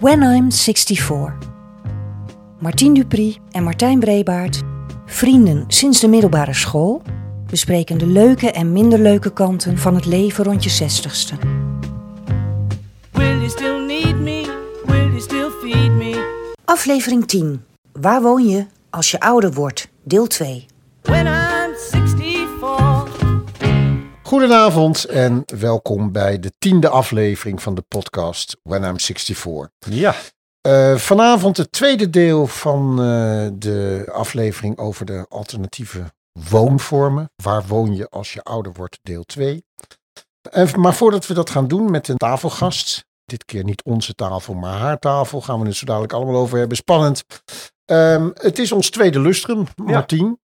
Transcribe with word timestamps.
When 0.00 0.22
I'm 0.22 0.50
64. 0.50 1.38
Martien 2.58 2.94
Dupri 2.94 3.38
en 3.50 3.62
Martijn 3.62 3.98
Brebaert, 3.98 4.62
vrienden 5.06 5.64
sinds 5.68 6.00
de 6.00 6.08
middelbare 6.08 6.54
school, 6.54 7.02
bespreken 7.50 7.98
de 7.98 8.06
leuke 8.06 8.50
en 8.50 8.72
minder 8.72 8.98
leuke 8.98 9.32
kanten 9.32 9.78
van 9.78 9.94
het 9.94 10.06
leven 10.06 10.44
rond 10.44 10.64
je 10.64 10.70
zestigste. 10.70 11.34
Will 13.10 13.36
you 13.36 13.48
still 13.48 13.86
need 13.86 14.16
me? 14.16 14.58
Will 14.84 15.06
you 15.06 15.20
still 15.20 15.50
feed 15.62 15.90
me? 15.90 16.44
Aflevering 16.64 17.26
10. 17.26 17.64
Waar 17.92 18.22
woon 18.22 18.48
je 18.48 18.66
als 18.90 19.10
je 19.10 19.20
ouder 19.20 19.52
wordt? 19.52 19.88
Deel 20.02 20.26
2. 20.26 20.66
When 24.30 24.42
I'm 24.42 24.48
64. 24.48 24.70
Goedenavond 24.70 25.04
en 25.04 25.42
welkom 25.60 26.12
bij 26.12 26.38
de 26.38 26.52
tiende 26.58 26.88
aflevering 26.88 27.62
van 27.62 27.74
de 27.74 27.84
podcast 27.88 28.56
When 28.62 28.82
I'm 28.82 29.00
64. 29.00 29.68
Ja, 29.78 30.14
Eh, 30.60 30.96
vanavond 30.96 31.56
het 31.56 31.72
tweede 31.72 32.10
deel 32.10 32.46
van 32.46 32.90
eh, 32.90 33.48
de 33.52 34.08
aflevering 34.12 34.78
over 34.78 35.06
de 35.06 35.26
alternatieve 35.28 36.12
woonvormen. 36.48 37.30
Waar 37.42 37.66
woon 37.66 37.96
je 37.96 38.08
als 38.08 38.32
je 38.32 38.42
ouder 38.42 38.72
wordt, 38.72 38.98
deel 39.02 39.24
2. 39.24 39.64
En, 40.50 40.80
maar 40.80 40.94
voordat 40.94 41.26
we 41.26 41.34
dat 41.34 41.50
gaan 41.50 41.68
doen 41.68 41.90
met 41.90 42.08
een 42.08 42.16
tafelgast, 42.16 43.04
dit 43.24 43.44
keer 43.44 43.64
niet 43.64 43.84
onze 43.84 44.14
tafel, 44.14 44.54
maar 44.54 44.78
haar 44.78 44.98
tafel, 44.98 45.40
gaan 45.40 45.60
we 45.60 45.66
het 45.66 45.76
zo 45.76 45.86
dadelijk 45.86 46.12
allemaal 46.12 46.40
over 46.40 46.58
hebben. 46.58 46.76
Spannend. 46.76 47.24
Ehm, 47.90 48.30
het 48.34 48.58
is 48.58 48.72
ons 48.72 48.90
tweede 48.90 49.20
lustrum, 49.20 49.66
Martien. 49.76 50.38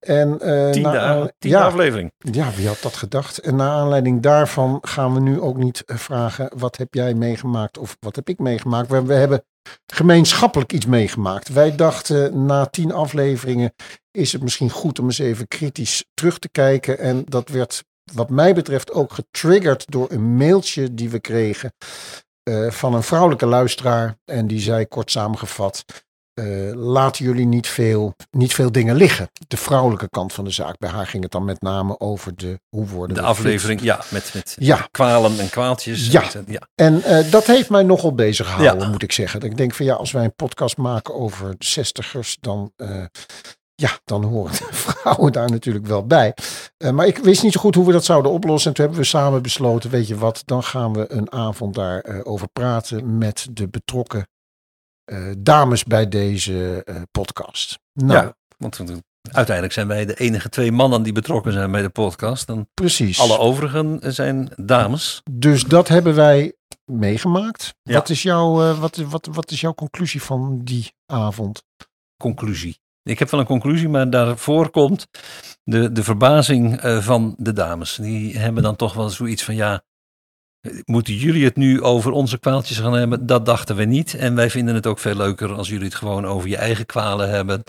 En, 0.00 0.40
eh, 0.40 0.70
tiende, 0.70 0.88
na- 0.88 1.00
a- 1.08 1.30
tiende 1.38 1.56
ja, 1.58 1.64
aflevering. 1.66 2.12
ja, 2.18 2.50
wie 2.56 2.66
had 2.66 2.82
dat 2.82 2.94
gedacht? 2.96 3.38
En 3.38 3.56
naar 3.56 3.70
aanleiding 3.70 4.22
daarvan 4.22 4.78
gaan 4.82 5.14
we 5.14 5.20
nu 5.20 5.40
ook 5.40 5.56
niet 5.56 5.82
eh, 5.84 5.96
vragen: 5.96 6.50
wat 6.56 6.76
heb 6.76 6.94
jij 6.94 7.14
meegemaakt 7.14 7.78
of 7.78 7.96
wat 8.00 8.16
heb 8.16 8.28
ik 8.28 8.38
meegemaakt? 8.38 8.88
We, 8.90 9.02
we 9.02 9.14
hebben 9.14 9.44
gemeenschappelijk 9.92 10.72
iets 10.72 10.86
meegemaakt. 10.86 11.48
Wij 11.48 11.74
dachten 11.76 12.46
na 12.46 12.66
tien 12.66 12.92
afleveringen 12.92 13.74
is 14.10 14.32
het 14.32 14.42
misschien 14.42 14.70
goed 14.70 14.98
om 14.98 15.04
eens 15.04 15.18
even 15.18 15.48
kritisch 15.48 16.04
terug 16.14 16.38
te 16.38 16.48
kijken. 16.48 16.98
En 16.98 17.22
dat 17.28 17.48
werd, 17.48 17.84
wat 18.12 18.30
mij 18.30 18.54
betreft, 18.54 18.92
ook 18.92 19.12
getriggerd 19.12 19.90
door 19.90 20.10
een 20.10 20.36
mailtje 20.36 20.94
die 20.94 21.10
we 21.10 21.20
kregen 21.20 21.72
van 22.68 22.94
een 22.94 23.02
vrouwelijke 23.02 23.46
luisteraar. 23.46 24.16
En 24.24 24.46
die 24.46 24.60
zei 24.60 24.86
kort 24.86 25.10
samengevat. 25.10 25.84
Eh, 26.34 26.74
laten 26.74 27.24
jullie 27.24 27.46
niet 27.46 27.66
veel, 27.66 28.14
niet 28.30 28.54
veel 28.54 28.72
dingen 28.72 28.96
liggen. 28.96 29.30
De 29.48 29.56
vrouwelijke 29.56 30.08
kant 30.08 30.32
van 30.32 30.44
de 30.44 30.50
zaak. 30.50 30.78
Bij 30.78 30.90
haar 30.90 31.06
ging 31.06 31.22
het 31.22 31.32
dan 31.32 31.44
met 31.44 31.60
name 31.62 32.00
over 32.00 32.36
de 32.36 32.60
hoe 32.68 32.86
worden 32.86 33.16
De 33.16 33.22
aflevering, 33.22 33.80
ja, 33.80 34.00
met, 34.08 34.30
met. 34.34 34.56
Ja, 34.58 34.88
kwalen 34.90 35.38
en 35.38 35.50
kwaaltjes. 35.50 36.06
Ja. 36.10 36.22
ja. 36.46 36.68
en 36.74 37.02
eh, 37.02 37.30
dat 37.30 37.46
heeft 37.46 37.70
mij 37.70 37.82
nogal 37.82 38.14
bezig 38.14 38.46
gehouden, 38.46 38.84
Ja. 38.86 38.90
moet 38.92 39.02
ik 39.02 39.12
zeggen. 39.12 39.40
Ik 39.40 39.56
denk 39.56 39.74
van 39.74 39.86
ja, 39.86 39.94
als 39.94 40.12
wij 40.12 40.24
een 40.24 40.34
podcast 40.34 40.76
maken 40.76 41.14
over 41.14 41.50
de 41.50 41.66
zestigers, 41.66 42.36
dan, 42.40 42.72
eh, 42.76 43.04
ja, 43.74 43.90
dan 44.04 44.24
horen 44.24 44.52
de 44.52 44.68
vrouwen 44.84 45.32
daar 45.32 45.50
natuurlijk 45.50 45.86
wel 45.86 46.06
bij. 46.06 46.34
Eh, 46.76 46.90
maar 46.90 47.06
ik 47.06 47.18
wist 47.18 47.42
niet 47.42 47.52
zo 47.52 47.60
goed 47.60 47.74
hoe 47.74 47.86
we 47.86 47.92
dat 47.92 48.04
zouden 48.04 48.30
oplossen. 48.32 48.68
En 48.70 48.76
toen 48.76 48.84
hebben 48.84 49.02
we 49.02 49.08
samen 49.08 49.42
besloten, 49.42 49.90
weet 49.90 50.08
je 50.08 50.16
wat, 50.16 50.42
dan 50.44 50.62
gaan 50.62 50.92
we 50.92 51.12
een 51.12 51.32
avond 51.32 51.74
daarover 51.74 52.24
over 52.24 52.48
praten 52.48 53.18
met 53.18 53.46
de 53.50 53.68
betrokken 53.68 54.18
eh, 54.20 54.33
dames 55.38 55.84
bij 55.84 56.08
deze 56.08 56.82
eh, 56.84 57.02
podcast. 57.10 57.78
Nou, 57.92 58.24
Ja. 58.24 58.36
Want 58.56 58.80
uiteindelijk 59.22 59.74
zijn 59.74 59.86
wij 59.86 60.06
de 60.06 60.14
enige 60.14 60.48
twee 60.48 60.72
mannen 60.72 61.02
die 61.02 61.12
betrokken 61.12 61.52
zijn 61.52 61.70
bij 61.70 61.82
de 61.82 61.88
podcast. 61.88 62.48
En 62.48 62.68
precies. 62.74 63.20
alle 63.20 63.38
overigen 63.38 64.14
zijn 64.14 64.52
dames. 64.56 65.22
Dus 65.30 65.62
dat 65.62 65.88
hebben 65.88 66.14
wij 66.14 66.54
meegemaakt. 66.84 67.74
Ja. 67.82 67.94
Wat, 67.94 68.08
is 68.08 68.22
jouw, 68.22 68.62
eh, 68.62 68.80
wat, 68.80 68.96
wat, 68.96 69.28
wat 69.32 69.50
is 69.50 69.60
jouw 69.60 69.74
conclusie 69.74 70.22
van 70.22 70.60
die 70.64 70.92
avond? 71.06 71.62
Conclusie. 72.16 72.78
Ik 73.02 73.18
heb 73.18 73.30
wel 73.30 73.40
een 73.40 73.46
conclusie, 73.46 73.88
maar 73.88 74.10
daarvoor 74.10 74.70
komt 74.70 75.06
de, 75.62 75.92
de 75.92 76.04
verbazing 76.04 76.80
eh, 76.80 76.98
van 76.98 77.34
de 77.38 77.52
dames. 77.52 77.96
Die 77.96 78.38
hebben 78.38 78.62
dan 78.62 78.76
toch 78.76 78.94
wel 78.94 79.10
zoiets 79.10 79.44
van 79.44 79.54
ja. 79.54 79.82
Moeten 80.84 81.14
jullie 81.14 81.44
het 81.44 81.56
nu 81.56 81.82
over 81.82 82.12
onze 82.12 82.38
kwaaltjes 82.38 82.78
gaan 82.78 82.92
hebben? 82.92 83.26
Dat 83.26 83.46
dachten 83.46 83.76
we 83.76 83.84
niet. 83.84 84.14
En 84.14 84.34
wij 84.34 84.50
vinden 84.50 84.74
het 84.74 84.86
ook 84.86 84.98
veel 84.98 85.16
leuker 85.16 85.54
als 85.54 85.68
jullie 85.68 85.84
het 85.84 85.94
gewoon 85.94 86.26
over 86.26 86.48
je 86.48 86.56
eigen 86.56 86.86
kwalen 86.86 87.30
hebben. 87.30 87.62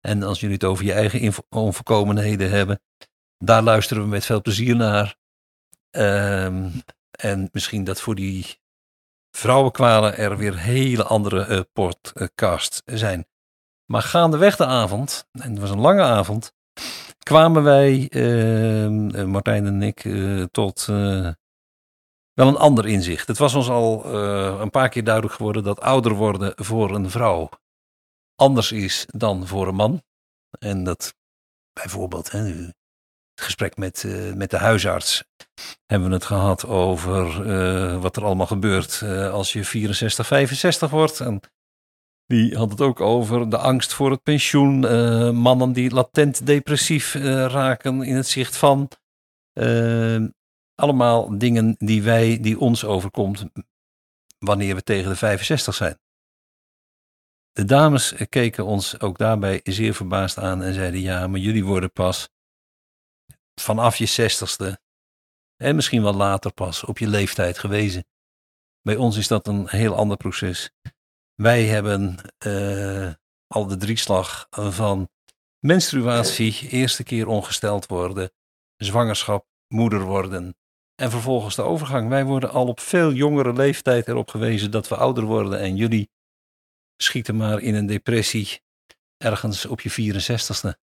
En 0.00 0.22
als 0.22 0.40
jullie 0.40 0.54
het 0.54 0.64
over 0.64 0.84
je 0.84 0.92
eigen 0.92 1.34
onvolkomenheden 1.48 2.50
hebben. 2.50 2.80
Daar 3.38 3.62
luisteren 3.62 4.02
we 4.02 4.08
met 4.08 4.24
veel 4.24 4.40
plezier 4.40 4.76
naar. 4.76 5.16
Ehm, 5.90 6.68
en 7.10 7.48
misschien 7.52 7.84
dat 7.84 8.00
voor 8.00 8.14
die 8.14 8.60
vrouwenkwalen 9.30 10.16
er 10.16 10.36
weer 10.36 10.58
hele 10.58 11.04
andere 11.04 11.44
eh 11.44 11.60
podcasts 11.72 12.82
zijn. 12.84 13.26
Maar 13.84 14.02
gaandeweg 14.02 14.56
de 14.56 14.66
avond, 14.66 15.28
en 15.32 15.50
het 15.50 15.58
was 15.58 15.70
een 15.70 15.80
lange 15.80 16.02
avond, 16.02 16.52
kwamen 17.18 17.62
wij, 17.62 18.08
ehm, 18.08 19.10
eh, 19.10 19.24
Martijn 19.24 19.66
en 19.66 19.82
ik, 19.82 20.04
eh, 20.04 20.42
tot 20.42 20.88
wel 22.36 22.48
een 22.48 22.56
ander 22.56 22.86
inzicht. 22.86 23.28
Het 23.28 23.38
was 23.38 23.54
ons 23.54 23.68
al 23.68 24.04
eh, 24.04 24.58
een 24.60 24.70
paar 24.70 24.88
keer 24.88 25.04
duidelijk 25.04 25.34
geworden 25.34 25.62
dat 25.62 25.80
ouder 25.80 26.12
worden 26.12 26.52
voor 26.56 26.94
een 26.94 27.10
vrouw 27.10 27.48
anders 28.34 28.72
is 28.72 29.06
dan 29.06 29.46
voor 29.46 29.68
een 29.68 29.74
man. 29.74 30.02
En 30.58 30.84
dat 30.84 31.14
bijvoorbeeld, 31.72 32.30
hè, 32.30 32.38
het 32.38 32.74
gesprek 33.34 33.76
met, 33.76 34.04
eh, 34.04 34.32
met 34.32 34.50
de 34.50 34.56
huisarts, 34.56 35.24
hebben 35.86 36.08
we 36.08 36.14
het 36.14 36.24
gehad 36.24 36.66
over 36.66 37.50
eh, 37.50 38.00
wat 38.00 38.16
er 38.16 38.24
allemaal 38.24 38.46
gebeurt 38.46 39.02
als 39.32 39.52
je 39.52 39.64
64, 39.64 40.26
65 40.26 40.90
wordt. 40.90 41.20
En 41.20 41.40
die 42.26 42.56
had 42.56 42.70
het 42.70 42.80
ook 42.80 43.00
over 43.00 43.50
de 43.50 43.58
angst 43.58 43.92
voor 43.92 44.10
het 44.10 44.22
pensioen. 44.22 44.80
mannen 45.34 45.72
die 45.72 45.90
latent 45.90 46.46
depressief 46.46 47.14
raken 47.14 48.02
in 48.02 48.16
het 48.16 48.28
zicht 48.28 48.56
van. 48.56 48.88
Allemaal 50.76 51.38
dingen 51.38 51.74
die 51.78 52.02
wij, 52.02 52.40
die 52.40 52.58
ons 52.58 52.84
overkomt 52.84 53.44
wanneer 54.38 54.74
we 54.74 54.82
tegen 54.82 55.10
de 55.10 55.16
65 55.16 55.74
zijn. 55.74 55.98
De 57.52 57.64
dames 57.64 58.14
keken 58.28 58.64
ons 58.64 59.00
ook 59.00 59.18
daarbij 59.18 59.60
zeer 59.64 59.94
verbaasd 59.94 60.38
aan 60.38 60.62
en 60.62 60.74
zeiden: 60.74 61.00
Ja, 61.00 61.26
maar 61.26 61.40
jullie 61.40 61.64
worden 61.64 61.92
pas 61.92 62.28
vanaf 63.60 63.96
je 63.96 64.06
zestigste 64.06 64.80
en 65.56 65.74
misschien 65.74 66.02
wel 66.02 66.14
later 66.14 66.52
pas 66.52 66.84
op 66.84 66.98
je 66.98 67.08
leeftijd 67.08 67.58
gewezen. 67.58 68.04
Bij 68.82 68.96
ons 68.96 69.16
is 69.16 69.28
dat 69.28 69.46
een 69.46 69.68
heel 69.68 69.94
ander 69.94 70.16
proces. 70.16 70.70
Wij 71.34 71.64
hebben 71.64 72.16
eh, 72.38 73.12
al 73.46 73.66
de 73.66 73.76
drieslag 73.76 74.46
van 74.50 75.08
menstruatie, 75.58 76.68
eerste 76.68 77.02
keer 77.02 77.26
ongesteld 77.26 77.86
worden, 77.86 78.30
zwangerschap, 78.76 79.46
moeder 79.68 80.00
worden 80.00 80.56
en 80.96 81.10
vervolgens 81.10 81.54
de 81.54 81.62
overgang. 81.62 82.08
Wij 82.08 82.24
worden 82.24 82.50
al 82.50 82.66
op 82.66 82.80
veel 82.80 83.12
jongere 83.12 83.52
leeftijd 83.52 84.08
erop 84.08 84.28
gewezen 84.28 84.70
dat 84.70 84.88
we 84.88 84.96
ouder 84.96 85.24
worden 85.24 85.58
en 85.58 85.76
jullie 85.76 86.10
schieten 86.96 87.36
maar 87.36 87.60
in 87.60 87.74
een 87.74 87.86
depressie 87.86 88.60
ergens 89.16 89.66
op 89.66 89.80
je 89.80 90.12
64ste. 90.12 90.84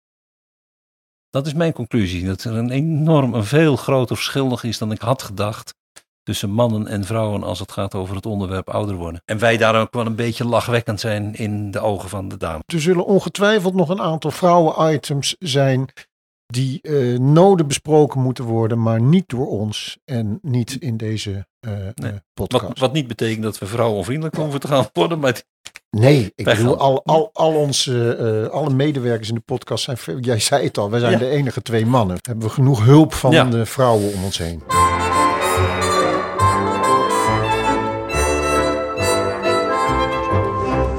Dat 1.29 1.47
is 1.47 1.53
mijn 1.53 1.73
conclusie. 1.73 2.25
Dat 2.25 2.43
er 2.43 2.53
een 2.53 2.69
enorm, 2.69 3.33
een 3.33 3.45
veel 3.45 3.75
groter 3.75 4.15
verschil 4.15 4.47
nog 4.47 4.63
is 4.63 4.77
dan 4.77 4.91
ik 4.91 5.01
had 5.01 5.21
gedacht. 5.21 5.75
Tussen 6.23 6.49
mannen 6.49 6.87
en 6.87 7.03
vrouwen 7.03 7.43
als 7.43 7.59
het 7.59 7.71
gaat 7.71 7.95
over 7.95 8.15
het 8.15 8.25
onderwerp 8.25 8.69
ouder 8.69 8.95
worden. 8.95 9.21
En 9.25 9.39
wij 9.39 9.57
daar 9.57 9.75
ook 9.75 9.93
wel 9.93 10.05
een 10.05 10.15
beetje 10.15 10.45
lachwekkend 10.45 10.99
zijn 10.99 11.35
in 11.35 11.71
de 11.71 11.79
ogen 11.79 12.09
van 12.09 12.27
de 12.27 12.37
dame. 12.37 12.63
Er 12.65 12.81
zullen 12.81 13.05
ongetwijfeld 13.05 13.73
nog 13.73 13.89
een 13.89 14.01
aantal 14.01 14.31
vrouwen-items 14.31 15.35
zijn 15.39 15.89
die 16.47 16.81
eh, 16.81 17.19
noden 17.19 17.67
besproken 17.67 18.21
moeten 18.21 18.43
worden, 18.43 18.81
maar 18.81 19.01
niet 19.01 19.29
door 19.29 19.47
ons 19.47 19.97
en 20.05 20.39
niet 20.41 20.75
in 20.75 20.97
deze 20.97 21.47
eh, 21.59 21.71
Nee. 21.95 22.11
eh, 22.11 22.17
podcast. 22.33 22.63
Wat, 22.67 22.79
wat 22.79 22.93
niet 22.93 23.07
betekent 23.07 23.43
dat 23.43 23.57
we 23.57 23.65
vrouwenvriendelijk 23.65 24.35
hoeven 24.35 24.59
te 24.59 24.67
gaan 24.67 24.87
worden. 24.93 25.19
Maar 25.19 25.41
Nee, 25.89 26.31
ik 26.35 26.45
bedoel, 26.45 26.77
al, 26.77 27.01
al, 27.05 27.29
al 27.33 27.53
onze, 27.53 28.15
eh, 28.15 28.51
alle 28.53 28.69
medewerkers 28.69 29.29
in 29.29 29.35
de 29.35 29.41
podcast 29.41 29.83
zijn, 29.83 29.97
veel- 29.97 30.19
jij 30.19 30.39
zei 30.39 30.63
het 30.63 30.77
al, 30.77 30.89
wij 30.89 30.99
zijn 30.99 31.11
Ja. 31.11 31.17
de 31.17 31.29
enige 31.29 31.61
twee 31.61 31.85
mannen. 31.85 32.17
Hebben 32.21 32.47
we 32.47 32.53
genoeg 32.53 32.85
hulp 32.85 33.13
van 33.13 33.31
Ja. 33.31 33.43
de 33.43 33.65
vrouwen 33.65 34.13
om 34.13 34.23
ons 34.23 34.37
heen. 34.37 34.63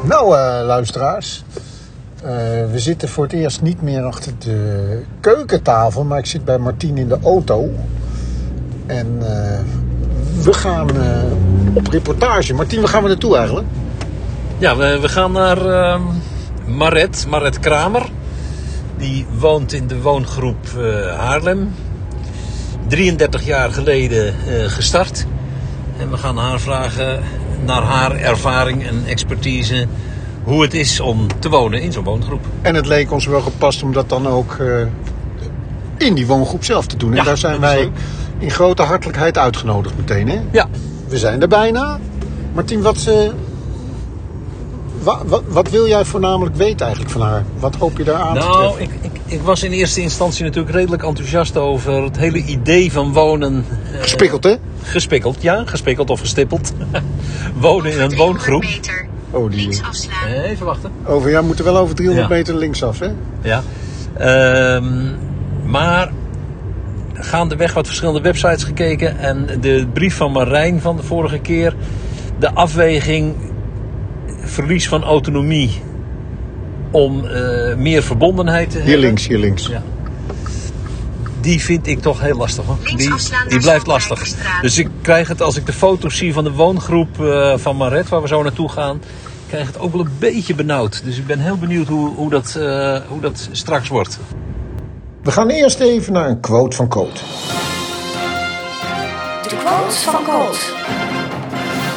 Nou, 0.05 0.35
eh, 0.37 0.67
luisteraars. 0.67 1.43
Eh, 2.23 2.31
we 2.71 2.79
zitten 2.79 3.09
voor 3.09 3.25
het 3.25 3.33
eerst 3.33 3.63
niet 3.63 3.83
meer 3.83 4.03
achter 4.03 4.33
de 4.39 5.03
keukentafel, 5.21 6.05
maar 6.05 6.19
ik 6.19 6.27
zit 6.27 6.45
bij 6.45 6.59
Martien 6.59 6.99
in 6.99 7.09
de 7.09 7.19
auto. 7.23 7.71
En 8.87 9.19
eh, 9.21 9.59
we 10.43 10.53
gaan 10.53 10.89
eh, 10.91 11.23
op 11.75 11.87
reportage. 11.87 12.55
Martien, 12.55 12.81
waar 12.81 12.89
gaan 12.89 13.03
we 13.03 13.09
naartoe 13.09 13.37
eigenlijk? 13.37 13.67
Ja, 14.59 14.77
we, 14.77 14.99
we 15.01 15.09
gaan 15.09 15.33
naar 15.33 15.67
ehm 15.67 16.03
Maret, 16.67 17.27
Maret 17.29 17.61
Kramer. 17.61 18.09
Die 18.97 19.27
woont 19.39 19.73
in 19.73 19.87
de 19.87 20.01
woongroep 20.01 20.67
Haarlem. 21.17 21.71
33 22.87 23.45
jaar 23.45 23.71
geleden 23.71 24.35
gestart. 24.67 25.27
En 25.99 26.11
we 26.11 26.17
gaan 26.17 26.37
haar 26.37 26.61
vragen 26.61 27.23
naar 27.65 27.83
haar 27.83 28.17
ervaring 28.17 28.87
en 28.87 29.03
expertise 29.07 29.87
hoe 30.49 30.63
het 30.63 30.75
is 30.75 31.01
om 31.01 31.27
te 31.39 31.49
wonen 31.49 31.81
in 31.83 31.93
zo'n 31.93 32.05
woongroep. 32.05 32.47
En 32.63 32.75
het 32.75 32.87
leek 32.87 33.13
ons 33.13 33.27
wel 33.27 33.41
gepast 33.41 33.83
om 33.83 33.93
dat 33.93 34.09
dan 34.09 34.27
ook 34.27 34.57
eh, 34.61 34.67
in 35.97 36.15
die 36.15 36.27
woongroep 36.27 36.65
zelf 36.65 36.87
te 36.87 36.97
doen. 36.97 37.15
En 37.17 37.25
daar 37.25 37.37
zijn 37.39 37.61
wij 37.61 37.79
leuk. 37.79 37.91
in 38.39 38.51
grote 38.51 38.83
hartelijkheid 38.83 39.39
uitgenodigd 39.39 39.97
meteen. 39.97 40.29
Hè? 40.29 40.39
Ja, 40.53 40.67
We 41.09 41.19
zijn 41.19 41.43
er 41.43 41.49
bijna. 41.49 41.99
Martien, 42.55 42.83
wat, 42.83 43.07
eh, 43.09 43.15
wa- 45.03 45.23
wat, 45.27 45.43
wat 45.49 45.71
wil 45.71 45.87
jij 45.89 46.05
voornamelijk 46.05 46.57
weten 46.57 46.81
eigenlijk 46.87 47.11
van 47.13 47.23
haar? 47.23 47.45
Wat 47.59 47.75
hoop 47.77 47.99
je 47.99 48.05
daar 48.05 48.15
aan 48.21 48.35
te 48.35 48.39
nou, 48.41 48.57
treffen? 48.77 48.83
ik, 48.83 48.91
ik, 49.13 49.21
ik 49.27 49.41
was 49.43 49.63
in 49.63 49.71
eerste 49.73 50.01
instantie 50.01 50.45
natuurlijk 50.45 50.75
redelijk 50.75 51.03
enthousiast 51.03 51.57
over 51.57 52.03
het 52.03 52.17
hele 52.17 52.39
idee 52.45 52.93
van 52.93 53.13
wonen. 53.13 53.65
eh, 53.93 54.01
Gespikkeld, 54.01 54.45
hè? 54.45 54.55
gespikkeld, 54.83 55.37
ja, 55.43 55.63
gespikkeld 55.67 56.11
of 56.11 56.21
gestippeld. 56.21 56.73
wonen 57.61 57.93
in 57.93 58.01
een 58.01 58.17
woongroep. 58.17 58.63
meter. 58.63 59.08
Oh, 59.31 59.51
die, 59.51 59.61
Links 59.61 59.83
afslaan. 59.83 60.27
Even 60.27 60.67
wachten. 60.67 60.91
over, 61.07 61.31
ja, 61.31 61.41
we 61.41 61.47
moeten 61.47 61.65
wel 61.65 61.77
over 61.79 61.95
300 61.95 62.29
Ja. 62.29 62.35
meter 62.35 62.55
linksaf, 62.57 62.99
hè? 62.99 63.09
Ja. 63.43 63.63
Ehm, 64.17 64.87
maar 65.65 66.13
gaandeweg 67.15 67.73
wat 67.75 67.87
verschillende 67.87 68.21
websites 68.21 68.65
gekeken. 68.65 69.19
En 69.19 69.47
de 69.61 69.87
brief 69.93 70.15
van 70.17 70.33
Marijn 70.33 70.81
van 70.81 70.97
de 70.97 71.03
vorige 71.03 71.39
keer. 71.39 71.75
De 72.39 72.53
afweging 72.55 73.35
verlies 74.41 74.89
van 74.89 75.03
autonomie 75.05 75.83
om 76.91 77.25
eh, 77.25 77.75
meer 77.77 78.03
verbondenheid 78.03 78.71
te 78.71 78.77
Hier 78.79 78.87
hebben. 78.87 79.05
links, 79.05 79.27
hier 79.27 79.39
links. 79.39 79.67
Ja. 79.67 79.83
Die 81.49 81.63
vind 81.63 81.87
ik 81.87 82.01
toch 82.01 82.21
heel 82.21 82.37
lastig 82.37 82.65
hoor. 82.65 82.77
Links 82.83 83.03
Die, 83.03 83.13
afslaan 83.13 83.49
die 83.49 83.59
blijft 83.59 83.87
lastig. 83.87 84.35
Dus 84.61 84.79
ik 84.79 84.89
krijg 85.03 85.29
het 85.29 85.43
als 85.43 85.57
ik 85.57 85.67
de 85.67 85.73
foto's 85.73 86.17
zie 86.17 86.33
van 86.33 86.45
de 86.45 86.53
woongroep 86.53 87.21
eh, 87.21 87.57
van 87.57 87.77
Maret, 87.77 88.09
waar 88.09 88.23
we 88.23 88.29
zo 88.29 88.43
naartoe 88.43 88.69
gaan, 88.69 89.03
krijg 89.47 89.69
ik 89.69 89.75
het 89.75 89.83
ook 89.83 89.93
wel 89.93 90.01
een 90.01 90.17
beetje 90.19 90.55
benauwd. 90.55 91.05
Dus 91.05 91.19
ik 91.19 91.27
ben 91.27 91.39
heel 91.39 91.59
benieuwd 91.59 91.89
hoe, 91.89 92.15
hoe, 92.15 92.31
dat, 92.31 92.57
eh, 92.57 93.01
hoe 93.09 93.21
dat 93.21 93.49
straks 93.53 93.89
wordt. 93.89 94.19
We 95.23 95.31
gaan 95.31 95.49
eerst 95.49 95.81
even 95.81 96.13
naar 96.13 96.29
een 96.29 96.41
quote 96.41 96.77
van 96.77 96.89
Coot. 96.89 97.15
De 99.43 99.57
quote 99.57 99.97
van 99.97 100.25
Colt. 100.25 100.73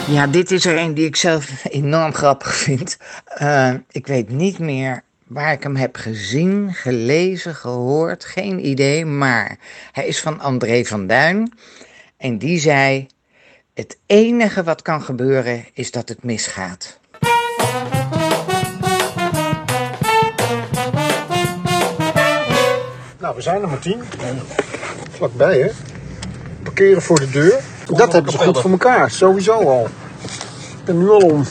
Ja, 0.07 0.27
dit 0.27 0.51
is 0.51 0.65
er 0.65 0.77
een 0.77 0.93
die 0.93 1.05
ik 1.05 1.15
zelf 1.15 1.65
enorm 1.69 2.13
grappig 2.13 2.55
vind. 2.55 2.97
Eh, 3.25 3.73
ik 3.89 4.07
weet 4.07 4.29
niet 4.29 4.59
meer 4.59 5.03
waar 5.33 5.51
ik 5.51 5.63
hem 5.63 5.75
heb 5.75 5.95
gezien, 5.95 6.73
gelezen, 6.73 7.55
gehoord, 7.55 8.25
geen 8.25 8.65
idee. 8.65 9.05
Maar 9.05 9.57
hij 9.91 10.07
is 10.07 10.21
van 10.21 10.39
André 10.39 10.85
van 10.85 11.07
Duin. 11.07 11.53
En 12.17 12.37
die 12.37 12.59
zei: 12.59 13.07
Het 13.73 13.97
enige 14.05 14.63
wat 14.63 14.81
kan 14.81 15.01
gebeuren 15.01 15.65
is 15.73 15.91
dat 15.91 16.09
het 16.09 16.23
misgaat. 16.23 16.99
Nou, 23.19 23.35
we 23.35 23.41
zijn 23.41 23.61
er, 23.61 23.67
Martien. 23.67 24.01
Vlakbij, 25.11 25.59
hè? 25.59 25.69
Parkeren 26.63 27.01
voor 27.01 27.19
de 27.19 27.29
deur. 27.29 27.59
Dat 27.85 28.13
hebben 28.13 28.31
ze 28.31 28.37
goed 28.37 28.59
voor 28.59 28.71
elkaar, 28.71 29.11
sowieso 29.11 29.53
al. 29.53 29.87
Ik 30.77 30.85
ben 30.85 30.97
nu 30.97 31.09
al 31.09 31.19
om. 31.21 31.45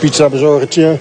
Pizza 0.00 0.28
bezorgertje. 0.28 0.98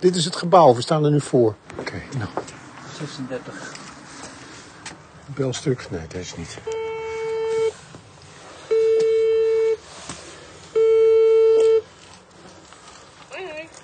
Dit 0.00 0.16
is 0.16 0.24
het 0.24 0.36
gebouw, 0.36 0.74
we 0.74 0.82
staan 0.82 1.04
er 1.04 1.10
nu 1.10 1.20
voor. 1.20 1.54
Oké, 1.78 2.02
nou. 2.18 2.30
36. 2.98 3.72
Belstuk? 5.26 5.86
Nee, 5.90 6.06
deze 6.08 6.34
niet. 6.36 6.58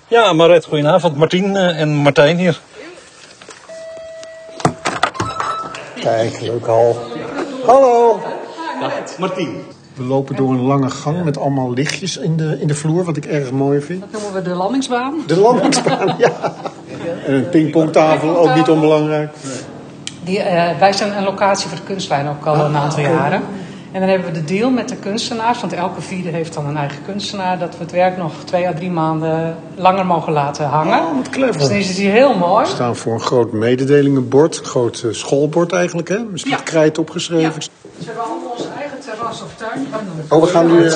Ja, 0.07 0.33
Maret, 0.33 0.65
goedenavond. 0.65 1.15
Martien 1.15 1.55
eh, 1.55 1.79
en 1.81 1.89
Martijn 1.89 2.37
hier. 2.37 2.61
Kijk, 5.99 6.39
leuk 6.39 6.65
hal. 6.65 6.97
Hallo! 7.65 8.21
Martien. 9.17 9.76
We 9.97 10.03
lopen 10.03 10.35
door 10.35 10.49
een 10.49 10.61
lange 10.61 10.89
gang 10.89 11.23
met 11.23 11.37
allemaal 11.37 11.73
lichtjes 11.73 12.17
in 12.17 12.37
de, 12.37 12.57
in 12.59 12.67
de 12.67 12.75
vloer, 12.75 13.03
wat 13.03 13.17
ik 13.17 13.25
erg 13.25 13.51
mooi 13.51 13.81
vind. 13.81 13.99
Dat 14.01 14.11
noemen 14.11 14.33
we 14.43 14.49
de 14.49 14.55
landingsbaan. 14.55 15.13
De 15.27 15.39
landingsbaan, 15.39 16.15
ja. 16.17 16.53
En 17.25 17.33
een 17.33 17.49
pingpongtafel, 17.49 18.37
ook 18.37 18.55
niet 18.55 18.69
onbelangrijk. 18.69 19.31
Die, 20.23 20.39
eh, 20.39 20.79
wij 20.79 20.93
zijn 20.93 21.17
een 21.17 21.23
locatie 21.23 21.67
voor 21.67 21.77
de 21.77 21.83
kunstlijn 21.83 22.27
ook 22.27 22.45
al 22.45 22.65
een 22.65 22.75
aantal 22.75 22.99
jaren. 23.01 23.41
En 23.91 23.99
dan 23.99 24.09
hebben 24.09 24.33
we 24.33 24.39
de 24.39 24.45
deal 24.45 24.69
met 24.69 24.89
de 24.89 24.95
kunstenaars, 24.95 25.59
want 25.59 25.73
elke 25.73 26.01
vierde 26.01 26.29
heeft 26.29 26.53
dan 26.53 26.65
een 26.65 26.77
eigen 26.77 26.97
kunstenaar, 27.05 27.59
dat 27.59 27.77
we 27.77 27.83
het 27.83 27.91
werk 27.91 28.17
nog 28.17 28.33
twee 28.45 28.67
à 28.67 28.73
drie 28.73 28.91
maanden 28.91 29.55
langer 29.75 30.05
mogen 30.05 30.33
laten 30.33 30.65
hangen. 30.65 30.99
Oh, 30.99 31.15
wat 31.15 31.29
clever. 31.29 31.57
Dus 31.57 31.67
dan 31.67 31.77
is 31.77 31.87
het 31.87 31.97
hier 31.97 32.11
heel 32.11 32.35
mooi. 32.37 32.63
We 32.65 32.71
staan 32.71 32.95
voor 32.95 33.13
een 33.13 33.19
groot 33.19 33.51
mededelingenbord, 33.51 34.57
een 34.59 34.65
groot 34.65 35.01
eh, 35.05 35.11
schoolbord 35.11 35.73
eigenlijk, 35.73 36.07
hè? 36.09 36.17
Met 36.31 36.41
Ja. 36.41 36.55
krijt 36.63 36.97
opgeschreven. 36.97 37.41
Ja. 37.43 37.55
Dus 37.55 37.69
we 37.97 38.05
hebben 38.05 38.23
allemaal 38.23 38.51
ons 38.57 38.67
eigen 38.79 38.96
terras 39.27 39.41
of 39.41 39.55
tuin. 39.55 39.87
Oh, 40.27 40.41
we 40.41 40.47
gaan 40.47 40.67
nu 40.67 40.85
eh, 40.85 40.93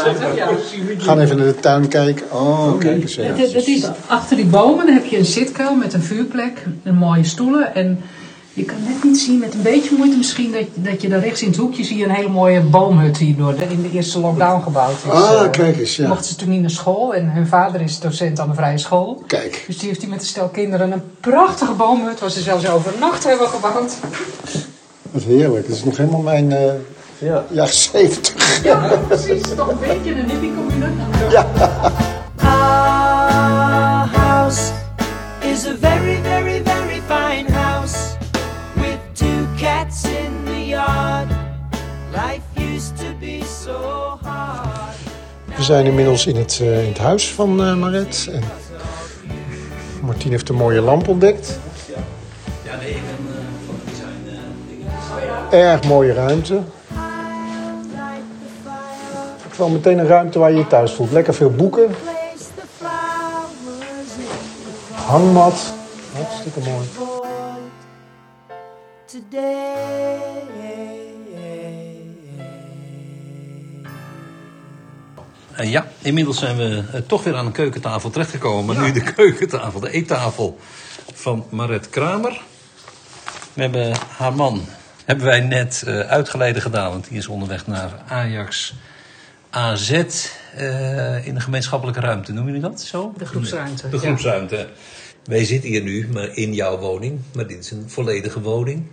gaan 0.97 1.19
even 1.19 1.37
naar 1.37 1.45
de 1.45 1.55
tuin 1.59 1.87
kijken. 1.87 2.25
Oh, 2.31 2.77
kijk 2.77 3.01
eens. 3.01 3.15
Ja. 3.15 3.23
Het, 3.23 3.53
het 3.53 3.67
is 3.67 3.87
achter 4.07 4.35
die 4.35 4.45
bomen, 4.45 4.93
heb 4.93 5.05
je 5.05 5.17
een 5.17 5.25
zitkuil 5.25 5.75
met 5.75 5.93
een 5.93 6.03
vuurplek, 6.03 6.65
een 6.83 6.95
mooie 6.95 7.23
stoelen. 7.23 7.75
En 7.75 8.01
je 8.53 8.63
kan 8.63 8.75
net 8.87 9.03
niet 9.03 9.19
zien, 9.19 9.39
met 9.39 9.53
een 9.53 9.61
beetje 9.61 9.95
moeite 9.97 10.17
misschien, 10.17 10.51
dat, 10.51 10.65
dat 10.73 11.01
je 11.01 11.09
daar 11.09 11.19
rechts 11.19 11.41
in 11.41 11.47
het 11.47 11.57
hoekje 11.57 11.83
zie 11.83 11.97
je 11.97 12.03
een 12.03 12.09
hele 12.11 12.29
mooie 12.29 12.61
boomhut 12.61 13.17
die 13.17 13.35
door 13.35 13.55
de, 13.55 13.65
in 13.69 13.81
de 13.81 13.91
eerste 13.91 14.19
lockdown 14.19 14.61
gebouwd 14.63 14.95
is. 15.05 15.11
Ah, 15.11 15.43
Eh, 15.43 15.49
kijk 15.51 15.77
eens, 15.77 15.95
ja. 15.95 16.07
Mochten 16.07 16.25
ze 16.25 16.35
toen 16.35 16.49
niet 16.49 16.61
naar 16.61 16.69
school 16.69 17.13
en 17.13 17.29
hun 17.31 17.47
vader 17.47 17.81
is 17.81 17.99
docent 17.99 18.39
aan 18.39 18.49
de 18.49 18.55
vrije 18.55 18.77
school. 18.77 19.23
Kijk. 19.27 19.63
Dus 19.67 19.77
die 19.77 19.87
heeft 19.87 20.01
hij 20.01 20.09
met 20.09 20.21
een 20.21 20.27
stel 20.27 20.47
kinderen 20.47 20.91
een 20.91 21.01
prachtige 21.19 21.73
boomhut, 21.73 22.19
waar 22.19 22.31
ze 22.31 22.41
zelfs 22.41 22.69
overnacht 22.69 23.23
hebben 23.23 23.47
gebouwd. 23.47 23.93
Wat 25.11 25.23
heerlijk. 25.23 25.67
Dat 25.67 25.75
is 25.77 25.83
nog 25.83 25.97
helemaal 25.97 26.21
mijn 26.21 26.51
eh 26.51 26.71
Ja. 27.21 27.45
jaren 27.49 27.73
70. 27.73 28.63
Ja, 28.63 28.97
precies. 29.07 29.41
Toch 29.55 29.67
een 29.67 29.77
beetje 29.79 30.11
een 30.11 30.29
hippie-commune. 30.29 30.91
Our 32.43 34.07
house 34.07 34.71
is 35.39 35.65
a 35.67 35.75
very, 35.79 36.19
very, 36.23 36.61
very 36.63 37.01
fine 37.07 37.51
house 37.51 38.17
with 38.73 38.97
two 39.13 39.47
cats 39.57 40.03
in 40.03 40.45
the 40.45 40.65
yard. 40.67 41.27
Life 42.11 42.73
used 42.75 42.97
to 42.97 43.05
be 43.19 43.41
so 43.63 44.17
hard. 44.21 44.95
We 45.55 45.63
zijn 45.63 45.85
inmiddels 45.85 46.25
in 46.25 46.35
het, 46.35 46.59
eh, 46.61 46.83
in 46.83 46.89
het 46.89 46.97
huis 46.97 47.31
van 47.33 47.63
eh 47.63 47.75
Maret. 47.75 48.29
En 48.31 48.43
Martien 50.01 50.31
heeft 50.31 50.49
een 50.49 50.55
mooie 50.55 50.81
lamp 50.81 51.07
ontdekt. 51.07 51.59
Ja, 52.63 52.77
nee, 52.77 52.89
ik 52.89 53.01
ben 53.05 53.27
van 53.65 53.75
het 53.85 53.93
design. 53.93 55.55
Erg 55.55 55.83
mooie 55.83 56.13
ruimte. 56.13 56.61
Wel 59.61 59.69
meteen 59.69 59.97
een 59.97 60.07
ruimte 60.07 60.39
waar 60.39 60.51
je 60.51 60.57
je 60.57 60.67
thuis 60.67 60.91
voelt. 60.91 61.11
Lekker 61.11 61.33
veel 61.33 61.51
boeken. 61.51 61.95
Hangmat. 64.91 65.73
Hartstikke 66.13 66.59
mooi. 66.59 66.87
En 75.51 75.69
ja, 75.69 75.87
inmiddels 76.01 76.39
zijn 76.39 76.57
we 76.57 76.83
eh, 76.93 77.01
toch 77.01 77.23
weer 77.23 77.35
aan 77.35 77.45
een 77.45 77.51
keukentafel 77.51 78.09
terechtgekomen. 78.09 78.81
Nu 78.81 78.91
de 78.91 79.13
keukentafel, 79.13 79.79
de 79.79 79.91
eettafel 79.91 80.59
van 81.13 81.45
Maret 81.49 81.89
Kramer. 81.89 82.41
We 83.53 83.61
hebben 83.61 83.93
haar 84.17 84.33
man, 84.33 84.65
hebben 85.05 85.25
wij 85.25 85.39
net 85.39 85.83
eh, 85.85 85.99
uitgeleide 85.99 86.61
gedaan. 86.61 86.89
Want 86.89 87.07
die 87.07 87.17
is 87.17 87.27
onderweg 87.27 87.67
naar 87.67 87.91
Ajax 88.07 88.73
AZ 89.51 89.91
eh, 89.91 91.27
in 91.27 91.33
de 91.33 91.39
gemeenschappelijke 91.39 91.99
ruimte. 91.99 92.33
Noem 92.33 92.53
je 92.53 92.59
dat 92.59 92.81
zo? 92.81 93.13
De 93.17 93.25
groepsruimte, 93.25 93.89
De 93.89 93.95
ja. 93.95 94.01
groepsruimte. 94.01 94.67
Wij 95.25 95.45
zitten 95.45 95.69
hier 95.69 95.81
nu 95.83 96.07
maar 96.13 96.37
in 96.37 96.53
jouw 96.53 96.77
woning. 96.77 97.19
Maar 97.33 97.47
dit 97.47 97.59
is 97.59 97.71
een 97.71 97.83
volledige 97.89 98.41
woning. 98.41 98.83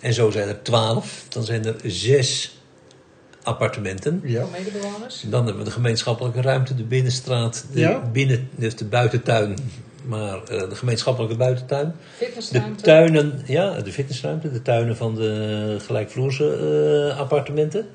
En 0.00 0.12
zo 0.14 0.30
zijn 0.30 0.48
er 0.48 0.62
twaalf. 0.62 1.24
Dan 1.28 1.44
zijn 1.44 1.64
er 1.64 1.74
zes 1.84 2.58
appartementen. 3.42 4.20
Ja. 4.24 4.44
Medebewoners. 4.52 5.24
Dan 5.26 5.44
hebben 5.44 5.58
we 5.62 5.68
de 5.68 5.74
gemeenschappelijke 5.74 6.40
ruimte, 6.40 6.74
de 6.74 6.84
binnenstraat, 6.84 7.64
de, 7.72 7.80
Ja. 7.80 8.02
binnen, 8.12 8.48
dus 8.54 8.76
de 8.76 8.84
buitentuin, 8.84 9.56
maar 10.04 10.42
eh, 10.44 10.68
de 10.68 10.74
gemeenschappelijke 10.74 11.36
buitentuin. 11.36 11.86
De 12.18 12.24
Fitnessruimte. 12.24 12.82
tuinen, 12.82 13.42
ja, 13.46 13.80
de 13.80 13.92
fitnessruimte, 13.92 14.52
de 14.52 14.62
tuinen 14.62 14.96
van 14.96 15.14
de 15.14 15.76
gelijkvloerse 15.86 16.52
eh, 17.10 17.18
appartementen. 17.18 17.86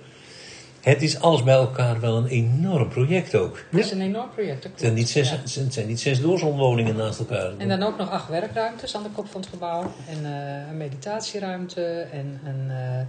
Het 0.81 1.01
is 1.01 1.19
alles 1.19 1.43
bij 1.43 1.53
elkaar 1.53 1.99
wel 1.99 2.17
een 2.17 2.27
enorm 2.27 2.89
project 2.89 3.35
ook. 3.35 3.63
Dat 3.71 3.79
is 3.79 3.91
een 3.91 4.01
enorm 4.01 4.29
project. 4.29 4.63
Het 4.63 4.73
zijn 4.75 4.93
niet 4.93 5.09
zes, 5.09 5.29
Ja. 5.29 5.35
het 5.61 5.73
zijn 5.73 5.87
niet 5.87 5.99
zes 5.99 6.21
doorzonwoningen 6.21 6.95
naast 6.95 7.19
elkaar. 7.19 7.51
En 7.57 7.67
dan 7.67 7.83
ook 7.83 7.97
nog 7.97 8.09
acht 8.09 8.29
werkruimtes 8.29 8.95
aan 8.95 9.03
de 9.03 9.09
kop 9.09 9.27
van 9.31 9.41
het 9.41 9.49
gebouw. 9.49 9.81
En 10.09 10.25
eh, 10.25 10.69
een 10.69 10.77
meditatieruimte 10.77 11.83
en 12.11 12.39
een, 12.45 12.69
eh, 12.69 13.01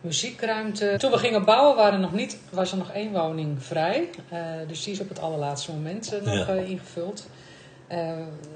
muziekruimte. 0.00 0.94
Toen 0.98 1.10
we 1.10 1.18
gingen 1.18 1.44
bouwen 1.44 1.76
waren 1.76 2.00
nog 2.00 2.12
niet, 2.12 2.38
was 2.50 2.72
er 2.72 2.78
nog 2.78 2.90
één 2.90 3.12
woning 3.12 3.62
vrij. 3.64 4.08
Eh, 4.28 4.38
dus 4.68 4.84
die 4.84 4.92
is 4.92 5.00
op 5.00 5.08
het 5.08 5.20
allerlaatste 5.20 5.72
moment 5.72 6.18
nog 6.24 6.46
Ja. 6.46 6.52
ingevuld. 6.52 7.26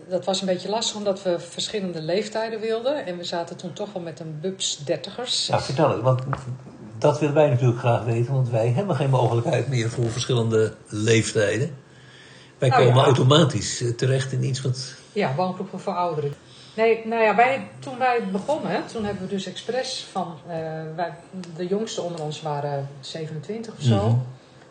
Dat 0.09 0.25
was 0.25 0.41
een 0.41 0.47
beetje 0.47 0.69
lastig 0.69 0.97
omdat 0.97 1.23
we 1.23 1.39
verschillende 1.41 2.03
leeftijden 2.03 2.61
wilden. 2.61 3.07
En 3.07 3.17
we 3.17 3.25
zaten 3.25 3.57
toen 3.57 3.73
toch 3.73 3.93
wel 3.93 4.03
met 4.03 4.21
een 4.21 4.39
bubs 4.41 4.85
dertigers. 4.85 5.47
Ja, 5.47 5.61
vertel 5.61 5.91
het, 5.91 6.01
want 6.01 6.23
dat 7.03 7.19
willen 7.19 7.35
wij 7.35 7.49
natuurlijk 7.49 7.79
graag 7.79 8.05
weten, 8.05 8.33
want 8.33 8.51
wij 8.51 8.69
hebben 8.69 8.97
geen 8.97 9.11
mogelijkheid 9.11 9.69
meer 9.69 9.91
voor 9.91 10.11
verschillende 10.11 10.75
leeftijden. 10.89 11.77
Wij 12.59 12.69
Nou 12.69 12.83
komen 12.83 13.01
ja. 13.01 13.05
automatisch 13.05 13.83
eh, 13.83 13.89
terecht 13.91 14.33
in 14.33 14.45
iets 14.45 14.63
wat. 14.63 14.95
Ja, 15.13 15.35
woongroepen 15.35 15.81
voor 15.81 15.95
ouderen. 15.95 16.35
Nee, 16.77 17.07
nou 17.07 17.23
ja, 17.23 17.37
wij, 17.37 17.69
toen 17.79 17.99
wij 17.99 18.29
begonnen, 18.33 18.87
toen 18.87 19.05
hebben 19.05 19.23
we 19.23 19.29
dus 19.29 19.47
expres 19.47 20.07
van, 20.13 20.35
eh, 20.47 20.57
wij, 20.97 21.15
de 21.57 21.67
jongste 21.67 22.01
onder 22.01 22.23
ons 22.23 22.43
waren 22.43 22.89
27 23.01 23.75
of 23.75 23.83
zo. 23.83 24.09
Mhm. 24.09 24.17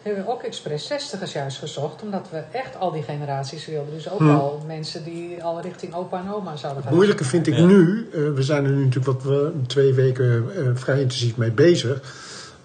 Hebben 0.02 0.26
we 0.26 0.32
ook 0.32 0.44
expres 0.44 0.92
60ers 0.92 1.32
juist 1.34 1.58
gezocht, 1.58 2.02
omdat 2.02 2.28
we 2.32 2.38
echt 2.52 2.80
al 2.80 2.92
die 2.92 3.04
generaties 3.04 3.66
wilden. 3.66 3.94
Dus 3.94 4.10
ook 4.10 4.20
Hm. 4.20 4.30
al 4.30 4.64
mensen 4.68 5.04
die 5.04 5.44
al 5.44 5.62
richting 5.62 5.94
opa 5.94 6.20
en 6.20 6.34
oma 6.34 6.56
zouden 6.56 6.76
Het 6.76 6.84
gaan. 6.86 6.96
moeilijke 6.96 7.24
vind 7.24 7.48
ik 7.48 7.56
Ja. 7.56 7.66
nu, 7.66 8.08
eh, 8.14 8.20
we 8.34 8.44
zijn 8.44 8.66
er 8.66 8.72
nu 8.72 8.84
natuurlijk 8.86 9.06
wat 9.06 9.24
we, 9.24 9.52
twee 9.68 9.94
weken 9.94 10.46
eh, 10.56 10.64
vrij 10.74 11.02
intensief 11.02 11.38
mee 11.38 11.52
bezig. 11.52 12.02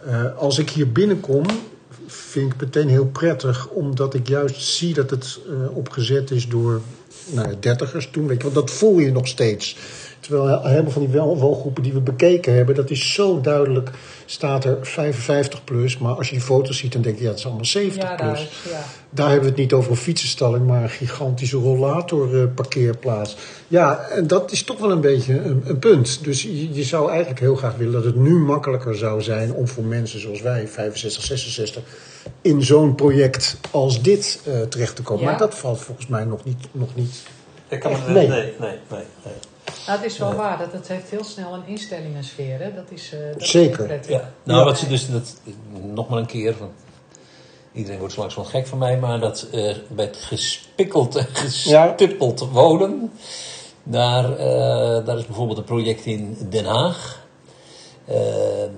Eh, 0.06 0.36
als 0.36 0.58
ik 0.58 0.70
hier 0.70 0.92
binnenkom, 0.92 1.42
vind 2.06 2.46
ik 2.52 2.60
het 2.60 2.74
meteen 2.74 2.88
heel 2.88 3.06
prettig, 3.06 3.68
omdat 3.68 4.14
ik 4.14 4.28
juist 4.28 4.62
zie 4.64 4.94
dat 4.94 5.10
het 5.10 5.38
eh, 5.48 5.76
opgezet 5.76 6.30
is 6.30 6.48
door 6.48 6.80
nou, 7.32 7.48
ja, 7.48 7.54
dertigers 7.60 8.08
toen. 8.12 8.26
Weet 8.26 8.36
je, 8.36 8.42
want 8.42 8.54
dat 8.54 8.70
voel 8.70 8.98
je 8.98 9.12
nog 9.12 9.26
steeds. 9.28 9.76
Terwijl 10.20 10.62
helemaal 10.62 10.90
van 10.92 11.02
die 11.02 11.11
wel- 11.11 11.37
woongroepen 11.38 11.82
die 11.82 11.92
we 11.92 12.00
bekeken 12.00 12.54
hebben, 12.54 12.75
dat 12.75 12.90
is 12.90 13.12
zo 13.14 13.40
duidelijk, 13.40 13.90
staat 14.26 14.64
er 14.64 14.78
55 14.82 15.64
plus. 15.64 15.99
Maar 15.99 16.12
als 16.14 16.28
je 16.28 16.35
die 16.35 16.44
foto's 16.44 16.76
ziet, 16.78 16.92
dan 16.92 17.02
denk 17.02 17.16
je, 17.18 17.23
ja, 17.23 17.28
het 17.30 17.38
is 17.38 17.46
allemaal 17.46 17.64
70 17.64 18.02
Ja, 18.02 18.14
plus. 18.14 18.38
daar, 18.64 18.73
ja. 18.73 18.85
Daar 19.11 19.26
hebben 19.26 19.44
we 19.44 19.50
het 19.50 19.58
niet 19.61 19.73
over 19.73 19.90
een 19.90 19.96
fietsenstalling, 19.96 20.66
maar 20.66 20.82
een 20.82 20.88
gigantische 20.90 21.56
rollatorparkeerplaats. 21.56 23.37
ja, 23.68 24.00
en 24.08 24.26
dat 24.26 24.52
is 24.52 24.62
toch 24.62 24.78
wel 24.78 24.90
een 24.90 25.00
beetje 25.00 25.40
een, 25.44 25.62
een 25.64 25.78
punt. 25.78 26.25
Dus 26.25 26.42
je, 26.42 26.75
je 26.75 26.82
zou 26.85 27.08
eigenlijk 27.11 27.40
heel 27.40 27.56
graag 27.56 27.76
willen 27.76 27.92
dat 27.92 28.04
het 28.04 28.16
nu 28.16 28.38
makkelijker 28.38 28.96
zou 28.96 29.23
zijn 29.23 29.52
om 29.52 29.68
voor 29.68 29.85
mensen 29.85 30.20
zoals 30.20 30.40
wij, 30.42 30.68
65, 30.68 31.23
66, 31.25 31.82
in 32.42 32.62
zo'n 32.62 32.94
project 32.94 33.56
als 33.70 34.02
dit 34.02 34.40
eh, 34.44 34.61
terecht 34.61 34.96
te 34.96 35.02
komen. 35.02 35.25
Ja. 35.25 35.30
Maar 35.30 35.38
dat 35.38 35.54
valt 35.54 35.80
volgens 35.80 36.06
mij 36.06 36.25
nog 36.25 36.44
niet. 36.44 36.66
Nog 36.73 36.94
niet. 36.94 37.23
Ik 37.68 37.80
kan 37.80 37.90
Echt, 37.90 38.06
me- 38.06 38.12
nee. 38.12 38.28
nee, 38.28 38.38
nee, 38.61 38.70
nee, 38.90 39.00
nee. 39.25 39.32
Nou, 39.86 39.98
het 39.98 40.10
is 40.10 40.18
wel 40.18 40.34
waar, 40.34 40.58
dat 40.58 40.72
het 40.72 40.88
heeft 40.88 41.10
heel 41.10 41.24
snel 41.24 41.54
een 41.54 41.66
instellingensfeer. 41.66 42.58
Hè? 42.60 42.74
Dat 42.74 42.90
is, 42.90 43.12
eh, 43.12 43.18
dat 43.32 43.48
Zeker. 43.48 44.00
Ja, 44.08 44.32
nou, 44.42 44.58
Ja. 44.58 44.64
wat 44.64 44.78
ze 44.78 44.88
dus, 44.88 45.10
dat, 45.10 45.40
nog 45.94 46.08
maar 46.08 46.18
een 46.18 46.26
keer, 46.26 46.54
want 46.58 46.72
iedereen 47.72 47.98
wordt 47.98 48.12
straks 48.12 48.34
wel 48.34 48.44
gek 48.44 48.66
van 48.66 48.78
mij, 48.78 48.98
maar 48.98 49.20
dat 49.20 49.48
eh 49.52 49.76
met 49.88 50.16
gespikkeld 50.16 51.16
en 51.16 51.26
gestippeld 51.32 52.48
wonen, 52.50 53.12
daar, 53.82 54.32
eh, 54.32 55.06
daar 55.06 55.18
is 55.18 55.26
bijvoorbeeld 55.26 55.58
een 55.58 55.64
project 55.64 56.04
in 56.04 56.36
Den 56.50 56.64
Haag. 56.64 57.24
Eh, 58.04 58.16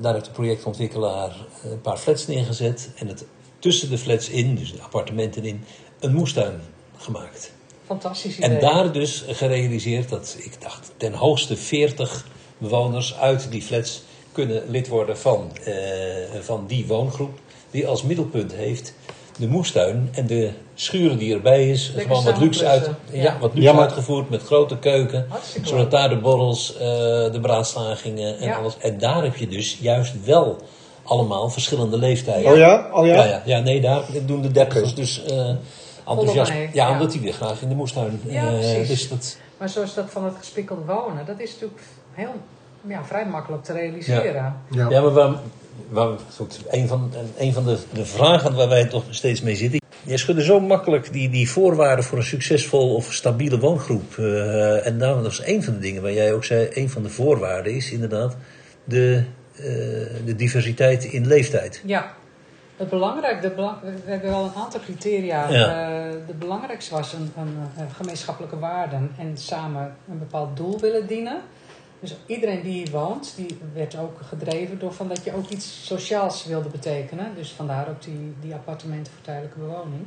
daar 0.00 0.12
heeft 0.12 0.24
de 0.24 0.30
projectontwikkelaar 0.30 1.36
een 1.62 1.80
paar 1.80 1.96
flats 1.96 2.26
neergezet 2.26 2.90
en 2.96 3.08
het 3.08 3.24
tussen 3.58 3.90
de 3.90 3.98
flats 3.98 4.28
in, 4.28 4.54
dus 4.54 4.72
de 4.72 4.82
appartementen 4.82 5.44
in, 5.44 5.64
een 6.00 6.14
moestuin 6.14 6.60
gemaakt. 6.96 7.52
Fantastisch 7.88 8.36
idee. 8.36 8.50
En 8.50 8.60
daar 8.60 8.92
dus 8.92 9.24
gerealiseerd 9.28 10.08
dat, 10.08 10.36
ik 10.38 10.52
dacht, 10.62 10.92
ten 10.96 11.12
hoogste 11.12 11.56
40 11.56 12.26
bewoners 12.58 13.16
uit 13.20 13.50
die 13.50 13.62
flats 13.62 14.02
kunnen 14.32 14.62
lid 14.68 14.88
worden 14.88 15.18
van, 15.18 15.50
eh, 15.64 15.74
van 16.40 16.64
die 16.66 16.86
woongroep. 16.86 17.38
Die 17.70 17.86
als 17.86 18.02
middelpunt 18.02 18.52
heeft 18.54 18.94
de 19.38 19.48
moestuin 19.48 20.08
en 20.12 20.26
de 20.26 20.50
schuren 20.74 21.18
die 21.18 21.34
erbij 21.34 21.70
is. 21.70 21.86
Lekker 21.94 22.16
gewoon 22.16 22.24
wat 22.32 22.38
luxe, 22.42 22.66
uit, 22.66 22.90
ja. 23.12 23.22
ja. 23.22 23.38
wat 23.40 23.50
luxe 23.54 23.68
Ja, 23.68 23.72
maar- 23.72 23.82
uitgevoerd 23.82 24.30
met 24.30 24.42
grote 24.42 24.78
keuken. 24.78 25.26
Hartstikke 25.28 25.68
Zodat 25.68 25.90
daar 25.90 26.08
de 26.08 26.16
borrels, 26.18 26.74
eh, 26.74 26.80
de 27.32 27.38
braadslagingen 27.42 28.38
en 28.38 28.46
Ja. 28.46 28.56
alles. 28.56 28.76
En 28.78 28.98
daar 28.98 29.22
heb 29.22 29.36
je 29.36 29.48
dus 29.48 29.78
juist 29.80 30.14
wel 30.24 30.56
allemaal 31.02 31.48
verschillende 31.48 31.98
leeftijden. 31.98 32.50
Oh 32.52 32.56
ja? 32.56 32.90
Oh 32.92 33.06
ja? 33.06 33.14
Ja, 33.14 33.24
ja, 33.24 33.42
ja, 33.44 33.58
nee, 33.60 33.80
daar 33.80 34.02
doen 34.26 34.42
de 34.42 34.50
dertigers 34.52 34.94
dus 34.94 35.24
eh 35.24 35.50
enthousiast. 36.08 36.52
Ja, 36.52 36.68
ja. 36.72 36.90
omdat 36.92 37.12
die 37.12 37.20
weer 37.20 37.32
graag 37.32 37.62
in 37.62 37.68
de 37.68 37.74
moestuin. 37.74 38.20
Ja, 38.24 38.46
eh, 38.46 38.58
precies. 38.58 38.88
dus 38.88 39.08
dat, 39.08 39.38
Maar 39.58 39.68
zoals 39.68 39.94
dat 39.94 40.10
van 40.10 40.24
het 40.24 40.34
gespikkeld 40.38 40.86
wonen, 40.86 41.26
dat 41.26 41.40
is 41.40 41.52
natuurlijk 41.52 41.80
heel, 42.12 42.34
ja, 42.86 43.04
vrij 43.04 43.26
makkelijk 43.26 43.64
te 43.64 43.72
realiseren. 43.72 44.54
Ja. 44.70 44.88
Ja, 44.88 45.00
maar 45.00 45.12
waar, 45.12 45.34
waar, 45.88 46.18
goed, 46.36 46.60
een 46.70 46.88
van, 46.88 47.12
een 47.38 47.52
van 47.52 47.64
de, 47.64 47.78
de 47.92 48.06
vragen 48.06 48.54
waar 48.54 48.68
wij 48.68 48.84
toch 48.84 49.04
steeds 49.10 49.42
mee 49.42 49.56
zitten. 49.56 49.80
Jij 50.02 50.16
schudde 50.16 50.44
zo 50.44 50.60
makkelijk 50.60 51.12
die, 51.12 51.30
die 51.30 51.50
voorwaarden 51.50 52.04
voor 52.04 52.18
een 52.18 52.24
succesvol 52.24 52.94
of 52.94 53.12
stabiele 53.12 53.58
woongroep. 53.58 54.18
eh, 54.18 54.86
en 54.86 54.98
daarom 54.98 55.22
was 55.22 55.46
een 55.46 55.62
van 55.62 55.72
de 55.72 55.78
dingen 55.78 56.02
waar 56.02 56.12
jij 56.12 56.32
ook 56.32 56.44
zei, 56.44 56.68
een 56.72 56.90
van 56.90 57.02
de 57.02 57.08
voorwaarden 57.08 57.74
is 57.74 57.90
inderdaad 57.90 58.36
de, 58.84 59.22
eh, 59.56 59.62
de 60.24 60.34
diversiteit 60.36 61.04
in 61.04 61.26
leeftijd. 61.26 61.82
Ja, 61.84 62.14
het 62.78 62.88
belangrijk, 62.88 63.42
de 63.42 63.50
belang- 63.50 63.80
we 63.80 64.10
hebben 64.10 64.30
wel 64.30 64.44
een 64.44 64.54
aantal 64.54 64.80
criteria. 64.80 65.48
Ja. 65.48 65.66
Eh, 65.66 66.12
de 66.26 66.34
belangrijkste 66.34 66.94
was 66.94 67.12
een, 67.12 67.32
een, 67.36 67.90
gemeenschappelijke 67.90 68.58
waarden 68.58 69.10
en 69.18 69.36
samen 69.36 69.96
een 70.10 70.18
bepaald 70.18 70.56
doel 70.56 70.80
willen 70.80 71.06
dienen. 71.06 71.40
Dus 72.00 72.16
iedereen 72.26 72.62
die 72.62 72.72
hier 72.72 72.90
woont, 72.90 73.32
die 73.36 73.58
werd 73.74 73.98
ook 73.98 74.20
gedreven 74.28 74.78
door 74.78 74.92
van 74.92 75.08
dat 75.08 75.24
je 75.24 75.34
ook 75.34 75.48
iets 75.48 75.86
sociaals 75.86 76.44
wilde 76.44 76.68
betekenen. 76.68 77.34
Dus 77.34 77.50
vandaar 77.50 77.88
ook 77.88 78.02
die, 78.02 78.34
die 78.40 78.54
appartementen 78.54 79.12
voor 79.12 79.22
tijdelijke 79.22 79.58
bewoning. 79.58 80.06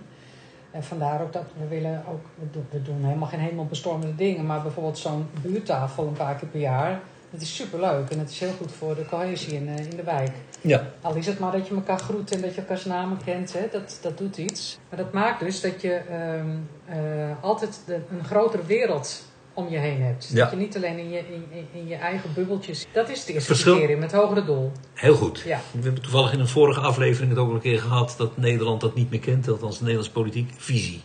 En 0.72 0.84
vandaar 0.84 1.22
ook 1.22 1.34
dat 1.34 1.44
we 1.60 1.68
willen 1.68 2.04
ook, 2.10 2.26
we 2.36 2.50
doen, 2.52 2.66
we 2.70 2.82
doen 2.82 3.04
helemaal 3.04 3.28
geen 3.28 3.40
hemelbestormende 3.40 4.16
dingen, 4.16 4.46
maar 4.46 4.62
bijvoorbeeld 4.62 4.98
zo'n 4.98 5.28
buurttafel 5.42 6.08
een 6.08 6.14
paar 6.14 6.36
keer 6.36 6.48
per 6.48 6.60
jaar. 6.60 7.00
Dat 7.32 7.42
is 7.42 7.56
superleuk 7.56 8.10
en 8.10 8.20
het 8.20 8.30
is 8.30 8.40
heel 8.40 8.54
goed 8.58 8.72
voor 8.72 8.96
de 8.96 9.06
cohesie 9.06 9.54
in, 9.54 9.68
eh, 9.68 9.78
in 9.86 9.96
de 9.96 10.04
wijk. 10.04 10.32
Ja. 10.62 10.88
Al 11.02 11.16
is 11.16 11.26
het 11.26 11.40
maar 11.40 11.52
dat 11.52 11.68
je 11.68 11.74
elkaar 11.76 12.00
groet 12.00 12.32
en 12.32 12.42
dat 12.42 12.56
je 12.56 12.62
elkaars 12.62 12.86
namen 12.86 13.18
kent, 13.26 13.54
hè? 13.54 13.68
Dat, 13.72 14.00
dat 14.02 14.18
doet 14.18 14.38
iets. 14.38 14.78
Maar 14.90 15.00
dat 15.00 15.14
maakt 15.14 15.40
dus 15.40 15.62
dat 15.62 15.82
je 15.82 15.92
ehm, 15.94 16.50
eh, 16.86 17.44
altijd 17.44 17.82
de, 17.86 18.00
een 18.12 18.24
grotere 18.26 18.64
wereld 18.66 19.24
om 19.54 19.70
je 19.70 19.78
heen 19.78 20.02
hebt. 20.02 20.30
Ja. 20.34 20.36
Dat 20.44 20.52
je 20.52 20.58
niet 20.58 20.76
alleen 20.76 20.98
in 20.98 21.10
je, 21.10 21.18
in, 21.18 21.66
in- 21.74 21.88
je 21.88 21.96
eigen 21.96 22.30
bubbeltjes. 22.34 22.88
Dat 22.94 23.10
is 23.10 23.20
het 23.20 23.28
eerste 23.30 23.48
Verschil- 23.48 23.74
criterium, 23.74 24.02
het 24.02 24.12
hogere 24.12 24.46
doel. 24.46 24.72
Heel 24.94 25.16
goed. 25.16 25.40
Ja. 25.46 25.60
We 25.72 25.82
hebben 25.84 26.02
toevallig 26.02 26.34
in 26.34 26.40
een 26.40 26.48
vorige 26.48 26.80
aflevering 26.80 27.30
het 27.32 27.40
ook 27.40 27.48
al 27.50 27.54
een 27.56 27.62
keer 27.62 27.80
gehad 27.80 28.14
dat 28.18 28.38
Nederland 28.38 28.82
dat 28.82 28.96
niet 28.96 29.10
meer 29.10 29.20
kent. 29.20 29.48
Althans, 29.50 29.74
de 29.78 29.82
Nederlandse 29.82 30.14
politiek 30.14 30.52
visie. 30.58 31.02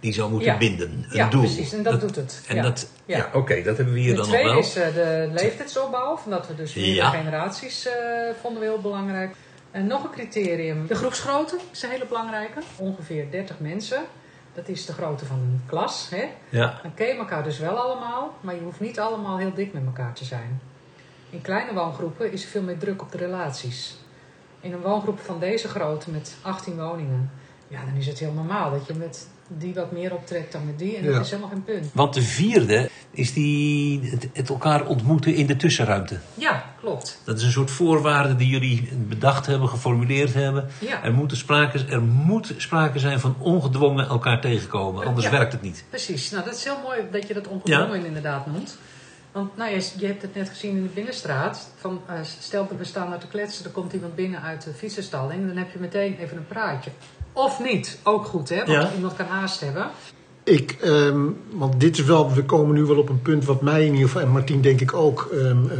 Die 0.00 0.12
zou 0.12 0.30
moeten 0.30 0.52
Ja. 0.52 0.58
binden. 0.58 0.90
Een 0.90 1.16
ja, 1.16 1.28
doel. 1.28 1.40
precies. 1.40 1.72
En 1.72 1.82
dat, 1.82 2.00
doet 2.00 2.16
het. 2.16 2.42
En 2.48 2.56
ja. 2.56 2.62
dat, 2.62 2.90
ja, 3.04 3.30
oké, 3.32 3.62
dat 3.62 3.76
hebben 3.76 3.94
we 3.94 4.00
hier 4.00 4.10
De 4.10 4.16
dan 4.16 4.24
nog 4.26 4.34
tweede 4.34 4.50
wel. 4.50 4.58
is 4.58 4.76
eh, 4.76 4.94
de 4.94 5.28
leeftijdsopbouw, 5.32 6.16
van 6.16 6.30
dat 6.30 6.46
we 6.48 6.54
dus 6.54 6.74
meerdere 6.74 6.94
Ja. 6.96 7.10
generaties 7.10 7.86
eh, 7.86 7.94
vonden 8.40 8.60
we 8.62 8.66
heel 8.68 8.80
belangrijk. 8.80 9.34
En 9.70 9.86
nog 9.86 10.04
een 10.04 10.10
criterium, 10.10 10.86
de 10.86 10.94
groepsgrootte 10.94 11.56
is 11.72 11.82
een 11.82 11.90
hele 11.90 12.06
belangrijke. 12.06 12.60
Ongeveer 12.76 13.30
30 13.30 13.58
mensen. 13.58 14.02
Dat 14.54 14.68
is 14.68 14.86
de 14.86 14.92
grootte 14.92 15.24
van 15.26 15.36
een 15.38 15.60
klas. 15.66 16.08
Hè? 16.10 16.24
Ja. 16.48 16.78
Dan 16.82 16.94
ken 16.94 17.06
je 17.06 17.14
elkaar 17.14 17.42
dus 17.44 17.58
wel 17.58 17.76
allemaal, 17.78 18.34
maar 18.40 18.54
je 18.54 18.60
hoeft 18.60 18.80
niet 18.80 18.98
allemaal 19.00 19.38
heel 19.38 19.54
dik 19.54 19.72
met 19.72 19.82
elkaar 19.86 20.12
te 20.12 20.24
zijn. 20.24 20.60
In 21.30 21.40
kleine 21.42 21.72
woongroepen 21.72 22.32
is 22.32 22.42
er 22.42 22.48
veel 22.48 22.62
meer 22.62 22.78
druk 22.78 23.02
op 23.02 23.12
de 23.12 23.18
relaties. 23.18 23.96
In 24.60 24.72
een 24.72 24.80
woongroep 24.80 25.18
van 25.20 25.38
deze 25.40 25.68
grootte 25.68 26.10
met 26.10 26.34
18 26.42 26.76
woningen, 26.76 27.30
ja, 27.68 27.84
dan 27.84 27.94
is 27.94 28.06
het 28.06 28.18
heel 28.18 28.32
normaal 28.32 28.70
dat 28.70 28.86
je 28.86 28.94
met 28.94 29.28
die 29.48 29.74
wat 29.74 29.92
meer 29.92 30.14
optrekt 30.14 30.52
dan 30.52 30.66
met 30.66 30.78
die. 30.78 30.96
En 30.96 31.04
Ja. 31.04 31.12
dat 31.12 31.24
is 31.24 31.30
helemaal 31.30 31.50
geen 31.50 31.64
punt. 31.64 31.86
Want 31.94 32.14
de 32.14 32.22
vierde 32.22 32.90
is 33.10 33.32
die, 33.32 34.00
het, 34.10 34.28
het 34.32 34.48
elkaar 34.48 34.86
ontmoeten 34.86 35.34
in 35.34 35.46
de 35.46 35.56
tussenruimte. 35.56 36.18
Ja, 36.34 36.64
klopt. 36.80 37.20
Dat 37.24 37.36
is 37.38 37.42
een 37.42 37.50
soort 37.50 37.70
voorwaarde 37.70 38.36
die 38.36 38.48
jullie 38.48 38.88
bedacht 39.08 39.46
hebben, 39.46 39.68
geformuleerd 39.68 40.34
hebben. 40.34 40.68
Ja. 40.78 41.02
Er, 41.04 41.12
moet 41.12 41.36
sprake, 41.36 41.84
er 41.88 42.02
moet 42.02 42.54
sprake 42.56 42.98
zijn 42.98 43.20
van 43.20 43.36
ongedwongen 43.38 44.06
elkaar 44.08 44.40
tegenkomen, 44.40 45.04
anders 45.06 45.26
Ja. 45.26 45.32
werkt 45.32 45.52
het 45.52 45.62
niet. 45.62 45.84
Precies, 45.88 46.30
nou 46.30 46.44
dat 46.44 46.54
is 46.54 46.64
heel 46.64 46.80
mooi 46.84 47.00
dat 47.10 47.28
je 47.28 47.34
dat 47.34 47.48
ongedwongen 47.48 48.04
inderdaad 48.06 48.46
noemt. 48.46 48.78
Want 49.32 49.56
nou, 49.56 49.70
je, 49.70 49.90
je 49.98 50.06
hebt 50.06 50.22
het 50.22 50.34
net 50.34 50.48
gezien 50.48 50.76
in 50.76 50.82
de 50.82 50.88
binnenstraat. 50.88 51.70
Van, 51.76 52.00
eh, 52.06 52.14
stel 52.40 52.66
dat 52.68 52.78
we 52.78 52.84
staan 52.84 53.08
naar 53.08 53.18
te 53.18 53.26
kletsen, 53.26 53.64
er 53.64 53.70
komt 53.70 53.92
iemand 53.92 54.14
binnen 54.14 54.42
uit 54.42 54.62
de 54.62 54.72
fietsenstalling. 54.72 55.40
En 55.40 55.46
dan 55.46 55.56
heb 55.56 55.72
je 55.72 55.78
meteen 55.78 56.16
even 56.18 56.36
een 56.36 56.46
praatje. 56.46 56.90
Of 57.36 57.60
niet, 57.64 57.98
ook 58.02 58.24
goed 58.26 58.48
hè, 58.48 58.56
want 58.56 58.68
Ja. 58.68 58.90
iemand 58.94 59.16
kan 59.16 59.26
haast 59.26 59.60
hebben. 59.60 59.86
Ik, 60.44 60.76
ehm, 60.82 61.20
want 61.52 61.80
dit 61.80 61.98
is 61.98 62.04
wel, 62.04 62.32
we 62.32 62.42
komen 62.44 62.74
nu 62.74 62.82
wel 62.84 62.96
op 62.98 63.08
een 63.08 63.22
punt 63.22 63.44
wat 63.44 63.60
mij 63.62 63.80
in 63.80 63.92
ieder 63.92 64.06
geval, 64.08 64.22
en 64.22 64.28
Martien 64.30 64.60
denk 64.60 64.80
ik 64.80 64.94
ook, 64.94 65.28
ehm, 65.32 65.44
eh, 65.70 65.76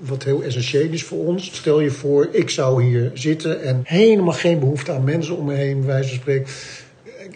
wat 0.00 0.22
heel 0.22 0.42
essentieel 0.42 0.90
is 0.92 1.04
voor 1.04 1.24
ons. 1.26 1.50
Stel 1.54 1.80
je 1.80 1.90
voor, 1.90 2.28
ik 2.30 2.50
zou 2.50 2.82
hier 2.82 3.10
zitten 3.14 3.62
en 3.62 3.80
helemaal 3.84 4.32
geen 4.34 4.58
behoefte 4.58 4.92
aan 4.92 5.04
mensen 5.04 5.36
om 5.36 5.44
me 5.44 5.54
heen, 5.54 5.78
bij 5.78 5.86
wijze 5.86 6.08
van 6.08 6.18
spreken. 6.18 6.46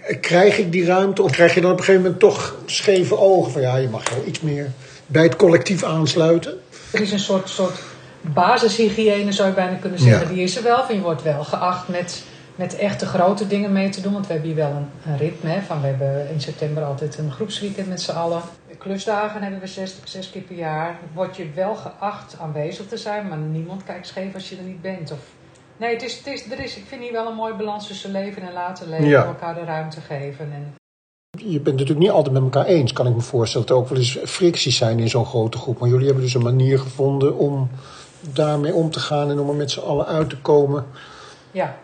Eh, 0.06 0.20
Krijg 0.20 0.58
ik 0.58 0.72
die 0.72 0.84
ruimte 0.84 1.22
of 1.22 1.30
krijg 1.30 1.54
je 1.54 1.60
dan 1.60 1.70
op 1.70 1.78
een 1.78 1.84
gegeven 1.84 2.02
moment 2.04 2.20
toch 2.20 2.54
scheve 2.66 3.18
ogen 3.18 3.52
van 3.52 3.60
ja, 3.60 3.76
je 3.76 3.88
mag 3.88 4.10
wel 4.10 4.22
iets 4.26 4.40
meer 4.40 4.70
bij 5.06 5.22
het 5.22 5.36
collectief 5.36 5.82
aansluiten? 5.82 6.54
Er 6.90 7.00
is 7.00 7.12
een 7.12 7.18
soort, 7.18 7.48
soort 7.48 7.78
basishygiëne 8.20 9.32
zou 9.32 9.48
je 9.48 9.54
bijna 9.54 9.74
kunnen 9.76 9.98
zeggen, 9.98 10.28
Ja. 10.28 10.34
die 10.34 10.42
is 10.42 10.56
er 10.56 10.62
wel. 10.62 10.84
Van 10.84 10.94
je 10.94 11.00
wordt 11.00 11.22
wel 11.22 11.44
geacht 11.44 11.88
met, 11.88 12.22
met 12.56 12.76
echte 12.76 13.06
grote 13.06 13.46
dingen 13.46 13.72
mee 13.72 13.88
te 13.88 14.00
doen. 14.00 14.12
Want 14.12 14.26
we 14.26 14.32
hebben 14.32 14.50
hier 14.50 14.58
wel 14.58 14.70
een, 14.70 14.88
een 15.06 15.16
ritme. 15.16 15.50
Hè, 15.50 15.60
van 15.62 15.80
we 15.80 15.86
hebben 15.86 16.30
in 16.30 16.40
september 16.40 16.84
altijd 16.84 17.18
een 17.18 17.32
groepsweekend 17.32 17.88
met 17.88 18.00
z'n 18.00 18.10
allen. 18.10 18.40
De 18.68 18.76
klusdagen 18.76 19.42
hebben 19.42 19.60
we 19.60 19.66
zes, 19.66 19.94
zes 20.04 20.30
keer 20.30 20.42
per 20.42 20.56
jaar. 20.56 20.98
Word 21.14 21.36
je 21.36 21.50
wel 21.54 21.74
geacht 21.74 22.36
aanwezig 22.40 22.86
te 22.86 22.96
zijn, 22.96 23.28
maar 23.28 23.38
niemand 23.38 23.84
kijkt 23.84 24.06
scheef 24.06 24.34
als 24.34 24.48
je 24.48 24.56
er 24.56 24.62
niet 24.62 24.82
bent. 24.82 25.12
Of, 25.12 25.18
nee, 25.76 25.92
het 25.92 26.02
is, 26.02 26.16
het 26.16 26.26
is, 26.26 26.50
er 26.50 26.60
is, 26.60 26.76
ik 26.76 26.84
vind 26.86 27.02
hier 27.02 27.12
wel 27.12 27.26
een 27.26 27.34
mooie 27.34 27.54
balans 27.54 27.86
tussen 27.86 28.10
leven 28.10 28.42
en 28.42 28.52
laten 28.52 28.88
leven. 28.88 29.06
Ja. 29.06 29.24
Elkaar 29.24 29.54
de 29.54 29.64
ruimte 29.64 30.00
geven. 30.00 30.52
En, 30.52 30.74
Je 31.38 31.60
bent 31.60 31.76
natuurlijk 31.76 32.06
niet 32.06 32.10
altijd 32.10 32.34
met 32.34 32.42
elkaar 32.42 32.64
eens, 32.64 32.92
kan 32.92 33.06
ik 33.06 33.14
me 33.14 33.20
voorstellen. 33.20 33.66
Dat 33.66 33.76
er 33.76 33.82
ook 33.82 33.88
wel 33.88 33.98
eens 33.98 34.18
fricties 34.24 34.76
zijn 34.76 34.98
in 34.98 35.08
zo'n 35.08 35.26
grote 35.26 35.58
groep. 35.58 35.78
Maar 35.78 35.88
jullie 35.88 36.06
hebben 36.06 36.24
dus 36.24 36.34
een 36.34 36.42
manier 36.42 36.78
gevonden 36.78 37.36
om 37.36 37.70
daarmee 38.20 38.74
om 38.74 38.90
te 38.90 39.00
gaan 39.00 39.30
en 39.30 39.38
om 39.38 39.48
er 39.48 39.54
met 39.54 39.70
z'n 39.70 39.80
allen 39.80 40.06
uit 40.06 40.28
te 40.28 40.38
komen. 40.38 40.86
Ja, 41.50 41.76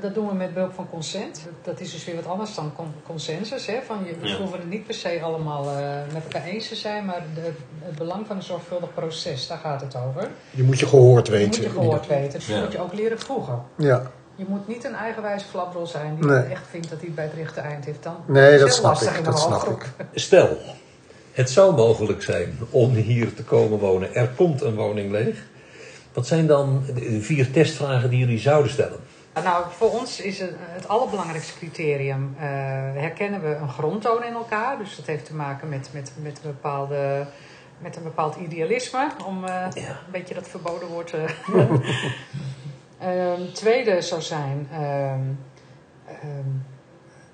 dat 0.00 0.14
doen 0.14 0.28
we 0.28 0.34
met 0.34 0.54
behulp 0.54 0.72
van 0.74 0.88
consent. 0.90 1.40
Dat 1.62 1.80
is 1.80 1.92
dus 1.92 2.04
weer 2.04 2.14
wat 2.14 2.26
anders 2.26 2.54
dan 2.54 2.72
con- 2.76 2.92
consensus. 3.06 3.66
Hè? 3.66 3.78
Van 3.86 3.98
je, 4.04 4.14
we 4.20 4.28
Ja. 4.28 4.36
hoeven 4.36 4.58
het 4.58 4.68
niet 4.68 4.86
per 4.86 4.94
se 4.94 5.20
allemaal 5.22 5.64
eh, 5.70 5.78
met 6.12 6.22
elkaar 6.22 6.44
eens 6.48 6.68
te 6.68 6.74
zijn, 6.74 7.04
maar 7.04 7.22
de, 7.34 7.52
het 7.84 7.96
belang 7.96 8.26
van 8.26 8.36
een 8.36 8.42
zorgvuldig 8.42 8.94
proces, 8.94 9.46
daar 9.46 9.58
gaat 9.58 9.80
het 9.80 9.96
over. 10.08 10.28
Je 10.50 10.62
moet 10.62 10.78
je 10.78 10.86
gehoord 10.86 11.28
weten. 11.28 11.46
moet 11.46 11.56
je 11.56 11.68
gehoord 11.70 12.06
weten. 12.06 12.32
Dat 12.32 12.44
Ja. 12.44 12.60
moet 12.60 12.72
je 12.72 12.80
ook 12.80 12.92
leren 12.92 13.18
voegen. 13.20 13.62
Ja, 13.76 14.10
Je 14.36 14.44
moet 14.48 14.68
niet 14.68 14.84
een 14.84 14.94
eigenwijze 14.94 15.44
flaprol 15.46 15.86
zijn 15.86 16.16
die 16.20 16.24
Nee. 16.30 16.42
echt 16.42 16.64
vindt 16.70 16.90
dat 16.90 17.00
hij 17.00 17.10
bij 17.14 17.24
het 17.24 17.32
rechte 17.34 17.60
eind 17.60 17.84
heeft. 17.84 18.02
Dan 18.02 18.16
nee, 18.26 18.44
is 18.54 18.60
dat 18.60 18.68
heel 18.68 18.76
snap 18.78 18.90
lastig 18.92 19.12
in 19.12 19.18
ik. 19.18 19.24
Dat 19.24 19.38
snap 19.40 19.66
ik. 19.68 19.86
Stel, 20.14 20.56
het 21.32 21.50
zou 21.50 21.74
mogelijk 21.74 22.22
zijn 22.22 22.58
om 22.70 22.90
hier 22.94 23.34
te 23.34 23.42
komen 23.44 23.78
wonen. 23.78 24.14
Er 24.14 24.28
komt 24.36 24.60
een 24.62 24.74
woning 24.74 25.10
leeg. 25.10 25.44
Wat 26.12 26.26
zijn 26.26 26.46
dan 26.46 26.82
de 26.94 27.20
vier 27.20 27.50
testvragen 27.52 28.10
die 28.10 28.18
jullie 28.18 28.38
zouden 28.38 28.70
stellen? 28.72 28.98
Nou, 29.44 29.64
voor 29.70 29.90
ons 29.90 30.20
is 30.20 30.38
het, 30.40 30.54
het 30.58 30.88
allerbelangrijkste 30.88 31.54
criterium, 31.58 32.34
eh, 32.38 32.44
herkennen 32.94 33.42
we 33.42 33.54
een 33.54 33.68
grondtoon 33.68 34.24
in 34.24 34.32
elkaar. 34.32 34.78
Dus 34.78 34.96
dat 34.96 35.06
heeft 35.06 35.24
te 35.24 35.34
maken 35.34 35.68
met, 35.68 35.88
met, 35.92 36.12
met, 36.22 36.36
een, 36.36 36.50
bepaalde, 36.50 37.26
met 37.78 37.96
een 37.96 38.02
bepaald 38.02 38.36
idealisme, 38.36 39.08
om 39.26 39.44
eh, 39.44 39.50
Ja. 39.50 39.88
een 39.88 40.10
beetje 40.12 40.34
dat 40.34 40.48
verboden 40.48 40.88
woord 40.88 41.06
te 41.06 41.24
Ehm, 43.00 43.40
tweede 43.52 44.00
zou 44.00 44.20
zijn, 44.22 44.68
ehm, 44.72 45.20
ehm, 46.06 46.48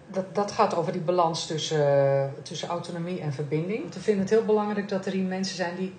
dat, 0.06 0.35
dat 0.35 0.52
gaat 0.52 0.75
over 0.75 0.92
die 0.92 1.00
balans 1.00 1.47
tussen, 1.47 2.35
tussen 2.42 2.68
autonomie 2.68 3.21
en 3.21 3.32
verbinding. 3.32 3.94
We 3.94 4.00
vinden 4.00 4.23
het 4.23 4.30
heel 4.30 4.44
belangrijk 4.44 4.88
dat 4.88 5.06
er 5.06 5.12
hier 5.12 5.25
mensen 5.25 5.56
zijn 5.56 5.76
die 5.76 5.94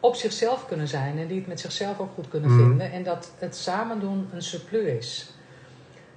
op 0.00 0.14
zichzelf 0.14 0.66
kunnen 0.66 0.88
zijn 0.88 1.18
en 1.18 1.26
die 1.26 1.38
het 1.38 1.46
met 1.46 1.60
zichzelf 1.60 1.98
ook 1.98 2.10
goed 2.14 2.28
kunnen 2.28 2.50
Mhm. 2.50 2.58
vinden. 2.68 2.92
En 2.92 3.02
dat 3.02 3.30
het 3.38 3.56
samen 3.56 4.00
doen 4.00 4.28
een 4.32 4.42
surplus 4.42 4.86
is. 4.98 5.33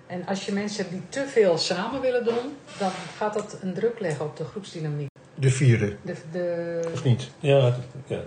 En 0.08 0.26
als 0.28 0.46
je 0.46 0.52
mensen 0.54 0.78
hebt 0.78 0.92
die 0.92 1.02
te 1.10 1.26
veel 1.28 1.58
samen 1.58 2.02
willen 2.02 2.24
doen, 2.24 2.56
dan 2.80 2.90
gaat 3.18 3.34
dat 3.34 3.58
een 3.62 3.74
druk 3.74 4.00
leggen 4.00 4.26
op 4.26 4.38
de 4.38 4.44
groepsdynamiek. 4.44 5.10
De 5.36 5.50
vierde, 5.50 5.96
De, 6.02 6.16
de, 6.32 6.82
of 6.94 7.04
niet? 7.04 7.30
Ja, 7.40 7.74
ja. 8.08 8.20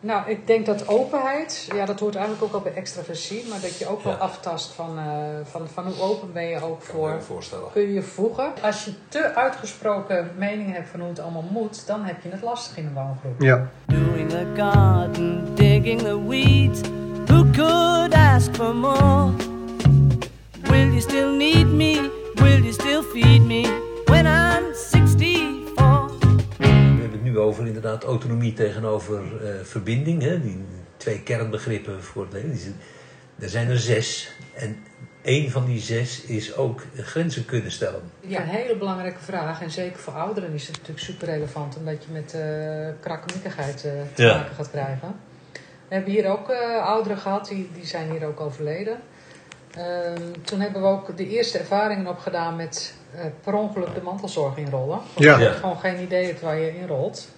nou, 0.00 0.30
ik 0.30 0.46
denk 0.46 0.66
dat 0.66 0.88
openheid, 0.88 1.68
ja, 1.74 1.84
dat 1.84 2.00
hoort 2.00 2.14
eigenlijk 2.14 2.44
ook 2.44 2.52
al 2.54 2.60
bij 2.60 2.74
extraversie, 2.74 3.44
maar 3.48 3.60
dat 3.60 3.78
je 3.78 3.86
ook 3.88 4.02
wel 4.02 4.12
Ja. 4.12 4.18
aftast 4.18 4.72
van, 4.72 4.98
eh, 4.98 5.04
van, 5.44 5.68
van 5.68 5.84
hoe 5.86 6.00
open 6.00 6.32
ben 6.32 6.46
je 6.46 6.62
ook 6.62 6.82
voor. 6.82 7.22
voorstellen. 7.22 7.72
Kun 7.72 7.82
je 7.82 7.92
je 7.92 8.02
voegen? 8.02 8.52
Als 8.62 8.84
je 8.84 8.92
te 9.08 9.34
uitgesproken 9.34 10.30
mening 10.36 10.72
hebt 10.72 10.88
van 10.88 11.00
hoe 11.00 11.08
het 11.08 11.18
allemaal 11.20 11.44
moet, 11.50 11.86
dan 11.86 12.04
heb 12.04 12.22
je 12.22 12.28
het 12.28 12.42
lastig 12.42 12.76
in 12.76 12.86
een 12.86 12.94
woongroep. 12.94 13.40
Ja. 13.40 13.68
Doing 13.86 14.28
the 14.30 14.46
garden, 14.56 15.54
digging 15.54 16.00
the 16.02 16.28
weeds. 16.28 16.80
Who 17.26 17.44
could 17.52 18.14
ask 18.14 18.54
for 18.54 18.74
more? 18.74 19.45
Will 20.76 20.88
you 20.88 21.00
still 21.00 21.36
need 21.36 21.66
me? 21.66 22.10
Will 22.34 22.60
you 22.60 22.72
still 22.72 23.02
feed 23.02 23.42
me 23.42 23.62
when 24.04 24.26
I'm 24.26 24.74
64? 24.74 26.18
We 26.58 26.66
hebben 26.66 27.10
het 27.12 27.22
nu 27.22 27.38
over 27.38 27.66
inderdaad 27.66 28.04
autonomie 28.04 28.52
tegenover 28.52 29.18
eh, 29.18 29.50
verbinding. 29.62 30.22
Hè? 30.22 30.40
Die 30.40 30.64
twee 30.96 31.22
kernbegrippen 31.22 32.02
voor 32.02 32.22
het 32.22 32.32
leven. 32.32 32.76
Er 33.38 33.48
zijn 33.48 33.68
er 33.68 33.78
zes. 33.78 34.30
En 34.54 34.76
één 35.22 35.50
van 35.50 35.64
die 35.64 35.80
zes 35.80 36.22
is 36.22 36.56
ook 36.56 36.82
grenzen 36.96 37.44
kunnen 37.44 37.70
stellen. 37.70 38.00
Ja, 38.20 38.40
een 38.40 38.46
hele 38.48 38.76
belangrijke 38.76 39.20
vraag. 39.20 39.62
En 39.62 39.70
zeker 39.70 39.98
voor 39.98 40.12
ouderen 40.12 40.52
is 40.52 40.62
het 40.66 40.72
natuurlijk 40.76 41.04
super 41.06 41.26
relevant, 41.28 41.76
omdat 41.76 42.04
je 42.04 42.12
met 42.12 42.34
eh 42.34 42.88
krakkemikkigheid 43.00 43.84
eh, 43.84 43.92
te 44.14 44.22
Ja. 44.22 44.36
maken 44.36 44.54
gaat 44.54 44.70
krijgen. 44.70 45.14
We 45.88 45.94
hebben 45.94 46.12
hier 46.12 46.28
ook 46.30 46.48
eh, 46.50 46.86
ouderen 46.86 47.18
gehad, 47.18 47.48
die, 47.48 47.70
die 47.74 47.86
zijn 47.86 48.10
hier 48.10 48.26
ook 48.26 48.40
overleden. 48.40 49.00
Ehm, 49.76 50.22
toen 50.42 50.60
hebben 50.60 50.82
we 50.82 50.88
ook 50.88 51.16
de 51.16 51.28
eerste 51.28 51.58
ervaringen 51.58 52.06
opgedaan 52.06 52.56
met 52.56 52.94
eh, 53.14 53.20
per 53.44 53.54
ongeluk 53.54 53.94
de 53.94 54.02
mantelzorg 54.02 54.56
inrollen. 54.56 54.98
Ja. 55.16 55.38
Je 55.38 55.44
hebt 55.44 55.56
gewoon 55.56 55.78
geen 55.78 56.00
idee 56.02 56.26
hebt 56.26 56.40
waar 56.40 56.58
je 56.58 56.78
inrolt. 56.78 57.28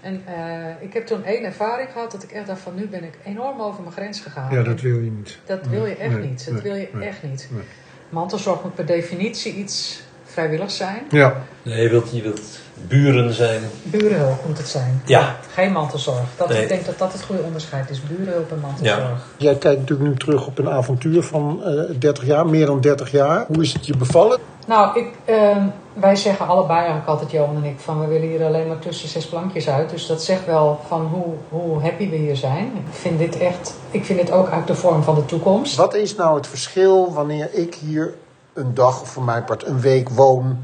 En 0.00 0.22
eh, 0.26 0.82
ik 0.82 0.92
heb 0.92 1.06
toen 1.06 1.24
één 1.24 1.44
ervaring 1.44 1.88
gehad 1.92 2.12
dat 2.12 2.22
ik 2.22 2.30
echt 2.32 2.46
dacht 2.46 2.60
van 2.60 2.74
nu 2.74 2.86
ben 2.86 3.04
ik 3.04 3.14
enorm 3.24 3.60
over 3.60 3.80
mijn 3.82 3.92
grens 3.94 4.20
gegaan. 4.20 4.54
ja, 4.54 4.62
dat 4.62 4.80
wil 4.80 4.98
je 4.98 5.10
niet. 5.10 5.38
Dat 5.46 5.66
wil 5.66 5.86
je 5.86 5.94
echt 5.96 6.14
Nee, 6.18 6.28
niet. 6.28 6.44
Dat 6.44 6.54
nee, 6.54 6.62
wil 6.62 6.74
je 6.74 6.88
nee, 6.92 7.08
echt 7.08 7.22
niet. 7.22 7.48
nee. 7.50 7.62
Mantelzorg 8.08 8.62
moet 8.62 8.74
per 8.74 8.86
definitie 8.86 9.54
iets 9.54 10.02
vrijwilligs 10.24 10.76
zijn. 10.76 11.02
Ja, 11.10 11.44
Nee, 11.62 11.82
je 11.82 11.88
wilt, 11.88 12.12
je 12.16 12.22
wilt 12.22 12.60
buren 12.88 13.32
zijn. 13.32 13.62
Burenhulp 13.82 14.46
moet 14.46 14.58
het 14.58 14.68
zijn. 14.68 15.02
Ja. 15.04 15.36
Geen 15.54 15.72
mantelzorg. 15.72 16.24
Dat, 16.36 16.48
Nee. 16.48 16.62
Ik 16.62 16.68
denk 16.68 16.86
dat 16.86 16.98
dat 16.98 17.12
het 17.12 17.22
goede 17.22 17.42
onderscheid 17.42 17.90
is. 17.90 18.00
Burenhulp 18.02 18.50
en 18.50 18.60
mantelzorg. 18.60 19.26
jij 19.36 19.54
kijkt 19.56 19.80
natuurlijk 19.80 20.08
nu 20.08 20.16
terug 20.16 20.46
op 20.46 20.58
een 20.58 20.70
avontuur 20.70 21.22
van 21.22 21.64
eh 21.64 21.98
30 21.98 22.26
jaar, 22.26 22.46
meer 22.46 22.66
dan 22.66 22.80
30 22.80 23.10
jaar. 23.10 23.44
Hoe 23.46 23.62
is 23.62 23.72
het 23.72 23.86
je 23.86 23.96
bevallen? 23.96 24.38
Nou, 24.66 24.98
ik, 24.98 25.06
ehm, 25.24 25.66
wij 25.92 26.16
zeggen 26.16 26.46
allebei 26.46 26.78
eigenlijk 26.78 27.08
altijd, 27.08 27.30
Johan 27.30 27.56
en 27.56 27.64
ik, 27.64 27.80
van 27.80 28.00
we 28.00 28.06
willen 28.06 28.28
hier 28.28 28.44
alleen 28.44 28.68
maar 28.68 28.78
tussen 28.78 29.08
zes 29.08 29.26
plankjes 29.26 29.68
uit. 29.68 29.90
Dus 29.90 30.06
dat 30.06 30.22
zegt 30.22 30.46
wel 30.46 30.80
van 30.88 31.06
hoe, 31.06 31.34
hoe 31.48 31.82
happy 31.82 32.10
we 32.10 32.16
hier 32.16 32.36
zijn. 32.36 32.64
Ik 32.64 32.94
vind 32.94 33.18
dit 33.18 33.38
echt, 33.38 33.74
ik 33.90 34.04
vind 34.04 34.18
dit 34.18 34.30
ook 34.30 34.48
uit 34.48 34.66
de 34.66 34.74
vorm 34.74 35.02
van 35.02 35.14
de 35.14 35.24
toekomst. 35.24 35.76
Wat 35.76 35.94
is 35.94 36.16
nou 36.16 36.36
het 36.36 36.46
verschil 36.46 37.12
wanneer 37.12 37.48
ik 37.52 37.74
hier 37.74 38.14
een 38.52 38.74
dag 38.74 39.00
of 39.00 39.08
voor 39.08 39.22
mijn 39.22 39.44
part 39.44 39.66
een 39.66 39.80
week 39.80 40.08
woon, 40.08 40.58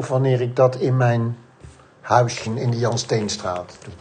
of 0.00 0.08
wanneer 0.08 0.40
ik 0.40 0.56
dat 0.56 0.76
in 0.76 0.96
mijn 0.96 1.36
huisje 2.00 2.60
in 2.60 2.70
de 2.70 2.78
Jan 2.78 2.98
Steenstraat 2.98 3.78
doe? 3.84 3.92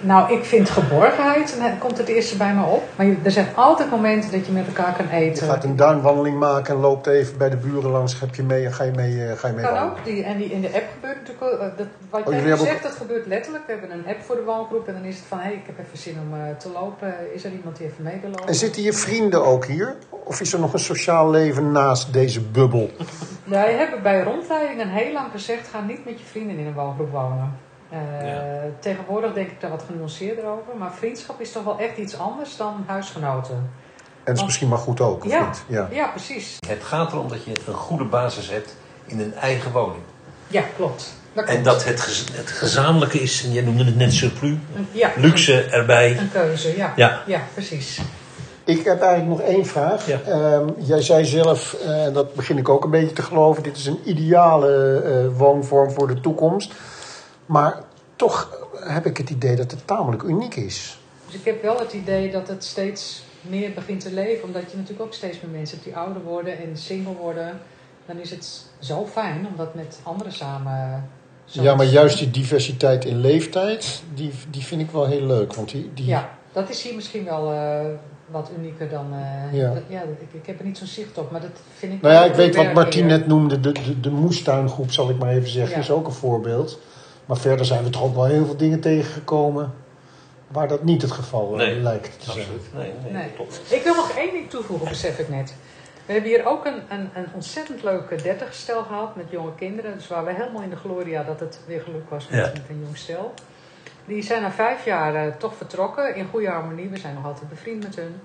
Nou, 0.00 0.32
ik 0.32 0.44
vind 0.44 0.70
geborgenheid, 0.70 1.52
en 1.56 1.62
dan 1.62 1.78
komt 1.78 1.98
het 1.98 2.08
eerste 2.08 2.36
bij 2.36 2.54
me 2.54 2.64
op. 2.64 2.82
Maar 2.96 3.06
je- 3.06 3.16
er 3.22 3.30
zijn 3.30 3.46
altijd 3.54 3.90
momenten 3.90 4.30
dat 4.30 4.46
je 4.46 4.52
met 4.52 4.66
elkaar 4.66 4.92
kan 4.96 5.06
Je 5.18 5.24
eten. 5.24 5.46
gaat 5.46 5.64
een 5.64 5.76
duinwandeling 5.76 6.38
maken 6.38 6.74
en 6.74 6.80
loopt 6.80 7.06
even 7.06 7.38
bij 7.38 7.50
de 7.50 7.56
buren 7.56 7.90
langs, 7.90 8.20
heb 8.20 8.34
je 8.34 8.42
mee 8.42 8.64
en 8.64 8.72
ga 8.72 8.84
je 8.84 8.90
mee, 8.90 9.24
eh, 9.26 9.36
ga 9.38 9.48
je 9.48 9.54
mee 9.54 9.64
Kan 9.64 9.78
ook. 9.78 10.04
Die, 10.04 10.22
en 10.24 10.36
die 10.36 10.50
in 10.50 10.60
de 10.60 10.66
app 10.74 10.84
gebeurt 10.94 11.16
natuurlijk 11.16 11.42
ook. 11.52 11.58
eh, 11.60 11.66
Dat, 11.76 11.86
wat 12.10 12.22
jullie 12.34 12.46
jij 12.46 12.56
zegt, 12.56 12.82
dat 12.82 12.92
gebeurt 12.92 13.26
letterlijk. 13.26 13.66
We 13.66 13.72
hebben 13.72 13.90
een 13.98 14.06
app 14.06 14.22
voor 14.22 14.36
de 14.36 14.42
woongroep. 14.44 14.88
En 14.88 14.94
dan 14.94 15.04
is 15.04 15.16
het 15.16 15.24
van, 15.28 15.38
hé, 15.38 15.44
hey, 15.44 15.52
ik 15.52 15.62
heb 15.66 15.78
even 15.86 15.98
zin 15.98 16.16
om 16.28 16.34
eh, 16.38 16.56
te 16.58 16.68
lopen. 16.70 17.14
Is 17.34 17.44
er 17.44 17.50
iemand 17.52 17.76
die 17.76 17.86
even 17.86 18.04
mee 18.04 18.18
wil 18.20 18.30
lopen? 18.30 18.46
En 18.48 18.54
zitten 18.54 18.82
je 18.82 18.92
vrienden 18.92 19.44
ook 19.44 19.64
hier? 19.66 19.96
Of 20.08 20.40
is 20.40 20.52
er 20.52 20.60
nog 20.60 20.72
een 20.72 20.78
sociaal 20.78 21.30
leven 21.30 21.72
naast 21.72 22.12
deze 22.12 22.40
bubbel? 22.40 22.90
Wij 23.44 23.72
hebben 23.72 24.02
bij 24.02 24.22
rondleidingen 24.22 24.88
heel 24.88 25.12
lang 25.12 25.26
gezegd, 25.30 25.68
ga 25.68 25.80
niet 25.80 26.04
met 26.04 26.18
je 26.18 26.24
vrienden 26.24 26.58
in 26.58 26.66
een 26.66 26.74
woongroep 26.74 27.10
wonen. 27.10 27.66
Eh, 27.90 27.98
Tegenwoordig 28.78 29.32
denk 29.32 29.48
ik 29.50 29.60
daar 29.60 29.70
wat 29.70 29.84
genuanceerder 29.86 30.44
over. 30.44 30.76
Maar 30.78 30.92
vriendschap 30.94 31.40
is 31.40 31.52
toch 31.52 31.64
wel 31.64 31.78
echt 31.78 31.96
iets 31.96 32.18
anders 32.18 32.56
dan 32.56 32.84
huisgenoten. 32.86 33.54
En 33.54 34.34
dat 34.34 34.36
is 34.36 34.44
misschien 34.44 34.68
maar 34.68 34.78
goed 34.78 35.00
ook, 35.00 35.24
of 35.24 35.30
Ja. 35.30 35.46
niet? 35.46 35.62
Ja. 35.66 35.88
Ja, 35.90 36.06
precies. 36.06 36.56
Het 36.68 36.84
gaat 36.84 37.12
erom 37.12 37.28
dat 37.28 37.44
je 37.44 37.52
een 37.66 37.74
goede 37.74 38.04
basis 38.04 38.50
hebt 38.50 38.74
in 39.06 39.20
een 39.20 39.34
eigen 39.34 39.72
woning. 39.72 40.02
Ja, 40.46 40.62
klopt. 40.76 41.14
Dat 41.32 41.44
En 41.44 41.62
dat 41.62 41.84
het, 41.84 42.00
gez- 42.00 42.24
het 42.32 42.50
gezamenlijke 42.50 43.20
is, 43.20 43.44
en 43.44 43.52
jij 43.52 43.62
noemde 43.62 43.84
het 43.84 43.96
net 43.96 44.12
surplus, 44.12 44.56
ja, 44.92 45.10
luxe 45.16 45.62
erbij. 45.64 46.18
Een 46.18 46.30
keuze, 46.32 46.76
ja. 46.76 46.92
Ja. 46.96 47.22
Ja, 47.26 47.40
precies. 47.52 48.00
Ik 48.64 48.84
heb 48.84 49.00
eigenlijk 49.02 49.40
nog 49.40 49.48
één 49.48 49.66
vraag. 49.66 50.06
Ja. 50.06 50.20
Ehm, 50.26 50.66
jij 50.78 51.02
zei 51.02 51.24
zelf, 51.24 51.72
eh, 51.84 52.04
en 52.04 52.12
dat 52.12 52.34
begin 52.34 52.58
ik 52.58 52.68
ook 52.68 52.84
een 52.84 52.90
beetje 52.90 53.12
te 53.12 53.22
geloven, 53.22 53.62
dit 53.62 53.76
is 53.76 53.86
een 53.86 54.00
ideale 54.04 55.00
eh, 55.04 55.38
woonvorm 55.38 55.90
voor 55.90 56.06
de 56.08 56.20
toekomst. 56.20 56.72
Maar 57.48 57.82
toch 58.16 58.66
heb 58.84 59.06
ik 59.06 59.16
het 59.16 59.30
idee 59.30 59.56
dat 59.56 59.70
het 59.70 59.86
tamelijk 59.86 60.22
uniek 60.22 60.54
is. 60.56 60.98
Dus 61.26 61.34
ik 61.34 61.44
heb 61.44 61.62
wel 61.62 61.78
het 61.78 61.92
idee 61.92 62.30
dat 62.30 62.48
het 62.48 62.64
steeds 62.64 63.22
meer 63.40 63.72
begint 63.74 64.00
te 64.00 64.12
leven. 64.12 64.44
Omdat 64.44 64.70
je 64.70 64.76
natuurlijk 64.76 65.02
ook 65.06 65.14
steeds 65.14 65.40
meer 65.40 65.50
mensen 65.50 65.76
hebt 65.76 65.88
die 65.88 65.96
ouder 65.96 66.22
worden 66.22 66.58
en 66.58 66.76
single 66.76 67.12
worden. 67.14 67.60
Dan 68.06 68.18
is 68.18 68.30
het 68.30 68.64
zo 68.78 69.06
fijn 69.06 69.46
om 69.50 69.56
dat 69.56 69.74
met 69.74 69.98
anderen 70.02 70.32
samen... 70.32 71.08
Ja, 71.50 71.74
maar 71.74 71.86
juist 71.86 72.18
die 72.18 72.30
diversiteit 72.30 73.04
in 73.04 73.16
leeftijd, 73.20 74.02
die, 74.14 74.32
die 74.50 74.62
vind 74.64 74.80
ik 74.80 74.90
wel 74.90 75.06
heel 75.06 75.26
leuk. 75.26 75.54
Want 75.54 75.70
die, 75.70 75.90
die, 75.94 76.06
Ja, 76.06 76.28
dat 76.52 76.68
is 76.70 76.82
hier 76.82 76.94
misschien 76.94 77.24
wel 77.24 77.52
eh, 77.52 77.80
wat 78.26 78.50
unieker 78.58 78.88
dan... 78.88 79.06
eh, 79.12 79.58
Ja. 79.58 79.74
dat- 79.74 79.82
ja 79.88 80.02
ik, 80.02 80.28
ik 80.40 80.46
heb 80.46 80.58
er 80.58 80.64
niet 80.64 80.78
zo'n 80.78 80.86
zicht 80.86 81.18
op, 81.18 81.30
maar 81.30 81.40
dat 81.40 81.50
vind 81.76 81.92
ik... 81.92 82.00
Nou 82.00 82.14
ja, 82.14 82.24
ik 82.24 82.34
weet 82.34 82.56
wat 82.56 82.72
Martien 82.72 83.06
net 83.06 83.26
noemde, 83.26 83.60
de, 83.60 83.72
de, 83.72 84.00
de 84.00 84.10
moestuingroep 84.10 84.92
zal 84.92 85.10
ik 85.10 85.18
maar 85.18 85.30
even 85.30 85.48
zeggen, 85.48 85.74
Ja. 85.76 85.82
is 85.82 85.90
ook 85.90 86.06
een 86.06 86.12
voorbeeld. 86.12 86.78
Maar 87.28 87.36
verder 87.36 87.66
zijn 87.66 87.84
we 87.84 87.90
toch 87.90 88.02
ook 88.02 88.14
wel 88.14 88.24
heel 88.24 88.44
veel 88.44 88.56
dingen 88.56 88.80
tegengekomen 88.80 89.72
waar 90.48 90.68
dat 90.68 90.82
niet 90.84 91.02
het 91.02 91.10
geval 91.10 91.50
eh, 91.52 91.56
Nee, 91.56 91.74
lijkt 91.80 92.20
te 92.20 92.30
zijn. 92.30 92.38
Absoluut. 92.38 92.62
Nee, 92.74 92.92
nee, 93.02 93.12
Nee. 93.12 93.32
klopt. 93.32 93.60
Ik 93.68 93.82
wil 93.82 93.94
nog 93.94 94.10
één 94.10 94.32
ding 94.32 94.50
toevoegen, 94.50 94.88
besef 94.88 95.18
ik 95.18 95.28
net. 95.28 95.54
We 96.06 96.12
hebben 96.12 96.30
hier 96.30 96.46
ook 96.46 96.64
een, 96.64 96.80
een, 96.88 97.10
een 97.14 97.26
ontzettend 97.34 97.82
leuke 97.82 98.16
dertigstel 98.22 98.82
gehad 98.82 99.16
met 99.16 99.24
jonge 99.30 99.54
kinderen. 99.54 99.94
Dus 99.94 100.08
waar 100.08 100.24
we 100.24 100.32
helemaal 100.32 100.62
in 100.62 100.70
de 100.70 100.76
gloria 100.76 101.22
dat 101.22 101.40
het 101.40 101.60
weer 101.66 101.80
geluk 101.80 102.10
was 102.10 102.28
met, 102.28 102.44
Ja. 102.44 102.52
met 102.52 102.62
een 102.68 102.80
jong 102.82 102.96
stel. 102.96 103.34
Die 104.06 104.22
zijn 104.22 104.42
na 104.42 104.50
vijf 104.50 104.84
jaar 104.84 105.14
eh, 105.14 105.32
toch 105.36 105.54
vertrokken 105.54 106.14
in 106.14 106.26
goede 106.30 106.48
harmonie. 106.48 106.88
We 106.88 106.98
zijn 106.98 107.14
nog 107.14 107.24
altijd 107.24 107.48
bevriend 107.48 107.82
met 107.82 107.96
hun. 107.96 108.20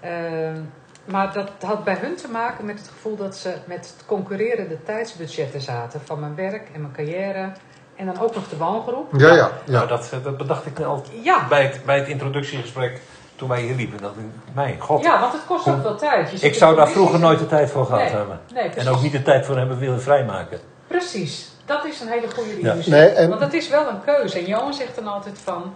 Ehm, 0.00 0.60
maar 1.04 1.32
dat 1.32 1.50
had 1.60 1.84
bij 1.84 1.96
hun 2.00 2.16
te 2.16 2.28
maken 2.28 2.64
met 2.64 2.78
het 2.78 2.88
gevoel 2.88 3.16
dat 3.16 3.36
ze 3.36 3.54
met 3.64 3.78
het 3.96 4.06
concurrerende 4.06 4.82
tijdsbudgetten 4.82 5.60
zaten. 5.60 6.00
Van 6.04 6.20
mijn 6.20 6.34
werk 6.34 6.68
en 6.74 6.80
mijn 6.80 6.92
carrière. 6.92 7.52
En 7.96 8.06
dan 8.06 8.20
ook 8.20 8.34
nog 8.34 8.48
de 8.48 8.56
woongroep. 8.56 9.06
Ja, 9.16 9.28
ja, 9.28 9.34
ja. 9.34 9.50
Nou, 9.64 9.86
dat, 9.88 10.08
eh, 10.12 10.18
dat 10.24 10.36
bedacht 10.36 10.66
ik 10.66 10.80
al 10.80 11.02
Ja, 11.22 11.46
bij 11.48 11.62
het, 11.62 11.80
bij 11.84 11.98
het 11.98 12.08
introductiegesprek 12.08 13.00
toen 13.36 13.48
wij 13.48 13.60
hier 13.60 13.74
liepen. 13.74 13.98
Dat, 14.02 14.12
mijn 14.54 14.80
god, 14.80 15.02
ja 15.02 15.20
want 15.20 15.32
het 15.32 15.42
kost 15.46 15.68
ook 15.68 15.82
wel 15.82 15.96
tijd. 15.96 16.30
Je 16.40 16.46
ik 16.46 16.54
zou 16.54 16.76
daar 16.76 16.88
vroeger 16.88 17.18
nooit 17.18 17.38
de 17.38 17.46
tijd 17.46 17.70
voor 17.70 17.84
gehad 17.86 18.00
Nee, 18.00 18.10
hebben. 18.10 18.40
Nee, 18.54 18.68
En 18.68 18.88
ook 18.88 19.02
niet 19.02 19.12
de 19.12 19.22
tijd 19.22 19.46
voor 19.46 19.56
hebben 19.56 19.78
willen 19.78 20.00
vrijmaken. 20.02 20.60
Precies, 20.86 21.50
dat 21.64 21.84
is 21.84 22.00
een 22.00 22.08
hele 22.08 22.26
goede 22.34 22.60
Ja. 22.62 22.72
illusie. 22.72 22.92
Nee, 22.92 23.08
en- 23.08 23.28
Want 23.28 23.40
het 23.40 23.54
is 23.54 23.68
wel 23.68 23.88
een 23.88 24.00
keuze. 24.04 24.38
En 24.38 24.44
Johan 24.44 24.74
zegt 24.74 24.94
dan 24.96 25.06
altijd 25.06 25.38
van... 25.44 25.74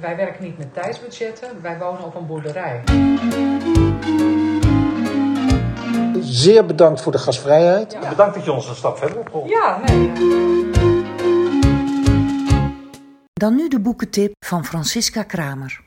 Wij 0.00 0.16
werken 0.16 0.44
niet 0.44 0.58
met 0.58 0.74
tijdsbudgetten, 0.74 1.48
wij 1.62 1.78
wonen 1.78 2.04
op 2.04 2.14
een 2.14 2.26
boerderij. 2.26 2.82
Zeer 6.20 6.64
bedankt 6.66 7.00
voor 7.00 7.12
de 7.12 7.18
gastvrijheid. 7.18 7.96
Ja, 8.02 8.08
Bedankt 8.08 8.34
dat 8.34 8.44
je 8.44 8.52
ons 8.52 8.68
een 8.68 8.74
stap 8.74 8.98
verder 8.98 9.16
hebt 9.16 9.28
geholpen. 9.30 9.50
ja 9.50 9.78
nee. 9.86 10.67
Dan 13.38 13.54
nu 13.54 13.68
de 13.68 13.80
boekentip 13.80 14.34
van 14.46 14.64
Francisca 14.64 15.22
Kramer. 15.22 15.80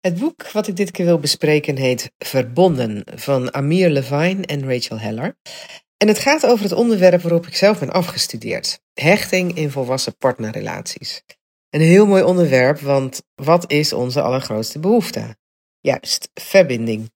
Het 0.00 0.18
boek 0.18 0.50
wat 0.50 0.66
ik 0.66 0.76
dit 0.76 0.90
keer 0.90 1.04
wil 1.04 1.18
bespreken 1.18 1.76
heet 1.76 2.12
Verbonden 2.18 3.02
van 3.14 3.54
Amir 3.54 3.90
Levine 3.90 4.46
en 4.46 4.72
Rachel 4.72 4.98
Heller. 4.98 5.36
En 5.96 6.08
het 6.08 6.18
gaat 6.18 6.46
over 6.46 6.64
het 6.64 6.72
onderwerp 6.72 7.22
waarop 7.22 7.46
ik 7.46 7.54
zelf 7.54 7.78
ben 7.78 7.90
afgestudeerd: 7.90 8.80
hechting 8.92 9.56
in 9.56 9.70
volwassen 9.70 10.16
partnerrelaties. 10.16 11.22
Een 11.70 11.80
heel 11.80 12.06
mooi 12.06 12.22
onderwerp, 12.22 12.78
want 12.78 13.22
wat 13.34 13.70
is 13.70 13.92
onze 13.92 14.22
allergrootste 14.22 14.78
behoefte? 14.78 15.36
Juist, 15.80 16.30
verbinding. 16.34 17.10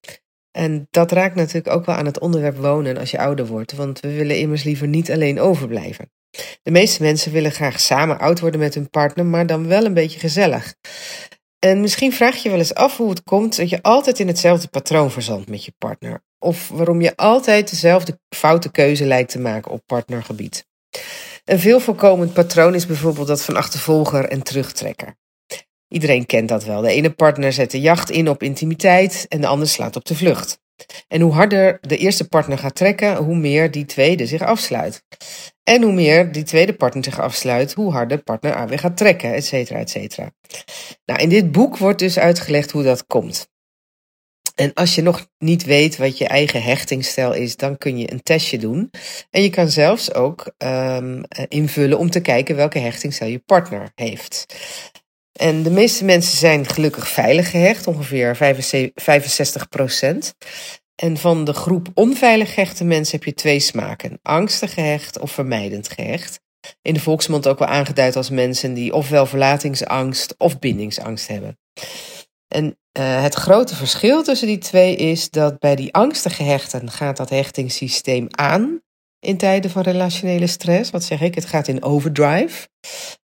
En 0.50 0.86
dat 0.90 1.12
raakt 1.12 1.34
natuurlijk 1.34 1.74
ook 1.74 1.86
wel 1.86 1.94
aan 1.94 2.06
het 2.06 2.20
onderwerp 2.20 2.56
wonen 2.56 2.96
als 2.96 3.10
je 3.10 3.18
ouder 3.18 3.46
wordt, 3.46 3.72
want 3.72 4.00
we 4.00 4.14
willen 4.14 4.38
immers 4.38 4.62
liever 4.62 4.88
niet 4.88 5.10
alleen 5.10 5.40
overblijven. 5.40 6.10
De 6.62 6.70
meeste 6.70 7.02
mensen 7.02 7.32
willen 7.32 7.52
graag 7.52 7.80
samen 7.80 8.18
oud 8.18 8.40
worden 8.40 8.60
met 8.60 8.74
hun 8.74 8.90
partner, 8.90 9.26
maar 9.26 9.46
dan 9.46 9.66
wel 9.66 9.84
een 9.84 9.94
beetje 9.94 10.18
gezellig. 10.18 10.74
En 11.58 11.80
misschien 11.80 12.12
vraag 12.12 12.42
je 12.42 12.50
wel 12.50 12.58
eens 12.58 12.74
af 12.74 12.96
hoe 12.96 13.10
het 13.10 13.22
komt 13.22 13.56
dat 13.56 13.68
je 13.68 13.82
altijd 13.82 14.18
in 14.18 14.26
hetzelfde 14.26 14.68
patroon 14.68 15.10
verzandt 15.10 15.48
met 15.48 15.64
je 15.64 15.72
partner. 15.78 16.22
Of 16.38 16.68
waarom 16.68 17.00
je 17.00 17.16
altijd 17.16 17.70
dezelfde 17.70 18.20
foute 18.28 18.70
keuze 18.70 19.04
lijkt 19.04 19.30
te 19.30 19.38
maken 19.38 19.70
op 19.70 19.82
partnergebied. 19.86 20.66
Een 21.44 21.58
veel 21.58 21.80
voorkomend 21.80 22.32
patroon 22.32 22.74
is 22.74 22.86
bijvoorbeeld 22.86 23.26
dat 23.26 23.44
van 23.44 23.56
achtervolger 23.56 24.24
en 24.24 24.42
terugtrekker. 24.42 25.16
Iedereen 25.88 26.26
kent 26.26 26.48
dat 26.48 26.64
wel. 26.64 26.80
De 26.80 26.90
ene 26.90 27.10
partner 27.10 27.52
zet 27.52 27.70
de 27.70 27.80
jacht 27.80 28.10
in 28.10 28.28
op 28.28 28.42
intimiteit 28.42 29.26
en 29.28 29.40
de 29.40 29.46
ander 29.46 29.68
slaat 29.68 29.96
op 29.96 30.04
de 30.04 30.14
vlucht. 30.14 30.60
En 31.08 31.20
hoe 31.20 31.32
harder 31.32 31.78
de 31.80 31.96
eerste 31.96 32.28
partner 32.28 32.58
gaat 32.58 32.74
trekken, 32.74 33.16
hoe 33.16 33.36
meer 33.36 33.70
die 33.70 33.84
tweede 33.84 34.26
zich 34.26 34.42
afsluit. 34.42 35.02
En 35.62 35.82
hoe 35.82 35.92
meer 35.92 36.32
die 36.32 36.42
tweede 36.42 36.74
partner 36.74 37.04
zich 37.04 37.20
afsluit, 37.20 37.72
hoe 37.72 37.92
harder 37.92 38.22
partner 38.22 38.56
A 38.56 38.66
weer 38.66 38.78
gaat 38.78 38.96
trekken, 38.96 39.34
et 39.34 39.44
cetera, 39.44 39.78
et 39.78 39.90
cetera. 39.90 40.30
Nou, 41.04 41.20
in 41.20 41.28
dit 41.28 41.52
boek 41.52 41.76
wordt 41.76 41.98
dus 41.98 42.18
uitgelegd 42.18 42.70
hoe 42.70 42.82
dat 42.82 43.06
komt. 43.06 43.48
En 44.60 44.74
als 44.74 44.94
je 44.94 45.02
nog 45.02 45.26
niet 45.38 45.64
weet 45.64 45.96
wat 45.96 46.18
je 46.18 46.26
eigen 46.26 46.62
hechtingsstijl 46.62 47.32
is, 47.32 47.56
dan 47.56 47.78
kun 47.78 47.98
je 47.98 48.12
een 48.12 48.22
testje 48.22 48.58
doen. 48.58 48.90
En 49.30 49.42
je 49.42 49.50
kan 49.50 49.68
zelfs 49.68 50.14
ook 50.14 50.54
ehm, 50.56 51.22
eh, 51.22 51.44
invullen 51.48 51.98
om 51.98 52.10
te 52.10 52.20
kijken 52.20 52.56
welke 52.56 52.78
hechtingsstijl 52.78 53.30
je 53.30 53.38
partner 53.38 53.92
heeft. 53.94 54.46
En 55.32 55.62
de 55.62 55.70
meeste 55.70 56.04
mensen 56.04 56.36
zijn 56.36 56.66
gelukkig 56.66 57.08
veilig 57.08 57.50
gehecht, 57.50 57.86
ongeveer 57.86 58.36
65 58.94 59.68
procent. 59.68 60.34
En 60.94 61.16
van 61.16 61.44
de 61.44 61.52
groep 61.52 61.88
onveilig 61.94 62.54
gehechte 62.54 62.84
mensen 62.84 63.18
heb 63.18 63.24
je 63.24 63.34
twee 63.34 63.60
smaken: 63.60 64.18
angstig 64.22 64.74
gehecht 64.74 65.18
of 65.18 65.30
vermijdend 65.30 65.88
gehecht. 65.88 66.40
In 66.82 66.94
de 66.94 67.00
volksmond 67.00 67.48
ook 67.48 67.58
wel 67.58 67.68
aangeduid 67.68 68.16
als 68.16 68.30
mensen 68.30 68.74
die 68.74 68.94
ofwel 68.94 69.26
verlatingsangst 69.26 70.34
of 70.38 70.58
bindingsangst 70.58 71.28
hebben. 71.28 71.58
En 72.48 72.78
eh, 72.92 73.22
het 73.22 73.34
grote 73.34 73.76
verschil 73.76 74.22
tussen 74.22 74.46
die 74.46 74.58
twee 74.58 74.96
is 74.96 75.30
dat 75.30 75.58
bij 75.58 75.76
die 75.76 75.94
angstige 75.94 76.42
hechten 76.42 76.90
gaat 76.90 77.16
dat 77.16 77.30
hechtingssysteem 77.30 78.26
aan 78.30 78.82
in 79.20 79.36
tijden 79.36 79.70
van 79.70 79.82
relationele 79.82 80.46
stress. 80.46 80.90
Wat 80.90 81.04
zeg 81.04 81.20
ik? 81.20 81.34
Het 81.34 81.44
gaat 81.44 81.68
in 81.68 81.82
overdrive. 81.82 82.68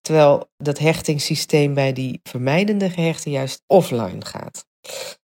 Terwijl 0.01 0.49
dat 0.57 0.79
hechtingssysteem 0.79 1.75
bij 1.75 1.93
die 1.93 2.21
vermijdende 2.23 2.91
gehechten 2.91 3.31
juist 3.31 3.63
offline 3.67 4.25
gaat. 4.25 4.67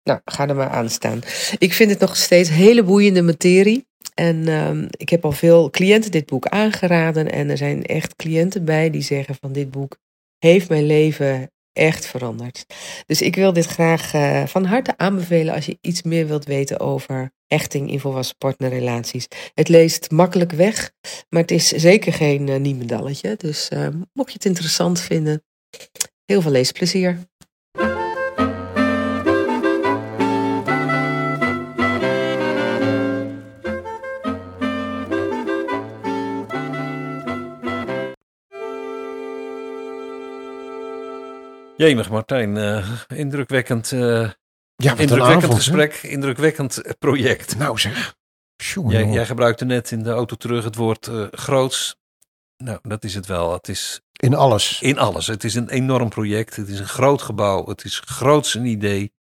Nou, 0.03 0.19
ga 0.25 0.47
er 0.47 0.55
maar 0.55 0.69
aan 0.69 0.89
staan. 0.89 1.21
Ik 1.57 1.73
vind 1.73 1.89
het 1.89 1.99
nog 1.99 2.15
steeds 2.15 2.49
hele 2.49 2.83
boeiende 2.83 3.21
materie. 3.21 3.85
En 4.13 4.47
ehm, 4.47 4.87
ik 4.89 5.09
heb 5.09 5.25
al 5.25 5.31
veel 5.31 5.69
cliënten 5.69 6.11
dit 6.11 6.25
boek 6.25 6.47
aangeraden. 6.47 7.31
En 7.31 7.49
er 7.49 7.57
zijn 7.57 7.85
echt 7.85 8.15
cliënten 8.15 8.65
bij 8.65 8.89
die 8.89 9.01
zeggen 9.01 9.35
van 9.39 9.51
dit 9.51 9.71
boek 9.71 9.97
heeft 10.37 10.69
mijn 10.69 10.85
leven 10.85 11.51
echt 11.73 12.05
veranderd. 12.05 12.65
Dus 13.05 13.21
ik 13.21 13.35
wil 13.35 13.53
dit 13.53 13.65
graag 13.65 14.13
eh, 14.13 14.45
van 14.45 14.65
harte 14.65 14.97
aanbevelen 14.97 15.53
als 15.53 15.65
je 15.65 15.77
iets 15.81 16.01
meer 16.01 16.27
wilt 16.27 16.45
weten 16.45 16.79
over 16.79 17.31
hechting 17.47 17.91
in 17.91 17.99
volwassen 17.99 18.37
partnerrelaties. 18.37 19.27
Het 19.53 19.69
leest 19.69 20.11
makkelijk 20.11 20.51
weg, 20.51 20.91
maar 21.29 21.41
het 21.41 21.51
is 21.51 21.67
zeker 21.67 22.13
geen 22.13 22.47
uh, 22.47 22.55
niemendalletje. 22.55 23.35
Dus 23.35 23.69
uh, 23.73 23.87
mocht 24.13 24.27
je 24.27 24.33
het 24.33 24.45
interessant 24.45 24.99
vinden, 24.99 25.43
heel 26.25 26.41
veel 26.41 26.51
leesplezier. 26.51 27.30
Jemig 41.81 42.09
Martijn, 42.09 42.55
uh, 42.55 42.91
indrukwekkend, 43.07 43.91
uh, 43.91 44.01
ja, 44.75 44.95
indrukwekkend 44.97 45.43
avond, 45.43 45.53
gesprek, 45.53 45.93
indrukwekkend 45.93 46.81
project. 46.99 47.57
Nou 47.57 47.79
zeg. 47.79 48.15
Jij, 48.87 49.25
gebruikte 49.25 49.65
net 49.65 49.91
in 49.91 50.03
de 50.03 50.09
auto 50.09 50.35
terug 50.35 50.63
het 50.63 50.75
woord 50.75 51.07
uh, 51.07 51.27
groots. 51.31 51.95
Nou, 52.57 52.79
dat 52.81 53.03
is 53.03 53.15
het 53.15 53.25
wel. 53.25 53.53
Het 53.53 53.67
is 53.67 54.01
in 54.11 54.33
alles. 54.33 54.81
In 54.81 54.97
alles. 54.97 55.27
Het 55.27 55.43
is 55.43 55.55
een 55.55 55.69
enorm 55.69 56.09
project. 56.09 56.55
Het 56.55 56.67
is 56.67 56.79
een 56.79 56.87
groot 56.87 57.21
gebouw. 57.21 57.67
Het 57.67 57.83
is 57.83 58.01
groots 58.05 58.55
een 58.55 58.65
idee. 58.65 59.13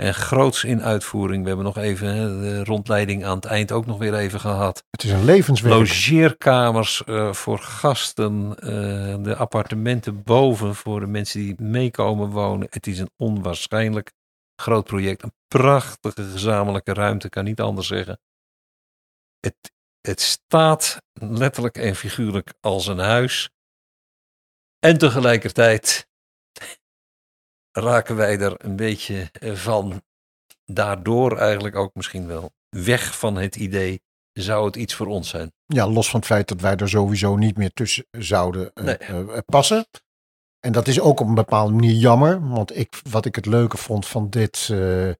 En 0.00 0.14
groots 0.14 0.64
in 0.64 0.82
uitvoering. 0.82 1.42
We 1.42 1.48
hebben 1.48 1.66
nog 1.66 1.76
even 1.76 2.14
hè, 2.14 2.40
de 2.40 2.64
rondleiding 2.64 3.24
aan 3.24 3.36
het 3.36 3.44
eind 3.44 3.72
ook 3.72 3.86
nog 3.86 3.98
weer 3.98 4.14
even 4.14 4.40
gehad. 4.40 4.84
Het 4.90 5.04
is 5.04 5.10
een 5.10 5.24
levenswerk. 5.24 5.74
Logeerkamers 5.74 7.02
uh, 7.06 7.32
voor 7.32 7.58
gasten. 7.58 8.48
Uh, 8.48 9.24
de 9.24 9.36
appartementen 9.36 10.22
boven 10.22 10.74
voor 10.74 11.00
de 11.00 11.06
mensen 11.06 11.40
die 11.40 11.62
meekomen 11.62 12.28
wonen. 12.28 12.66
Het 12.70 12.86
is 12.86 12.98
een 12.98 13.10
onwaarschijnlijk 13.16 14.12
groot 14.56 14.84
project. 14.84 15.22
Een 15.22 15.34
prachtige 15.48 16.24
gezamenlijke 16.24 16.92
ruimte, 16.92 17.28
kan 17.28 17.44
niet 17.44 17.60
anders 17.60 17.86
zeggen. 17.86 18.20
Het, 19.40 19.72
het 20.00 20.20
staat 20.20 21.02
letterlijk 21.12 21.76
en 21.76 21.96
figuurlijk 21.96 22.54
als 22.60 22.86
een 22.86 22.98
huis. 22.98 23.50
En 24.78 24.98
tegelijkertijd 24.98 26.08
raken 27.72 28.16
wij 28.16 28.38
er 28.38 28.54
een 28.56 28.76
beetje 28.76 29.30
van, 29.40 30.02
daardoor 30.64 31.38
eigenlijk 31.38 31.76
ook 31.76 31.94
misschien 31.94 32.26
wel, 32.26 32.52
weg 32.68 33.18
van 33.18 33.36
het 33.36 33.56
idee, 33.56 34.02
zou 34.32 34.66
het 34.66 34.76
iets 34.76 34.94
voor 34.94 35.06
ons 35.06 35.28
zijn? 35.28 35.52
Ja, 35.66 35.88
los 35.88 36.10
van 36.10 36.20
het 36.20 36.28
feit 36.28 36.48
dat 36.48 36.60
wij 36.60 36.76
er 36.76 36.88
sowieso 36.88 37.36
niet 37.36 37.56
meer 37.56 37.72
tussen 37.72 38.06
zouden 38.10 38.70
nee. 38.74 38.96
uh, 39.10 39.38
passen. 39.46 39.86
En 40.60 40.72
dat 40.72 40.88
is 40.88 41.00
ook 41.00 41.20
op 41.20 41.26
een 41.26 41.34
bepaalde 41.34 41.72
manier 41.72 41.94
jammer, 41.94 42.48
want 42.48 42.76
ik, 42.76 43.00
wat 43.10 43.24
ik 43.24 43.34
het 43.34 43.46
leuke 43.46 43.76
vond 43.76 44.06
van 44.06 44.30
dit, 44.30 44.68
uh, 44.72 45.12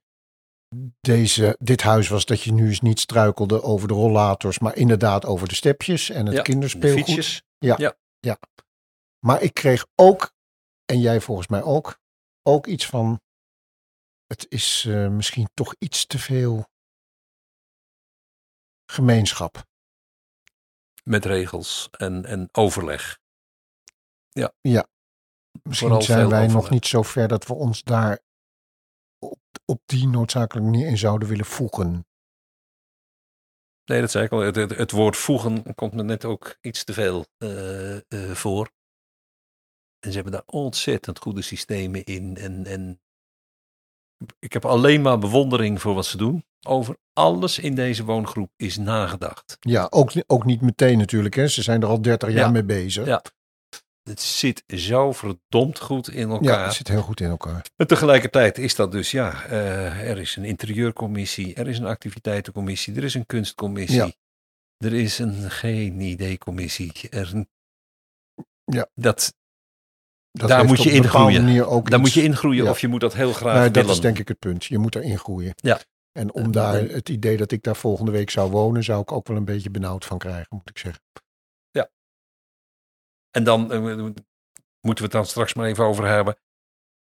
deze, 1.01 1.57
dit 1.59 1.83
huis 1.83 2.09
was 2.09 2.25
dat 2.25 2.43
je 2.43 2.53
nu 2.53 2.69
eens 2.69 2.81
niet 2.81 3.01
struikelde 3.01 3.63
over 3.63 3.89
de 3.89 3.95
rollators, 3.95 4.59
maar 4.59 4.77
inderdaad 4.77 5.27
over 5.27 5.49
de 5.49 5.55
stepjes 5.55 6.11
en 6.11 6.27
het 6.27 6.35
ja, 6.37 6.43
kinderspeelgoed. 6.43 7.43
Ja. 7.59 7.75
ja, 7.79 7.97
ja. 8.19 8.39
Maar 9.27 9.43
ik 9.43 9.55
kreeg 9.55 9.87
ook, 9.95 10.33
en 10.85 11.01
jij 11.01 11.21
volgens 11.21 11.49
mij 11.49 11.63
ook, 11.63 12.00
ook 12.42 12.66
iets 12.66 12.87
van, 12.87 13.20
het 14.26 14.46
is 14.48 14.85
uh, 14.85 15.09
misschien 15.09 15.48
toch 15.55 15.74
iets 15.79 16.07
te 16.07 16.18
veel 16.18 16.64
gemeenschap. 18.90 19.68
Met 21.05 21.24
regels 21.24 21.88
en, 21.90 22.24
en 22.24 22.48
overleg. 22.53 23.18
Ja. 24.29 24.53
Ja. 24.61 24.87
Misschien 25.62 25.88
vooral 25.88 26.07
zijn 26.07 26.29
wij 26.29 26.46
nog 26.46 26.70
niet 26.70 26.87
zo 26.87 27.03
ver 27.03 27.29
dat 27.29 27.46
we 27.46 27.55
ons 27.55 27.83
daar 27.83 28.18
op, 29.18 29.40
op 29.64 29.83
die 29.87 30.07
noodzakelijke 30.07 30.70
manier 30.70 30.87
in 30.87 30.98
zouden 30.98 31.29
willen 31.29 31.44
voegen. 31.44 32.07
Nee, 33.85 34.00
dat 34.00 34.11
zei 34.11 34.24
ik 34.24 34.33
al. 34.33 34.38
Het, 34.38 34.57
het, 34.57 34.76
het 34.76 34.90
woord 34.90 35.16
voegen 35.16 35.74
komt 35.74 35.92
me 35.92 36.03
net 36.03 36.24
ook 36.24 36.57
iets 36.61 36.85
te 36.85 36.92
veel 36.92 37.26
eh, 37.38 37.96
eh, 37.96 38.35
voor. 38.35 38.70
En 40.01 40.09
ze 40.09 40.15
hebben 40.15 40.33
daar 40.33 40.43
ontzettend 40.47 41.19
goede 41.19 41.43
systemen 41.43 42.05
in. 42.05 42.37
En, 42.37 42.67
en 42.67 43.01
ik 44.39 44.53
heb 44.53 44.65
alleen 44.65 45.03
maar 45.03 45.19
bewondering 45.19 45.81
voor 45.81 45.95
wat 45.95 46.07
ze 46.07 46.17
doen. 46.17 46.45
Over 46.67 46.97
alles 47.13 47.59
in 47.59 47.75
deze 47.75 48.05
woongroep 48.05 48.51
is 48.57 48.77
nagedacht. 48.77 49.57
Ja, 49.61 49.87
ook, 49.91 50.13
ook 50.27 50.45
niet 50.45 50.61
meteen 50.61 50.99
natuurlijk. 50.99 51.35
Hè. 51.35 51.49
Ze 51.49 51.63
zijn 51.63 51.83
er 51.83 51.89
al 51.89 52.03
30 52.03 52.29
jaar 52.29 52.39
Ja. 52.39 52.51
mee 52.51 52.65
bezig. 52.65 53.07
Ja. 53.07 53.23
Het 54.03 54.21
zit 54.21 54.63
zo 54.67 55.13
verdomd 55.13 55.79
goed 55.79 56.09
in 56.09 56.29
Ja, 56.29 56.35
elkaar. 56.35 56.65
het 56.65 56.75
zit 56.75 56.89
heel 56.89 57.03
goed 57.03 57.21
in 57.21 57.29
elkaar. 57.29 57.67
En 57.77 57.87
tegelijkertijd 57.87 58.59
is 58.59 58.75
dat 58.75 58.93
dus, 58.93 59.11
ja, 59.11 59.45
eh, 59.45 60.11
er 60.11 60.19
is 60.19 60.37
een 60.37 60.45
interieurcommissie, 60.45 61.55
er 61.55 61.69
is 61.69 61.79
een 61.79 61.87
activiteitencommissie, 61.87 62.95
er 62.97 63.05
is 63.05 63.15
een 63.15 63.27
kunstcommissie, 63.27 63.97
Ja. 63.99 64.13
er 64.77 64.95
is 64.95 65.19
een 65.19 65.51
geen 65.51 66.01
idee-commissie. 66.01 67.09
Er, 67.11 67.47
Ja. 68.65 68.89
Dat, 68.95 69.35
Dat 70.33 70.49
Daar 70.49 70.64
moet 70.64 70.77
je 70.77 70.83
op 70.83 70.88
een 70.90 70.95
in 70.97 71.03
bepaalde 71.03 71.27
groeien. 71.33 71.45
manier 71.45 71.66
Ook 71.66 71.90
daar 71.90 72.01
moet 72.01 72.12
je 72.12 72.23
ingroeien 72.23 72.64
ja. 72.64 72.71
of 72.71 72.81
je 72.81 72.88
moet 72.88 73.01
dat 73.01 73.14
heel 73.14 73.33
graag 73.33 73.55
Nee, 73.55 73.64
dat 73.64 73.75
willen. 73.75 73.90
is 73.90 74.01
denk 74.01 74.19
ik 74.19 74.29
het 74.29 74.38
punt. 74.38 74.64
Je 74.64 74.79
moet 74.79 74.95
erin 74.95 75.19
groeien. 75.19 75.53
Ja. 75.57 75.81
En 76.12 76.33
om 76.33 76.43
En- 76.45 76.51
daar 76.51 76.83
het 76.83 77.09
idee 77.09 77.37
dat 77.37 77.51
ik 77.53 77.62
daar 77.62 77.77
volgende 77.77 78.11
week 78.11 78.31
zou 78.31 78.51
wonen, 78.51 78.85
zou 78.85 79.01
ik 79.01 79.12
ook 79.12 79.27
wel 79.29 79.37
een 79.37 79.45
beetje 79.45 79.71
benauwd 79.71 80.05
van 80.05 80.19
krijgen, 80.19 80.47
moet 80.51 80.69
ik 80.69 80.79
zeggen. 80.79 81.03
En 83.31 83.45
dan 83.45 83.73
eh, 83.73 83.81
moeten 83.81 84.14
we 84.81 85.03
het 85.03 85.12
dan 85.12 85.27
straks 85.27 85.55
maar 85.55 85.66
even 85.66 85.85
over 85.85 86.07
hebben. 86.07 86.37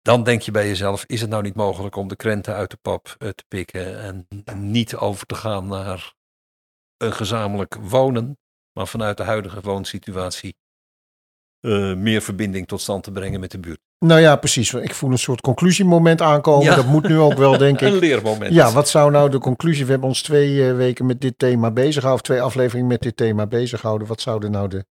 Dan 0.01 0.23
denk 0.23 0.41
je 0.41 0.51
bij 0.51 0.67
jezelf, 0.67 1.05
is 1.05 1.21
het 1.21 1.29
nou 1.29 1.43
niet 1.43 1.55
mogelijk 1.55 1.95
om 1.95 2.07
de 2.07 2.15
krenten 2.15 2.53
uit 2.55 2.69
de 2.71 2.77
pap 2.81 3.15
eh, 3.17 3.29
te 3.29 3.43
pikken 3.47 3.99
en 3.99 4.27
niet 4.71 4.95
over 4.95 5.25
te 5.25 5.35
gaan 5.35 5.67
naar 5.67 6.13
een 6.97 7.13
gezamenlijk 7.13 7.75
wonen, 7.75 8.37
maar 8.73 8.87
vanuit 8.87 9.17
de 9.17 9.23
huidige 9.23 9.61
woonsituatie 9.61 10.55
eh, 11.63 11.93
meer 11.93 12.21
verbinding 12.21 12.67
tot 12.67 12.81
stand 12.81 13.03
te 13.03 13.11
brengen 13.11 13.39
met 13.39 13.51
de 13.51 13.59
buurt. 13.59 13.79
Nou 13.99 14.21
ja, 14.21 14.35
precies. 14.35 14.73
Ik 14.73 14.93
voel 14.93 15.11
een 15.11 15.17
soort 15.17 15.41
conclusiemoment 15.41 16.21
aankomen. 16.21 16.65
Ja. 16.65 16.75
Dat 16.75 16.85
moet 16.85 17.07
nu 17.07 17.19
ook 17.19 17.33
wel, 17.33 17.57
denk 17.57 17.81
Een 17.81 17.93
ik. 17.93 17.99
leermoment. 17.99 18.53
Ja, 18.53 18.71
wat 18.71 18.89
zou 18.89 19.11
nou 19.11 19.29
de 19.29 19.37
conclusie? 19.37 19.85
We 19.85 19.91
hebben 19.91 20.09
ons 20.09 20.21
twee 20.21 20.67
eh, 20.67 20.75
weken 20.75 21.05
met 21.05 21.21
dit 21.21 21.33
thema 21.37 21.71
bezig 21.71 22.01
gehouden, 22.01 22.13
of 22.13 22.21
twee 22.21 22.41
afleveringen 22.41 22.87
met 22.87 23.01
dit 23.01 23.17
thema 23.17 23.47
bezig 23.47 23.79
gehouden. 23.79 24.07
Wat 24.07 24.21
zouden 24.21 24.51
nou 24.51 24.67
de, 24.67 24.85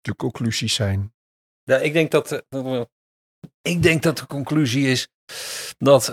de 0.00 0.16
conclusies 0.16 0.74
zijn? 0.74 1.14
Ja, 1.62 1.76
ik 1.76 1.92
denk 1.92 2.10
dat, 2.10 2.42
eh, 2.48 2.80
ik 3.62 3.82
denk 3.82 4.02
dat 4.02 4.18
de 4.18 4.26
conclusie 4.26 4.86
is 4.86 5.08
dat 5.78 6.04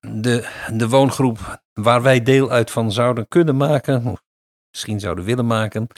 de, 0.00 0.48
de 0.72 0.88
woongroep 0.88 1.62
waar 1.72 2.02
wij 2.02 2.22
deel 2.22 2.50
uit 2.50 2.70
van 2.70 2.92
zouden 2.92 3.28
kunnen 3.28 3.56
maken, 3.56 4.18
misschien 4.70 5.00
zouden 5.00 5.24
willen 5.24 5.46
maken, 5.46 5.88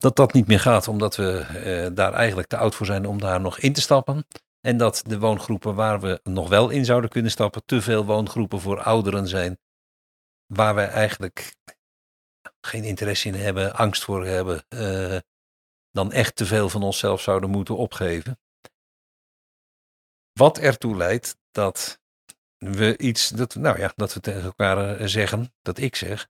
dat 0.00 0.16
dat 0.16 0.32
niet 0.32 0.46
meer 0.46 0.60
gaat, 0.60 0.88
omdat 0.88 1.16
we 1.16 1.38
eh, 1.38 1.94
daar 1.94 2.12
eigenlijk 2.12 2.48
te 2.48 2.56
oud 2.56 2.74
voor 2.74 2.86
zijn 2.86 3.06
om 3.06 3.20
daar 3.20 3.40
nog 3.40 3.58
in 3.58 3.72
te 3.72 3.80
stappen. 3.80 4.26
En 4.60 4.76
dat 4.76 5.02
de 5.06 5.18
woongroepen 5.18 5.74
waar 5.74 6.00
we 6.00 6.20
nog 6.22 6.48
wel 6.48 6.68
in 6.70 6.84
zouden 6.84 7.10
kunnen 7.10 7.30
stappen, 7.30 7.64
te 7.64 7.82
veel 7.82 8.04
woongroepen 8.04 8.60
voor 8.60 8.82
ouderen 8.82 9.28
zijn, 9.28 9.58
waar 10.46 10.74
wij 10.74 10.88
eigenlijk 10.88 11.56
geen 12.60 12.84
interesse 12.84 13.28
in 13.28 13.34
hebben, 13.34 13.74
angst 13.74 14.04
voor 14.04 14.26
hebben, 14.26 14.64
eh, 14.68 15.18
dan 15.90 16.12
echt 16.12 16.36
te 16.36 16.46
veel 16.46 16.68
van 16.68 16.82
onszelf 16.82 17.20
zouden 17.20 17.50
moeten 17.50 17.76
opgeven. 17.76 18.38
Wat 20.32 20.58
ertoe 20.58 20.96
leidt 20.96 21.36
dat 21.50 22.00
we 22.56 22.98
iets, 22.98 23.28
dat, 23.28 23.54
nou 23.54 23.78
ja, 23.78 23.92
dat 23.96 24.14
we 24.14 24.20
tegen 24.20 24.42
elkaar 24.42 24.96
eh, 24.96 25.06
zeggen, 25.06 25.54
dat 25.62 25.78
ik 25.78 25.96
zeg. 25.96 26.28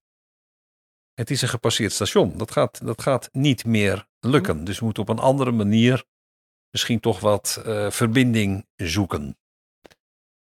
Het 1.20 1.30
is 1.30 1.42
een 1.42 1.48
gepasseerd 1.48 1.92
station. 1.92 2.32
Dat 2.36 2.50
gaat, 2.50 2.86
dat 2.86 3.02
gaat 3.02 3.28
niet 3.32 3.64
meer 3.64 4.06
lukken. 4.20 4.64
Dus 4.64 4.78
we 4.78 4.84
moeten 4.84 5.02
op 5.02 5.08
een 5.08 5.18
andere 5.18 5.50
manier 5.50 6.04
misschien 6.70 7.00
toch 7.00 7.20
wat 7.20 7.62
eh, 7.64 7.90
verbinding 7.90 8.66
zoeken. 8.76 9.38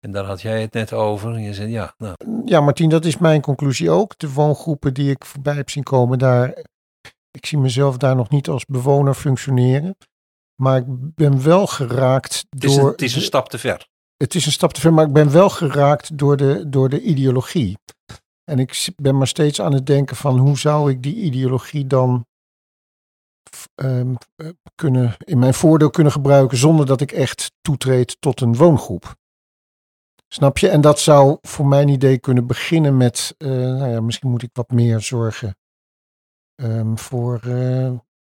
En 0.00 0.12
daar 0.12 0.24
had 0.24 0.40
jij 0.40 0.60
het 0.60 0.72
net 0.72 0.92
over. 0.92 1.34
En 1.34 1.42
je 1.42 1.54
zei 1.54 1.70
ja, 1.70 1.94
nou, 1.98 2.14
Ja, 2.44 2.60
Martien, 2.60 2.88
dat 2.88 3.04
is 3.04 3.18
mijn 3.18 3.40
conclusie 3.40 3.90
ook. 3.90 4.18
De 4.18 4.32
woongroepen 4.32 4.94
die 4.94 5.10
ik 5.10 5.24
voorbij 5.24 5.54
heb 5.54 5.70
zien 5.70 5.82
komen, 5.82 6.18
daar, 6.18 6.64
ik 7.30 7.46
zie 7.46 7.58
mezelf 7.58 7.96
daar 7.96 8.16
nog 8.16 8.28
niet 8.28 8.48
als 8.48 8.64
bewoner 8.64 9.14
functioneren. 9.14 9.96
Maar 10.62 10.76
ik 10.76 10.84
ben 10.88 11.42
wel 11.42 11.66
geraakt 11.66 12.46
het 12.50 12.64
is, 12.64 12.74
door. 12.74 12.84
een, 12.84 12.92
het 12.92 13.02
is 13.02 13.14
een 13.14 13.22
stap 13.22 13.48
te 13.48 13.58
ver. 13.58 13.88
het 14.16 14.34
is 14.34 14.46
een 14.46 14.52
stap 14.52 14.72
te 14.72 14.80
ver, 14.80 14.92
maar 14.92 15.06
ik 15.06 15.12
ben 15.12 15.32
wel 15.32 15.50
geraakt 15.50 16.18
door 16.18 16.36
de, 16.36 16.68
door 16.68 16.88
de 16.88 17.00
ideologie. 17.00 17.78
En 18.50 18.58
ik 18.58 18.88
ben 18.96 19.16
maar 19.16 19.26
steeds 19.26 19.60
aan 19.60 19.72
het 19.72 19.86
denken 19.86 20.16
van 20.16 20.38
hoe 20.38 20.58
zou 20.58 20.90
ik 20.90 21.02
die 21.02 21.14
ideologie 21.14 21.86
dan 21.86 22.26
ehm, 23.74 24.14
eh, 24.36 24.48
kunnen, 24.74 25.14
in 25.18 25.38
mijn 25.38 25.54
voordeel 25.54 25.90
kunnen 25.90 26.12
gebruiken 26.12 26.58
zonder 26.58 26.86
dat 26.86 27.00
ik 27.00 27.12
echt 27.12 27.52
toetreed 27.60 28.16
tot 28.20 28.40
een 28.40 28.56
woongroep. 28.56 29.14
Snap 30.28 30.58
je? 30.58 30.68
En 30.68 30.80
dat 30.80 31.00
zou 31.00 31.38
voor 31.40 31.66
mijn 31.66 31.88
idee 31.88 32.18
kunnen 32.18 32.46
beginnen 32.46 32.96
met, 32.96 33.34
eh, 33.38 33.48
nou 33.48 33.90
ja, 33.90 34.00
misschien 34.00 34.30
moet 34.30 34.42
ik 34.42 34.50
wat 34.52 34.70
meer 34.70 35.00
zorgen 35.00 35.56
ehm, 36.54 36.96
voor 36.96 37.40
eh, 37.44 37.92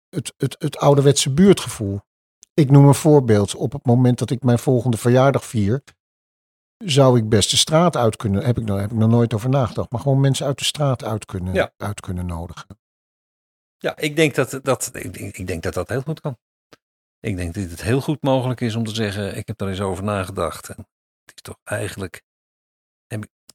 het, 0.10 0.34
het, 0.38 0.56
het 0.60 0.78
ouderwetse 0.78 1.34
buurtgevoel. 1.34 2.00
Ik 2.54 2.72
noem 2.72 2.88
een 2.88 2.96
voorbeeld. 2.96 3.56
Op 3.56 3.72
het 3.72 3.86
moment 3.86 4.20
dat 4.20 4.30
ik 4.30 4.44
mijn 4.44 4.60
volgende 4.60 4.98
verjaardag 4.98 5.46
vier, 5.46 5.84
zou 6.78 7.18
ik 7.18 7.30
best 7.30 7.50
de 7.50 7.58
straat 7.58 7.96
uit 7.96 8.16
kunnen. 8.16 8.46
Heb 8.46 8.58
ik, 8.58 8.66
nou, 8.66 8.80
heb 8.80 8.92
ik 8.92 8.98
nog 8.98 9.10
nooit 9.10 9.34
over 9.34 9.50
nagedacht. 9.50 9.92
Maar 9.92 10.02
gewoon 10.02 10.20
mensen 10.20 10.46
uit 10.46 10.58
de 10.58 10.64
straat 10.66 11.04
uit 11.04 11.26
kunnen, 11.26 11.54
Ja. 11.54 11.72
uit 11.78 12.00
kunnen 12.00 12.26
nodigen. 12.26 12.80
Ja, 13.78 13.98
ik 13.98 14.16
denk 14.16 14.36
dat 14.36 14.60
dat, 14.64 14.90
ik 14.94 15.14
denk, 15.14 15.38
ik 15.38 15.48
denk 15.48 15.64
dat 15.64 15.74
dat 15.74 15.90
heel 15.90 16.02
goed 16.02 16.22
kan. 16.22 16.38
Ik 17.20 17.38
denk 17.38 17.54
dat 17.54 17.70
het 17.70 17.82
heel 17.82 18.02
goed 18.02 18.22
mogelijk 18.22 18.62
is 18.62 18.76
om 18.76 18.84
te 18.84 18.94
zeggen, 18.96 19.38
ik 19.38 19.48
heb 19.48 19.58
daar 19.58 19.70
eens 19.70 19.82
over 19.82 20.04
nagedacht. 20.04 20.70
En 20.70 20.76
het 21.26 21.36
is 21.36 21.42
toch 21.42 21.58
eigenlijk, 21.64 22.22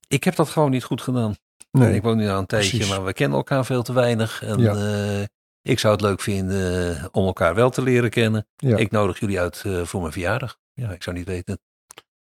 ik, 0.09 0.25
heb 0.25 0.35
dat 0.37 0.49
gewoon 0.49 0.71
niet 0.71 0.85
goed 0.85 1.03
gedaan. 1.03 1.35
Nee, 1.71 1.95
ik 1.95 2.03
woon 2.03 2.17
nu 2.17 2.29
al 2.29 2.39
een 2.39 2.47
tijdje, 2.47 2.71
precies. 2.71 2.89
maar 2.97 3.05
we 3.05 3.13
kennen 3.13 3.37
elkaar 3.39 3.65
veel 3.65 3.83
te 3.83 3.93
weinig. 3.93 4.43
En 4.43 4.59
Ja. 4.59 4.75
eh, 4.75 5.27
ik 5.63 5.79
zou 5.79 5.93
het 5.93 6.03
leuk 6.03 6.21
vinden 6.21 6.97
eh, 6.97 7.05
om 7.13 7.27
elkaar 7.27 7.55
wel 7.55 7.71
te 7.71 7.83
leren 7.83 8.11
kennen. 8.11 8.47
Ja. 8.57 8.77
Ik 8.77 8.91
nodig 8.91 9.19
jullie 9.21 9.41
uit 9.41 9.63
eh, 9.65 9.83
voor 9.83 10.01
mijn 10.01 10.13
verjaardag. 10.13 10.59
Ja, 10.73 10.91
ik 10.93 11.03
zou 11.03 11.17
niet 11.17 11.27
weten. 11.27 11.61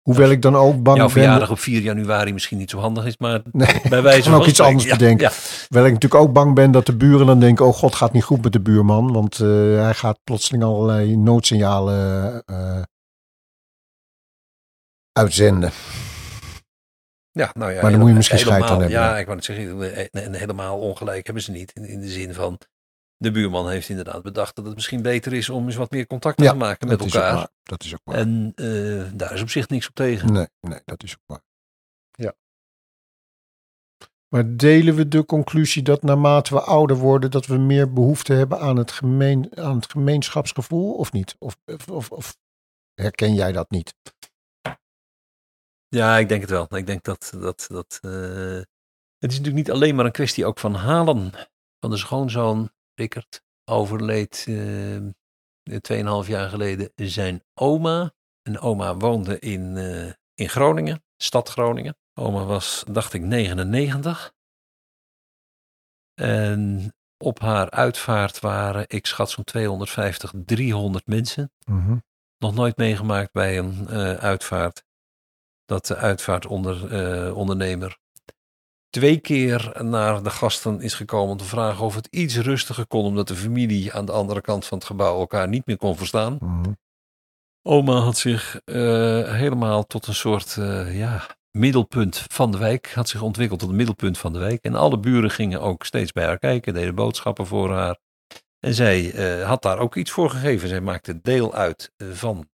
Hoewel 0.08 0.30
ik 0.30 0.42
dan 0.42 0.56
ook 0.56 0.84
bang 0.84 0.98
Jouw 0.98 1.06
ben. 1.06 1.16
verjaardag 1.16 1.52
op 1.52 1.60
4 1.60 1.82
januari 1.82 2.34
misschien 2.34 2.58
niet 2.58 2.70
zo 2.70 2.80
handig 2.80 3.06
is, 3.06 3.18
maar 3.18 3.42
Nee, 3.52 3.82
bij 3.90 4.02
wijze 4.10 4.22
kan 4.22 4.32
van 4.32 4.42
ook 4.42 4.48
iets 4.48 4.60
anders 4.60 4.84
ja, 4.84 4.92
bedenken. 4.98 5.26
Ja, 5.26 5.34
Terwijl 5.66 5.86
ik 5.86 5.94
natuurlijk 5.94 6.22
ook 6.22 6.34
bang 6.34 6.56
ben 6.56 6.72
dat 6.72 6.86
de 6.86 6.96
buren 6.96 7.26
dan 7.26 7.40
denken: 7.40 7.66
oh 7.66 7.74
god, 7.74 7.96
gaat 7.96 8.14
niet 8.14 8.24
goed 8.24 8.44
met 8.44 8.54
de 8.54 8.60
buurman. 8.60 9.14
Want 9.14 9.40
eh, 9.40 9.48
hij 9.82 9.94
gaat 9.94 10.20
plotseling 10.24 10.64
allerlei 10.64 11.18
noodsignalen 11.18 12.44
eh, 12.46 12.82
uitzenden. 15.12 15.72
Ja, 17.32 17.50
nou 17.54 17.72
ja, 17.72 17.82
Maar 17.82 17.92
dan 17.92 18.00
moet 18.00 18.10
je 18.10 18.16
misschien 18.16 18.40
scheid 18.40 18.64
aan 18.64 18.70
hebben, 18.70 18.90
Ja, 18.90 19.18
ik 19.18 19.26
wou 19.26 19.38
het 19.38 19.46
zeggen, 19.46 20.12
en 20.12 20.34
helemaal 20.34 20.80
ongelijk 20.80 21.26
hebben 21.26 21.44
ze 21.44 21.52
niet. 21.52 21.72
In, 21.74 21.86
in 21.86 22.02
de 22.02 22.10
zin 22.10 22.34
van, 22.34 22.58
de 23.18 23.32
buurman 23.32 23.70
heeft 23.70 23.90
inderdaad 23.90 24.22
bedacht 24.22 24.56
dat 24.56 24.66
het 24.66 24.76
misschien 24.76 25.02
beter 25.02 25.34
is 25.34 25.50
om 25.50 25.66
eens 25.66 25.76
wat 25.76 25.92
meer 25.92 26.08
contact 26.08 26.38
te 26.38 26.44
Ja, 26.44 26.50
gaan 26.50 26.58
maken 26.60 26.88
met 26.88 27.00
dat 27.00 27.08
is 27.08 27.16
ook 27.16 27.24
elkaar. 27.24 27.48
Dat 27.64 27.84
is 27.84 27.94
ook 27.94 28.02
waar. 28.04 28.18
En 28.18 28.52
eh, 28.56 29.12
daar 29.14 29.34
is 29.34 29.42
op 29.42 29.50
zich 29.50 29.68
niks 29.70 29.88
op 29.88 29.96
tegen. 29.96 30.34
Nee, 30.34 30.48
nee, 30.62 30.82
dat 30.86 31.04
is 31.04 31.14
ook 31.14 31.24
waar. 31.26 31.42
Ja. 32.12 32.36
Maar 34.28 34.56
delen 34.56 34.96
we 34.96 35.08
de 35.08 35.26
conclusie 35.26 35.84
dat 35.84 36.04
naarmate 36.04 36.54
we 36.54 36.62
ouder 36.62 36.96
worden, 36.96 37.32
dat 37.32 37.46
we 37.46 37.58
meer 37.58 37.94
behoefte 37.94 38.34
hebben 38.34 38.60
aan 38.60 38.78
het, 38.78 38.92
gemeen, 38.92 39.58
aan 39.58 39.76
het 39.76 39.92
gemeenschapsgevoel 39.92 40.94
of 40.94 41.12
niet? 41.12 41.36
Of, 41.40 41.58
of, 41.90 42.12
of 42.12 42.38
herken 42.94 43.34
jij 43.34 43.52
dat 43.52 43.70
niet? 43.70 43.94
Ja, 45.88 46.18
ik 46.18 46.30
denk 46.30 46.42
het 46.42 46.50
wel. 46.50 46.76
Ik 46.78 46.86
denk 46.86 47.04
dat, 47.04 47.34
dat, 47.40 47.66
dat 47.70 48.00
eh, 48.02 48.62
het 49.18 49.32
is 49.32 49.38
natuurlijk 49.38 49.56
niet 49.56 49.72
alleen 49.72 49.96
maar 49.96 50.06
een 50.06 50.12
kwestie 50.12 50.46
ook 50.46 50.60
van 50.60 50.74
halen. 50.74 51.32
Van 51.80 51.90
de 51.90 51.98
schoonzoon, 51.98 52.72
Rickert, 53.00 53.42
overleed 53.66 54.46
eh, 54.48 54.98
tweeënhalf 55.82 56.28
jaar 56.28 56.50
geleden 56.50 56.92
zijn 56.96 57.44
oma. 57.54 58.14
En 58.42 58.60
oma 58.60 58.96
woonde 58.96 59.40
in, 59.40 59.78
eh, 59.78 60.12
in 60.34 60.50
Groningen, 60.50 61.04
stad 61.18 61.50
Groningen. 61.50 61.98
Oma 62.14 62.44
was, 62.44 62.84
dacht 62.92 63.14
ik, 63.14 63.22
99. 63.22 64.34
En 66.14 66.94
op 67.18 67.40
haar 67.40 67.70
uitvaart 67.70 68.40
waren, 68.40 68.86
ik 68.88 69.06
schat 69.06 69.30
zo'n 69.30 69.44
250, 69.44 70.34
300 70.46 71.08
mensen 71.08 71.52
Mhm. 71.66 71.98
nog 72.38 72.54
nooit 72.54 72.78
meegemaakt 72.78 73.32
bij 73.32 73.58
een 73.58 73.88
eh, 73.88 74.14
uitvaart. 74.14 74.86
Dat 75.66 75.86
de 75.86 75.96
uitvaartondernemer 75.96 77.98
twee 78.98 79.20
keer 79.20 79.72
naar 79.84 80.24
de 80.24 80.30
gasten 80.30 80.82
is 80.82 80.94
gekomen 80.94 81.32
om 81.32 81.38
te 81.38 81.44
vragen 81.44 81.86
of 81.86 81.96
het 81.96 82.08
iets 82.12 82.38
rustiger 82.38 82.88
kon, 82.88 83.06
omdat 83.06 83.28
de 83.28 83.36
familie 83.36 83.94
aan 83.94 84.06
de 84.06 84.12
andere 84.12 84.42
kant 84.42 84.66
van 84.66 84.78
het 84.78 84.88
gebouw 84.88 85.20
elkaar 85.20 85.48
niet 85.48 85.66
meer 85.66 85.78
kon 85.78 85.98
verstaan. 85.98 86.38
Mhm. 86.40 86.72
Oma 87.62 88.00
had 88.00 88.18
zich 88.18 88.62
eh, 88.66 88.76
helemaal 89.34 89.86
tot 89.86 90.08
een 90.08 90.16
soort 90.16 90.58
eh, 90.58 90.98
ja, 90.98 91.28
middelpunt 91.52 92.26
van 92.28 92.52
de 92.52 92.58
wijk, 92.58 92.92
had 92.94 93.10
zich 93.10 93.22
ontwikkeld 93.22 93.60
tot 93.60 93.70
een 93.70 93.76
middelpunt 93.76 94.18
van 94.18 94.34
de 94.34 94.40
wijk. 94.40 94.64
En 94.64 94.76
alle 94.76 95.00
buren 95.00 95.32
gingen 95.32 95.62
ook 95.62 95.86
steeds 95.86 96.12
bij 96.12 96.26
haar 96.26 96.40
kijken, 96.40 96.74
deden 96.74 96.96
boodschappen 96.96 97.46
voor 97.46 97.74
haar. 97.74 98.00
En 98.60 98.74
zij 98.74 99.12
eh, 99.14 99.48
had 99.48 99.62
daar 99.62 99.80
ook 99.80 99.96
iets 99.96 100.12
voor 100.12 100.30
gegeven. 100.30 100.68
Zij 100.68 100.82
maakte 100.82 101.20
deel 101.22 101.54
uit 101.54 101.92
van, 101.98 102.50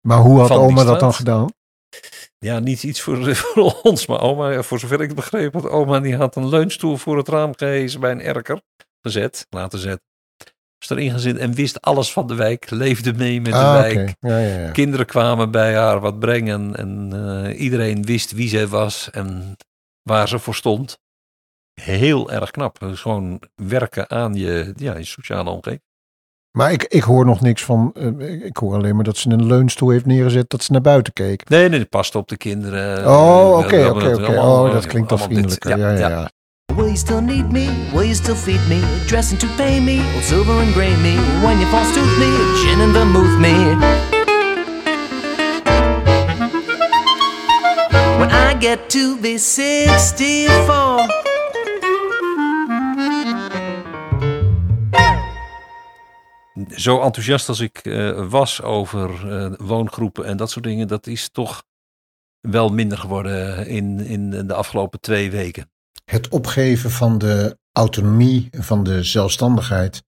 Maar 0.00 0.18
hoe 0.18 0.40
had 0.40 0.50
oma 0.50 0.84
dat 0.84 1.00
dan 1.00 1.14
gedaan? 1.14 1.48
Ja, 2.44 2.58
niet 2.58 2.82
iets 2.82 3.00
voor, 3.00 3.34
voor 3.36 3.80
ons, 3.82 4.06
maar 4.06 4.20
oma, 4.20 4.50
ja, 4.50 4.62
voor 4.62 4.78
zover 4.78 5.00
ik 5.00 5.06
het 5.06 5.16
begreep 5.16 5.52
had, 5.52 5.68
oma 5.68 6.00
die 6.00 6.16
had 6.16 6.36
een 6.36 6.48
leunstoel 6.48 6.96
voor 6.96 7.16
het 7.16 7.28
raam 7.28 7.52
gehezen 7.56 8.00
bij 8.00 8.10
een 8.10 8.20
erker 8.22 8.60
gezet, 9.02 9.46
laten 9.50 9.78
zetten. 9.78 10.08
Was 10.78 10.90
erin 10.98 11.10
gezet 11.10 11.36
en 11.36 11.54
wist 11.54 11.80
alles 11.80 12.12
van 12.12 12.26
de 12.26 12.34
wijk, 12.34 12.70
leefde 12.70 13.12
mee 13.12 13.40
met 13.40 13.52
de 13.52 13.58
Ah, 13.58 13.72
wijk. 13.80 13.98
oké. 13.98 14.28
Ja, 14.28 14.38
ja, 14.38 14.58
ja. 14.60 14.70
Kinderen 14.70 15.06
kwamen 15.06 15.50
bij 15.50 15.74
haar 15.76 16.00
wat 16.00 16.18
brengen 16.18 16.76
en 16.76 17.10
eh, 17.12 17.60
iedereen 17.60 18.02
wist 18.04 18.32
wie 18.32 18.48
zij 18.48 18.66
was 18.66 19.10
en 19.10 19.56
waar 20.02 20.28
ze 20.28 20.38
voor 20.38 20.54
stond. 20.54 20.98
Heel 21.80 22.30
erg 22.30 22.50
knap. 22.50 22.78
Dus 22.78 23.00
gewoon 23.00 23.42
werken 23.54 24.10
aan 24.10 24.34
je, 24.34 24.72
ja, 24.76 24.96
je 24.96 25.04
sociale 25.04 25.50
omgeving. 25.50 25.82
Maar 26.52 26.72
ik, 26.72 26.84
ik 26.84 27.02
hoor 27.02 27.24
nog 27.24 27.40
niks 27.40 27.64
van. 27.64 27.92
eh, 27.94 28.44
ik 28.44 28.56
hoor 28.56 28.74
alleen 28.74 28.94
maar 28.94 29.04
dat 29.04 29.16
ze 29.16 29.30
een 29.30 29.46
leunstoel 29.46 29.88
heeft 29.90 30.06
neergezet. 30.06 30.50
dat 30.50 30.62
ze 30.62 30.72
naar 30.72 30.80
buiten 30.80 31.12
keek. 31.12 31.48
Nee, 31.48 31.68
nee, 31.68 31.78
dat 31.78 31.88
past 31.88 32.14
op 32.14 32.28
de 32.28 32.36
kinderen. 32.36 32.98
Oh, 33.08 33.50
Eh, 33.50 33.58
oké, 33.58 33.86
oké, 33.90 34.14
oké. 34.14 34.38
Oh, 34.40 34.72
dat 34.72 34.86
klinkt 34.86 35.08
dan 35.08 35.18
allemaal 35.18 35.36
dit. 35.42 35.56
vriendelijker. 35.58 35.78
Ja, 35.78 35.90
ja, 35.90 36.08
ja. 36.08 36.30
Will 36.74 36.84
you 36.84 36.96
still 36.96 37.20
need 37.20 37.52
me? 37.52 37.68
Will 37.92 38.02
you 38.02 38.14
still 38.14 38.34
feed 38.34 38.68
me? 38.68 38.80
Dressing 39.06 39.38
to 39.40 39.46
pay 39.56 39.80
me? 39.80 40.10
Old 40.14 40.24
silver 40.24 40.54
and 40.60 40.72
gray 40.72 40.96
me? 40.96 41.14
When 41.42 41.58
you 41.58 41.66
false 41.70 41.92
tooth 41.92 42.18
me? 42.18 42.30
Gin 42.62 42.80
and 42.80 42.92
vermouth 42.92 43.38
me? 43.38 43.76
When 48.18 48.30
I 48.30 48.54
get 48.60 48.88
to 48.90 49.16
be 49.16 49.38
64 49.38 51.08
Zo 56.68 57.00
enthousiast 57.00 57.48
als 57.48 57.60
ik 57.60 57.78
eh, 57.78 58.28
was 58.28 58.62
over 58.62 59.32
eh, 59.32 59.52
woongroepen 59.58 60.24
en 60.24 60.36
dat 60.36 60.50
soort 60.50 60.64
dingen, 60.64 60.88
dat 60.88 61.06
is 61.06 61.28
toch 61.32 61.62
wel 62.40 62.68
minder 62.68 62.98
geworden 62.98 63.66
in, 63.66 64.00
in 64.00 64.30
de 64.46 64.54
afgelopen 64.54 65.00
twee 65.00 65.30
weken. 65.30 65.70
Het 66.04 66.28
opgeven 66.28 66.90
van 66.90 67.18
de 67.18 67.58
autonomie, 67.72 68.48
van 68.50 68.84
de 68.84 69.02
zelfstandigheid. 69.02 70.02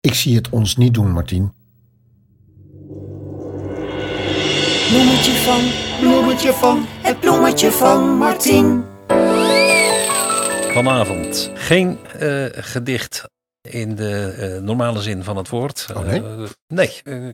Ik 0.00 0.14
zie 0.14 0.36
het 0.36 0.48
ons 0.48 0.76
niet 0.76 0.94
doen, 0.94 1.12
Martien. 1.12 1.52
Bloemetje 4.88 5.32
van, 5.32 5.60
bloemetje 6.00 6.52
van, 6.52 6.84
het 7.02 7.20
bloemetje 7.20 7.70
van 7.70 8.16
Martien. 8.16 8.84
Vanavond 10.72 11.50
geen 11.54 11.98
eh, 12.06 12.44
gedicht 12.50 13.24
in 13.60 13.94
de 13.94 14.30
eh, 14.32 14.62
normale 14.62 15.02
zin 15.02 15.24
van 15.24 15.36
het 15.36 15.48
woord. 15.48 15.86
Oh, 15.94 16.02
nee? 16.02 16.22
Eh, 16.22 16.48
nee. 16.66 17.00
eh, 17.04 17.28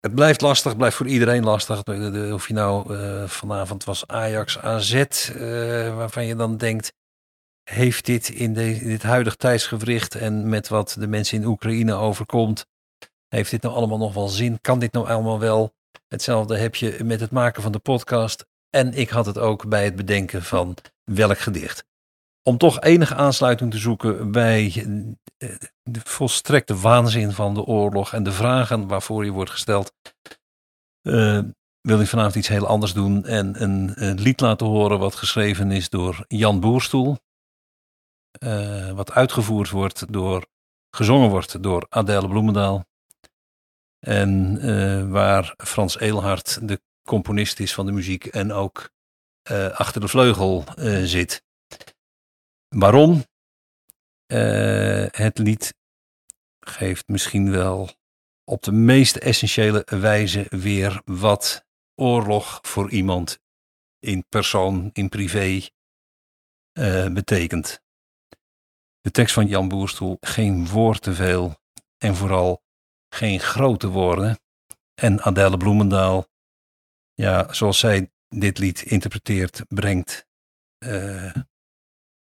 het 0.00 0.14
blijft 0.14 0.40
lastig, 0.40 0.76
blijft 0.76 0.96
voor 0.96 1.06
iedereen 1.06 1.44
lastig. 1.44 1.82
De- 1.82 2.10
de- 2.10 2.30
Of 2.34 2.48
je 2.48 2.54
nou 2.54 2.96
vanavond 3.28 3.84
was 3.84 4.06
Ajax 4.06 4.58
AZ, 4.58 5.04
waarvan 5.94 6.26
je 6.26 6.36
dan 6.36 6.56
denkt, 6.56 6.92
heeft 7.70 8.04
dit 8.04 8.28
in, 8.28 8.52
de, 8.52 8.74
in 8.74 8.88
dit 8.88 9.02
huidig 9.02 9.36
tijdsgewricht 9.36 10.14
en 10.14 10.48
met 10.48 10.68
wat 10.68 10.96
de 10.98 11.06
mensen 11.06 11.38
in 11.40 11.46
Oekraïne 11.46 11.94
overkomt, 11.94 12.66
heeft 13.28 13.50
dit 13.50 13.62
nou 13.62 13.74
allemaal 13.74 13.98
nog 13.98 14.14
wel 14.14 14.28
zin? 14.28 14.60
Kan 14.60 14.78
dit 14.78 14.92
nou 14.92 15.08
allemaal 15.08 15.38
wel? 15.38 15.74
Hetzelfde 16.08 16.56
heb 16.58 16.74
je 16.74 17.04
met 17.04 17.20
het 17.20 17.30
maken 17.30 17.62
van 17.62 17.72
de 17.72 17.78
podcast. 17.78 18.46
En 18.70 18.94
ik 18.94 19.08
had 19.08 19.26
het 19.26 19.38
ook 19.38 19.68
bij 19.68 19.84
het 19.84 19.96
bedenken 19.96 20.42
van 20.42 20.76
welk 21.04 21.38
gedicht. 21.38 21.84
Om 22.48 22.58
toch 22.58 22.80
enige 22.80 23.14
aansluiting 23.14 23.70
te 23.70 23.78
zoeken 23.78 24.32
bij 24.32 24.64
eh, 25.38 25.54
de 25.82 26.00
volstrekte 26.04 26.76
waanzin 26.76 27.32
van 27.32 27.54
de 27.54 27.62
oorlog 27.64 28.12
en 28.12 28.22
de 28.22 28.32
vragen 28.32 28.86
waarvoor 28.86 29.24
je 29.24 29.30
wordt 29.30 29.50
gesteld, 29.50 29.92
eh, 31.02 31.38
wil 31.80 32.00
ik 32.00 32.06
vanavond 32.06 32.34
iets 32.34 32.48
heel 32.48 32.66
anders 32.66 32.92
doen 32.92 33.24
en 33.24 33.62
een, 33.62 33.92
een 33.94 34.20
lied 34.20 34.40
laten 34.40 34.66
horen 34.66 34.98
wat 34.98 35.14
geschreven 35.14 35.70
is 35.70 35.88
door 35.88 36.24
Jan 36.28 36.60
Boerstoel. 36.60 37.16
eh, 38.30 38.90
wat 38.90 39.12
uitgevoerd 39.12 39.70
wordt 39.70 40.12
door, 40.12 40.46
gezongen 40.90 41.30
wordt 41.30 41.62
door 41.62 41.86
Adèle 41.88 42.28
Bloemendaal. 42.28 42.84
En 43.98 45.10
waar 45.10 45.54
Frans 45.56 45.98
Eelhart 45.98 46.68
de 46.68 46.80
componist 47.08 47.60
is 47.60 47.74
van 47.74 47.86
de 47.86 47.92
muziek 47.92 48.26
en 48.26 48.52
ook 48.52 48.90
achter 49.72 50.00
de 50.00 50.08
vleugel 50.08 50.64
zit. 51.04 51.45
Waarom? 52.78 53.24
Eh, 54.26 55.06
het 55.10 55.38
lied 55.38 55.74
geeft 56.60 57.08
misschien 57.08 57.50
wel 57.50 57.90
op 58.44 58.62
de 58.62 58.72
meest 58.72 59.16
essentiële 59.16 59.86
wijze 59.86 60.46
weer 60.48 61.02
wat 61.04 61.66
oorlog 61.94 62.58
voor 62.62 62.90
iemand 62.90 63.38
in 63.98 64.24
persoon, 64.28 64.90
in 64.92 65.08
privé, 65.08 65.68
eh, 66.72 67.08
betekent. 67.08 67.82
De 69.00 69.10
tekst 69.10 69.34
van 69.34 69.46
Jan 69.46 69.68
Boerstoel, 69.68 70.16
geen 70.20 70.68
woord 70.68 71.02
te 71.02 71.14
veel 71.14 71.60
en 71.98 72.16
vooral 72.16 72.62
geen 73.08 73.40
grote 73.40 73.88
woorden. 73.88 74.38
En 74.94 75.22
Adèle 75.22 75.56
Bloemendaal, 75.56 76.26
ja, 77.14 77.52
zoals 77.52 77.78
zij 77.78 78.12
dit 78.28 78.58
lied 78.58 78.82
interpreteert, 78.82 79.62
brengt. 79.68 80.26
eh, 80.78 81.34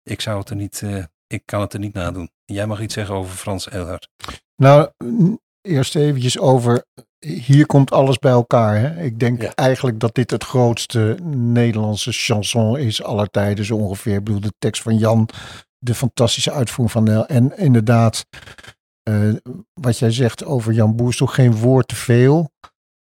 ik 0.02 0.20
zou 0.20 0.38
het 0.38 0.50
er 0.50 0.56
niet, 0.56 0.82
eh, 0.82 1.04
ik 1.26 1.42
kan 1.44 1.60
het 1.60 1.72
er 1.72 1.78
niet 1.78 1.94
nadoen. 1.94 2.30
Jij 2.44 2.66
mag 2.66 2.80
iets 2.80 2.94
zeggen 2.94 3.14
over 3.14 3.36
Frans 3.36 3.68
Elhart. 3.68 4.08
Nou, 4.56 4.90
mm, 5.04 5.40
eerst 5.60 5.96
eventjes 5.96 6.38
over. 6.38 6.84
Hier 7.18 7.66
komt 7.66 7.90
alles 7.92 8.18
bij 8.18 8.32
elkaar. 8.32 8.76
Hè? 8.78 9.02
Ik 9.02 9.18
denk 9.18 9.42
Ja. 9.42 9.54
eigenlijk 9.54 10.00
dat 10.00 10.14
dit 10.14 10.30
het 10.30 10.44
grootste 10.44 11.18
Nederlandse 11.34 12.12
chanson 12.12 12.78
is 12.78 13.02
aller 13.02 13.30
tijden 13.30 13.64
zo 13.64 13.76
ongeveer. 13.76 14.14
Ik 14.16 14.24
bedoel, 14.24 14.40
de 14.40 14.54
tekst 14.58 14.82
van 14.82 14.98
Jan, 14.98 15.28
de 15.78 15.94
fantastische 15.94 16.52
uitvoering 16.52 16.90
van 16.90 17.04
Nel. 17.04 17.26
En 17.26 17.56
inderdaad, 17.58 18.26
eh, 19.02 19.28
wat 19.80 19.98
jij 19.98 20.10
zegt 20.10 20.44
over 20.44 20.72
Jan 20.72 20.96
Boerstoel, 20.96 21.26
geen 21.28 21.56
woord 21.56 21.88
te 21.88 21.94
veel. 21.96 22.50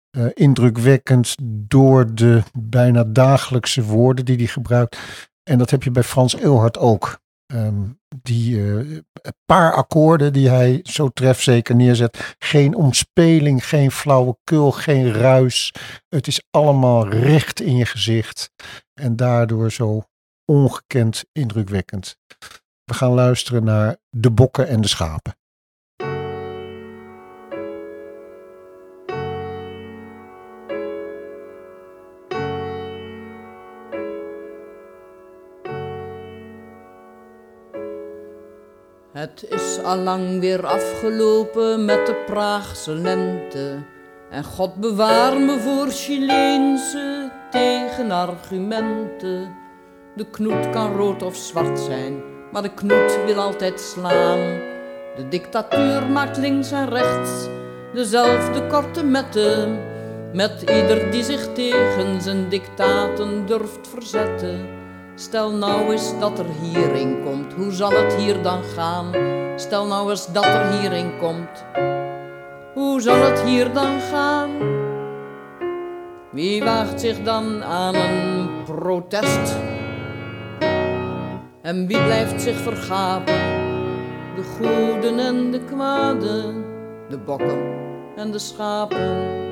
Eh, 0.09 0.25
indrukwekkend 0.33 1.35
door 1.43 2.15
de 2.15 2.43
bijna 2.59 3.03
dagelijkse 3.03 3.83
woorden 3.83 4.25
die 4.25 4.37
hij 4.37 4.45
gebruikt. 4.47 4.97
En 5.43 5.57
dat 5.57 5.69
heb 5.69 5.83
je 5.83 5.91
bij 5.91 6.03
Frans 6.03 6.35
Eelhart 6.35 6.77
ook. 6.77 7.21
Ehm, 7.45 7.83
die 8.21 8.59
eh, 8.59 9.01
paar 9.45 9.73
akkoorden 9.73 10.33
die 10.33 10.49
hij 10.49 10.79
zo 10.83 11.09
trefzeker 11.09 11.75
neerzet. 11.75 12.35
Geen 12.39 12.75
omspeling, 12.75 13.67
geen 13.67 13.91
flauwekul, 13.91 14.71
geen 14.71 15.13
ruis. 15.13 15.73
Het 16.09 16.27
is 16.27 16.43
allemaal 16.49 17.07
recht 17.07 17.61
in 17.61 17.75
je 17.75 17.85
gezicht. 17.85 18.51
En 18.93 19.15
daardoor 19.15 19.71
zo 19.71 20.03
ongekend 20.45 21.23
indrukwekkend. 21.31 22.17
We 22.83 22.93
gaan 22.93 23.11
luisteren 23.11 23.63
naar 23.63 23.97
De 24.09 24.31
Bokken 24.31 24.67
en 24.67 24.81
de 24.81 24.87
Schapen. 24.87 25.35
Het 39.23 39.45
is 39.49 39.79
allang 39.83 40.39
weer 40.39 40.65
afgelopen 40.65 41.85
met 41.85 42.05
de 42.05 42.23
Praagse 42.25 42.91
lente. 42.91 43.83
En 44.29 44.43
God 44.43 44.75
bewaar 44.75 45.39
me 45.39 45.59
voor 45.59 45.87
Chileense 45.87 47.31
tegenargumenten. 47.51 49.55
De 50.15 50.29
knoet 50.29 50.69
kan 50.69 50.95
rood 50.95 51.23
of 51.23 51.35
zwart 51.35 51.79
zijn, 51.79 52.21
maar 52.51 52.61
de 52.61 52.73
knoet 52.73 53.19
wil 53.25 53.39
altijd 53.39 53.79
slaan. 53.79 54.39
De 55.15 55.27
dictatuur 55.29 56.07
maakt 56.07 56.37
links 56.37 56.71
en 56.71 56.89
rechts 56.89 57.47
dezelfde 57.93 58.67
korte 58.67 59.03
metten. 59.03 59.79
Met 60.33 60.61
ieder 60.61 61.11
die 61.11 61.23
zich 61.23 61.53
tegen 61.53 62.21
zijn 62.21 62.49
dictaten 62.49 63.45
durft 63.45 63.87
verzetten. 63.87 64.82
Stel 65.15 65.51
nou 65.51 65.91
eens 65.91 66.19
dat 66.19 66.39
er 66.39 66.45
hierin 66.61 67.23
komt, 67.23 67.53
hoe 67.53 67.71
zal 67.71 67.91
het 67.91 68.13
hier 68.13 68.41
dan 68.41 68.63
gaan? 68.63 69.05
Stel 69.55 69.85
nou 69.85 70.09
eens 70.09 70.31
dat 70.31 70.45
er 70.45 70.71
hierin 70.71 71.17
komt, 71.19 71.65
hoe 72.73 73.01
zal 73.01 73.15
het 73.15 73.41
hier 73.41 73.73
dan 73.73 73.99
gaan? 73.99 74.49
Wie 76.31 76.63
waagt 76.63 76.99
zich 76.99 77.23
dan 77.23 77.63
aan 77.63 77.95
een 77.95 78.49
protest? 78.65 79.55
En 81.61 81.87
wie 81.87 82.03
blijft 82.03 82.41
zich 82.41 82.57
vergapen? 82.57 83.41
De 84.35 84.43
goeden 84.43 85.19
en 85.19 85.51
de 85.51 85.59
kwaden, 85.59 86.65
de 87.09 87.17
bokken 87.17 87.73
en 88.15 88.31
de 88.31 88.39
schapen. 88.39 89.42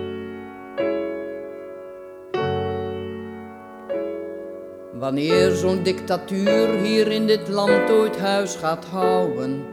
Wanneer 5.02 5.52
zo'n 5.52 5.84
dictatuur 5.84 6.80
hier 6.80 7.12
in 7.12 7.28
dit 7.28 7.48
land 7.48 7.90
ooit 7.90 8.20
huis 8.20 8.56
gaat 8.56 8.86
houden, 8.86 9.66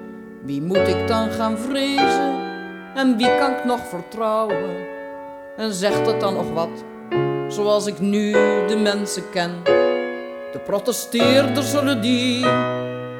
wie 0.42 0.62
moet 0.62 0.88
ik 0.88 1.08
dan 1.08 1.30
gaan 1.30 1.58
vrezen 1.58 2.34
en 2.94 3.16
wie 3.16 3.36
kan 3.38 3.50
ik 3.50 3.64
nog 3.64 3.80
vertrouwen? 3.88 4.86
En 5.56 5.72
zegt 5.72 6.06
het 6.06 6.20
dan 6.20 6.34
nog 6.34 6.52
wat, 6.52 6.84
zoals 7.48 7.86
ik 7.86 8.00
nu 8.00 8.32
de 8.66 8.78
mensen 8.82 9.22
ken? 9.30 9.50
De 10.52 10.60
protesteerders 10.64 11.70
zullen 11.70 12.00
die 12.00 12.40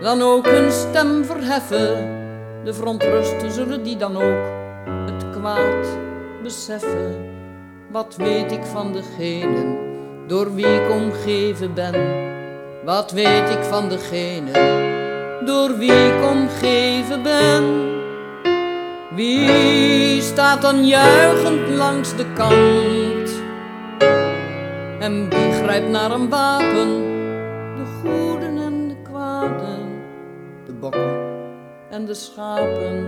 dan 0.00 0.22
ook 0.22 0.46
hun 0.46 0.72
stem 0.72 1.24
verheffen. 1.24 2.16
De 2.64 2.74
verontrusten 2.74 3.50
zullen 3.50 3.82
die 3.82 3.96
dan 3.96 4.16
ook 4.16 4.46
het 5.06 5.30
kwaad 5.30 5.98
beseffen. 6.42 7.16
Wat 7.90 8.16
weet 8.16 8.52
ik 8.52 8.64
van 8.64 8.92
degenen 8.92 9.87
door 10.28 10.54
wie 10.54 10.66
ik 10.66 10.90
omgeven 10.90 11.74
ben? 11.74 11.94
Wat 12.84 13.12
weet 13.12 13.50
ik 13.50 13.62
van 13.62 13.88
degene 13.88 14.50
door 15.44 15.78
wie 15.78 15.92
ik 15.92 16.24
omgeven 16.30 17.22
ben? 17.22 17.64
Wie 19.14 20.20
staat 20.20 20.62
dan 20.62 20.86
juichend 20.86 21.68
langs 21.68 22.16
de 22.16 22.32
kant? 22.32 23.30
En 24.98 25.28
wie 25.28 25.52
grijpt 25.52 25.88
naar 25.88 26.10
een 26.10 26.28
wapen? 26.28 26.88
De 27.76 27.84
goeden 28.00 28.58
en 28.58 28.88
de 28.88 28.96
kwaden, 29.02 29.88
de 30.66 30.72
bokken 30.72 31.16
en 31.90 32.04
de 32.04 32.14
schapen. 32.14 33.06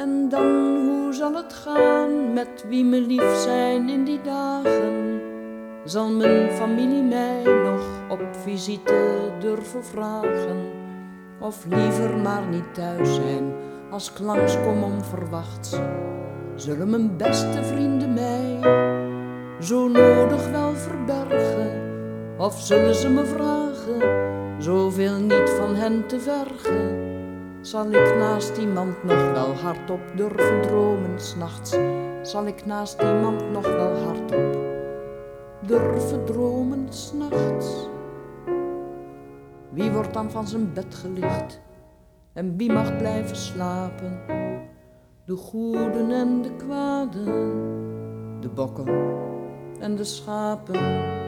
En 0.00 0.28
dan, 0.28 0.76
hoe 0.86 1.12
zal 1.12 1.34
het 1.34 1.52
gaan 1.52 2.32
met 2.32 2.64
wie 2.68 2.84
me 2.84 3.00
lief 3.00 3.36
zijn 3.36 3.88
in 3.88 4.04
die 4.04 4.20
dagen? 4.22 5.20
Zal 5.84 6.10
mijn 6.10 6.50
familie 6.50 7.02
mij 7.02 7.42
nog 7.42 7.82
op 8.08 8.20
visite 8.42 9.30
durven 9.40 9.84
vragen? 9.84 10.70
Of 11.40 11.64
liever 11.68 12.16
maar 12.16 12.46
niet 12.46 12.74
thuis 12.74 13.14
zijn 13.14 13.52
als 13.90 14.10
ik 14.10 14.18
langskom 14.18 14.82
onverwachts? 14.82 15.76
Zullen 16.54 16.90
mijn 16.90 17.16
beste 17.16 17.64
vrienden 17.64 18.12
mij 18.14 18.58
zo 19.60 19.88
nodig 19.88 20.50
wel 20.50 20.74
verbergen? 20.74 21.70
Of 22.38 22.60
zullen 22.60 22.94
ze 22.94 23.08
me 23.08 23.24
vragen 23.24 24.62
zoveel 24.62 25.18
niet 25.18 25.50
van 25.50 25.74
hen 25.74 26.06
te 26.06 26.20
vergen? 26.20 27.09
Zal 27.60 27.86
ik 27.86 28.16
naast 28.16 28.56
iemand 28.56 29.04
nog 29.04 29.32
wel 29.32 29.54
hardop 29.54 30.00
durven 30.16 30.62
dromen 30.62 31.20
s'nachts? 31.20 31.76
Zal 32.22 32.46
ik 32.46 32.66
naast 32.66 33.02
iemand 33.02 33.50
nog 33.50 33.66
wel 33.66 33.96
hardop 33.96 34.58
durven 35.66 36.24
dromen 36.24 36.92
s'nachts? 36.92 37.88
Wie 39.70 39.90
wordt 39.90 40.14
dan 40.14 40.30
van 40.30 40.46
zijn 40.46 40.72
bed 40.72 40.94
gelicht 40.94 41.60
en 42.32 42.56
wie 42.56 42.72
mag 42.72 42.96
blijven 42.96 43.36
slapen? 43.36 44.20
De 45.24 45.36
goeden 45.36 46.10
en 46.10 46.42
de 46.42 46.56
kwaden, 46.56 48.40
de 48.40 48.48
bokken 48.48 48.88
en 49.80 49.96
de 49.96 50.04
schapen. 50.04 51.19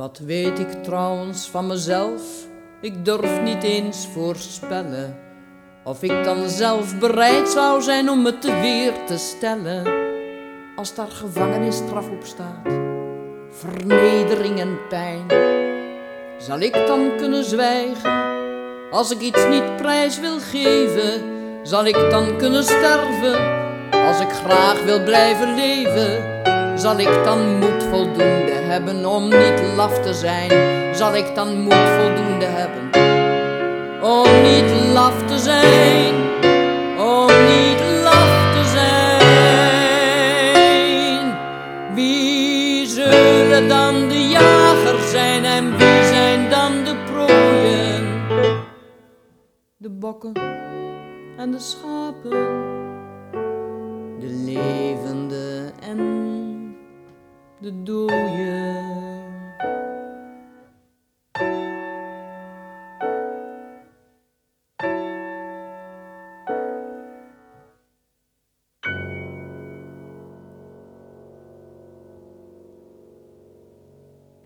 Wat 0.00 0.18
weet 0.18 0.58
ik 0.58 0.82
trouwens 0.82 1.48
van 1.50 1.66
mezelf? 1.66 2.22
Ik 2.80 3.04
durf 3.04 3.40
niet 3.40 3.62
eens 3.62 4.08
voorspellen 4.12 5.18
of 5.84 6.02
ik 6.02 6.24
dan 6.24 6.48
zelf 6.48 6.98
bereid 6.98 7.48
zou 7.48 7.82
zijn 7.82 8.10
om 8.10 8.22
me 8.22 8.38
te 8.38 8.60
weer 8.60 8.92
te 9.06 9.18
stellen. 9.18 9.86
Als 10.76 10.94
daar 10.94 11.08
gevangenisstraf 11.08 12.10
op 12.10 12.24
staat, 12.24 12.72
vernedering 13.50 14.60
en 14.60 14.78
pijn, 14.88 15.26
zal 16.38 16.60
ik 16.60 16.72
dan 16.72 17.10
kunnen 17.16 17.44
zwijgen? 17.44 18.22
Als 18.90 19.10
ik 19.10 19.20
iets 19.20 19.46
niet 19.48 19.76
prijs 19.76 20.20
wil 20.20 20.38
geven, 20.38 21.22
zal 21.62 21.84
ik 21.84 22.10
dan 22.10 22.36
kunnen 22.36 22.64
sterven? 22.64 23.60
Als 23.90 24.20
ik 24.20 24.30
graag 24.30 24.84
wil 24.84 25.04
blijven 25.04 25.54
leven, 25.54 26.39
zal 26.80 26.98
ik 26.98 27.24
dan 27.24 27.58
moed 27.58 27.82
voldoende 27.82 28.52
hebben 28.52 29.06
om 29.06 29.22
niet 29.22 29.62
laf 29.76 29.98
te 29.98 30.14
zijn? 30.14 30.50
Zal 30.94 31.14
ik 31.14 31.34
dan 31.34 31.60
moed 31.60 31.88
voldoende 31.98 32.44
hebben 32.44 32.90
om 34.02 34.42
niet 34.42 34.92
laf 34.92 35.22
te 35.26 35.38
zijn? 35.38 36.14
Om 36.98 37.26
niet 37.26 37.80
laf 38.02 38.52
te 38.54 38.64
zijn? 38.64 38.98
Wie 41.94 42.86
zullen 42.86 43.68
dan 43.68 44.08
de 44.08 44.28
jager 44.28 44.98
zijn 45.08 45.44
en 45.44 45.76
wie 45.76 46.04
zijn 46.04 46.50
dan 46.50 46.84
de 46.84 46.94
prooien? 47.12 48.22
De 49.76 49.90
bokken 49.90 50.32
en 51.36 51.50
de 51.50 51.58
schapen, 51.58 52.30
de 54.18 54.26
levende 54.44 55.72
en 55.80 56.39
de 57.60 57.82
dooie. 57.82 58.88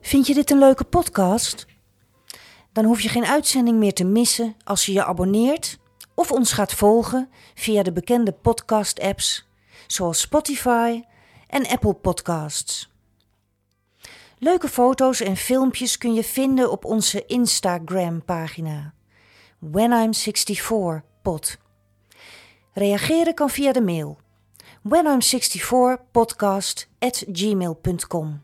Vind 0.00 0.26
je 0.26 0.34
dit 0.34 0.50
een 0.50 0.58
leuke 0.58 0.84
podcast? 0.84 1.66
Dan 2.72 2.84
hoef 2.84 3.00
je 3.00 3.08
geen 3.08 3.24
uitzending 3.24 3.78
meer 3.78 3.94
te 3.94 4.04
missen 4.04 4.56
als 4.64 4.86
je 4.86 4.92
je 4.92 5.04
abonneert 5.04 5.78
of 6.14 6.32
ons 6.32 6.52
gaat 6.52 6.72
volgen 6.72 7.30
via 7.54 7.82
de 7.82 7.92
bekende 7.92 8.32
podcast-apps 8.32 9.48
zoals 9.86 10.20
Spotify 10.20 11.02
en 11.46 11.66
Apple 11.66 11.94
Podcasts. 11.94 12.93
Leuke 14.38 14.68
foto's 14.68 15.20
en 15.20 15.36
filmpjes 15.36 15.98
kun 15.98 16.14
je 16.14 16.24
vinden 16.24 16.70
op 16.70 16.84
onze 16.84 17.26
Instagram-pagina 17.26 18.94
When 19.58 19.92
I'm 19.92 20.12
64 20.12 21.02
pod. 21.22 21.58
Reageren 22.72 23.34
kan 23.34 23.50
via 23.50 23.72
de 23.72 23.80
mail 23.80 24.18
when 24.82 25.06
I'm 25.06 25.20
64 25.20 25.98
podcast 26.12 26.88
at 26.98 27.24
gmail.com. 27.32 28.42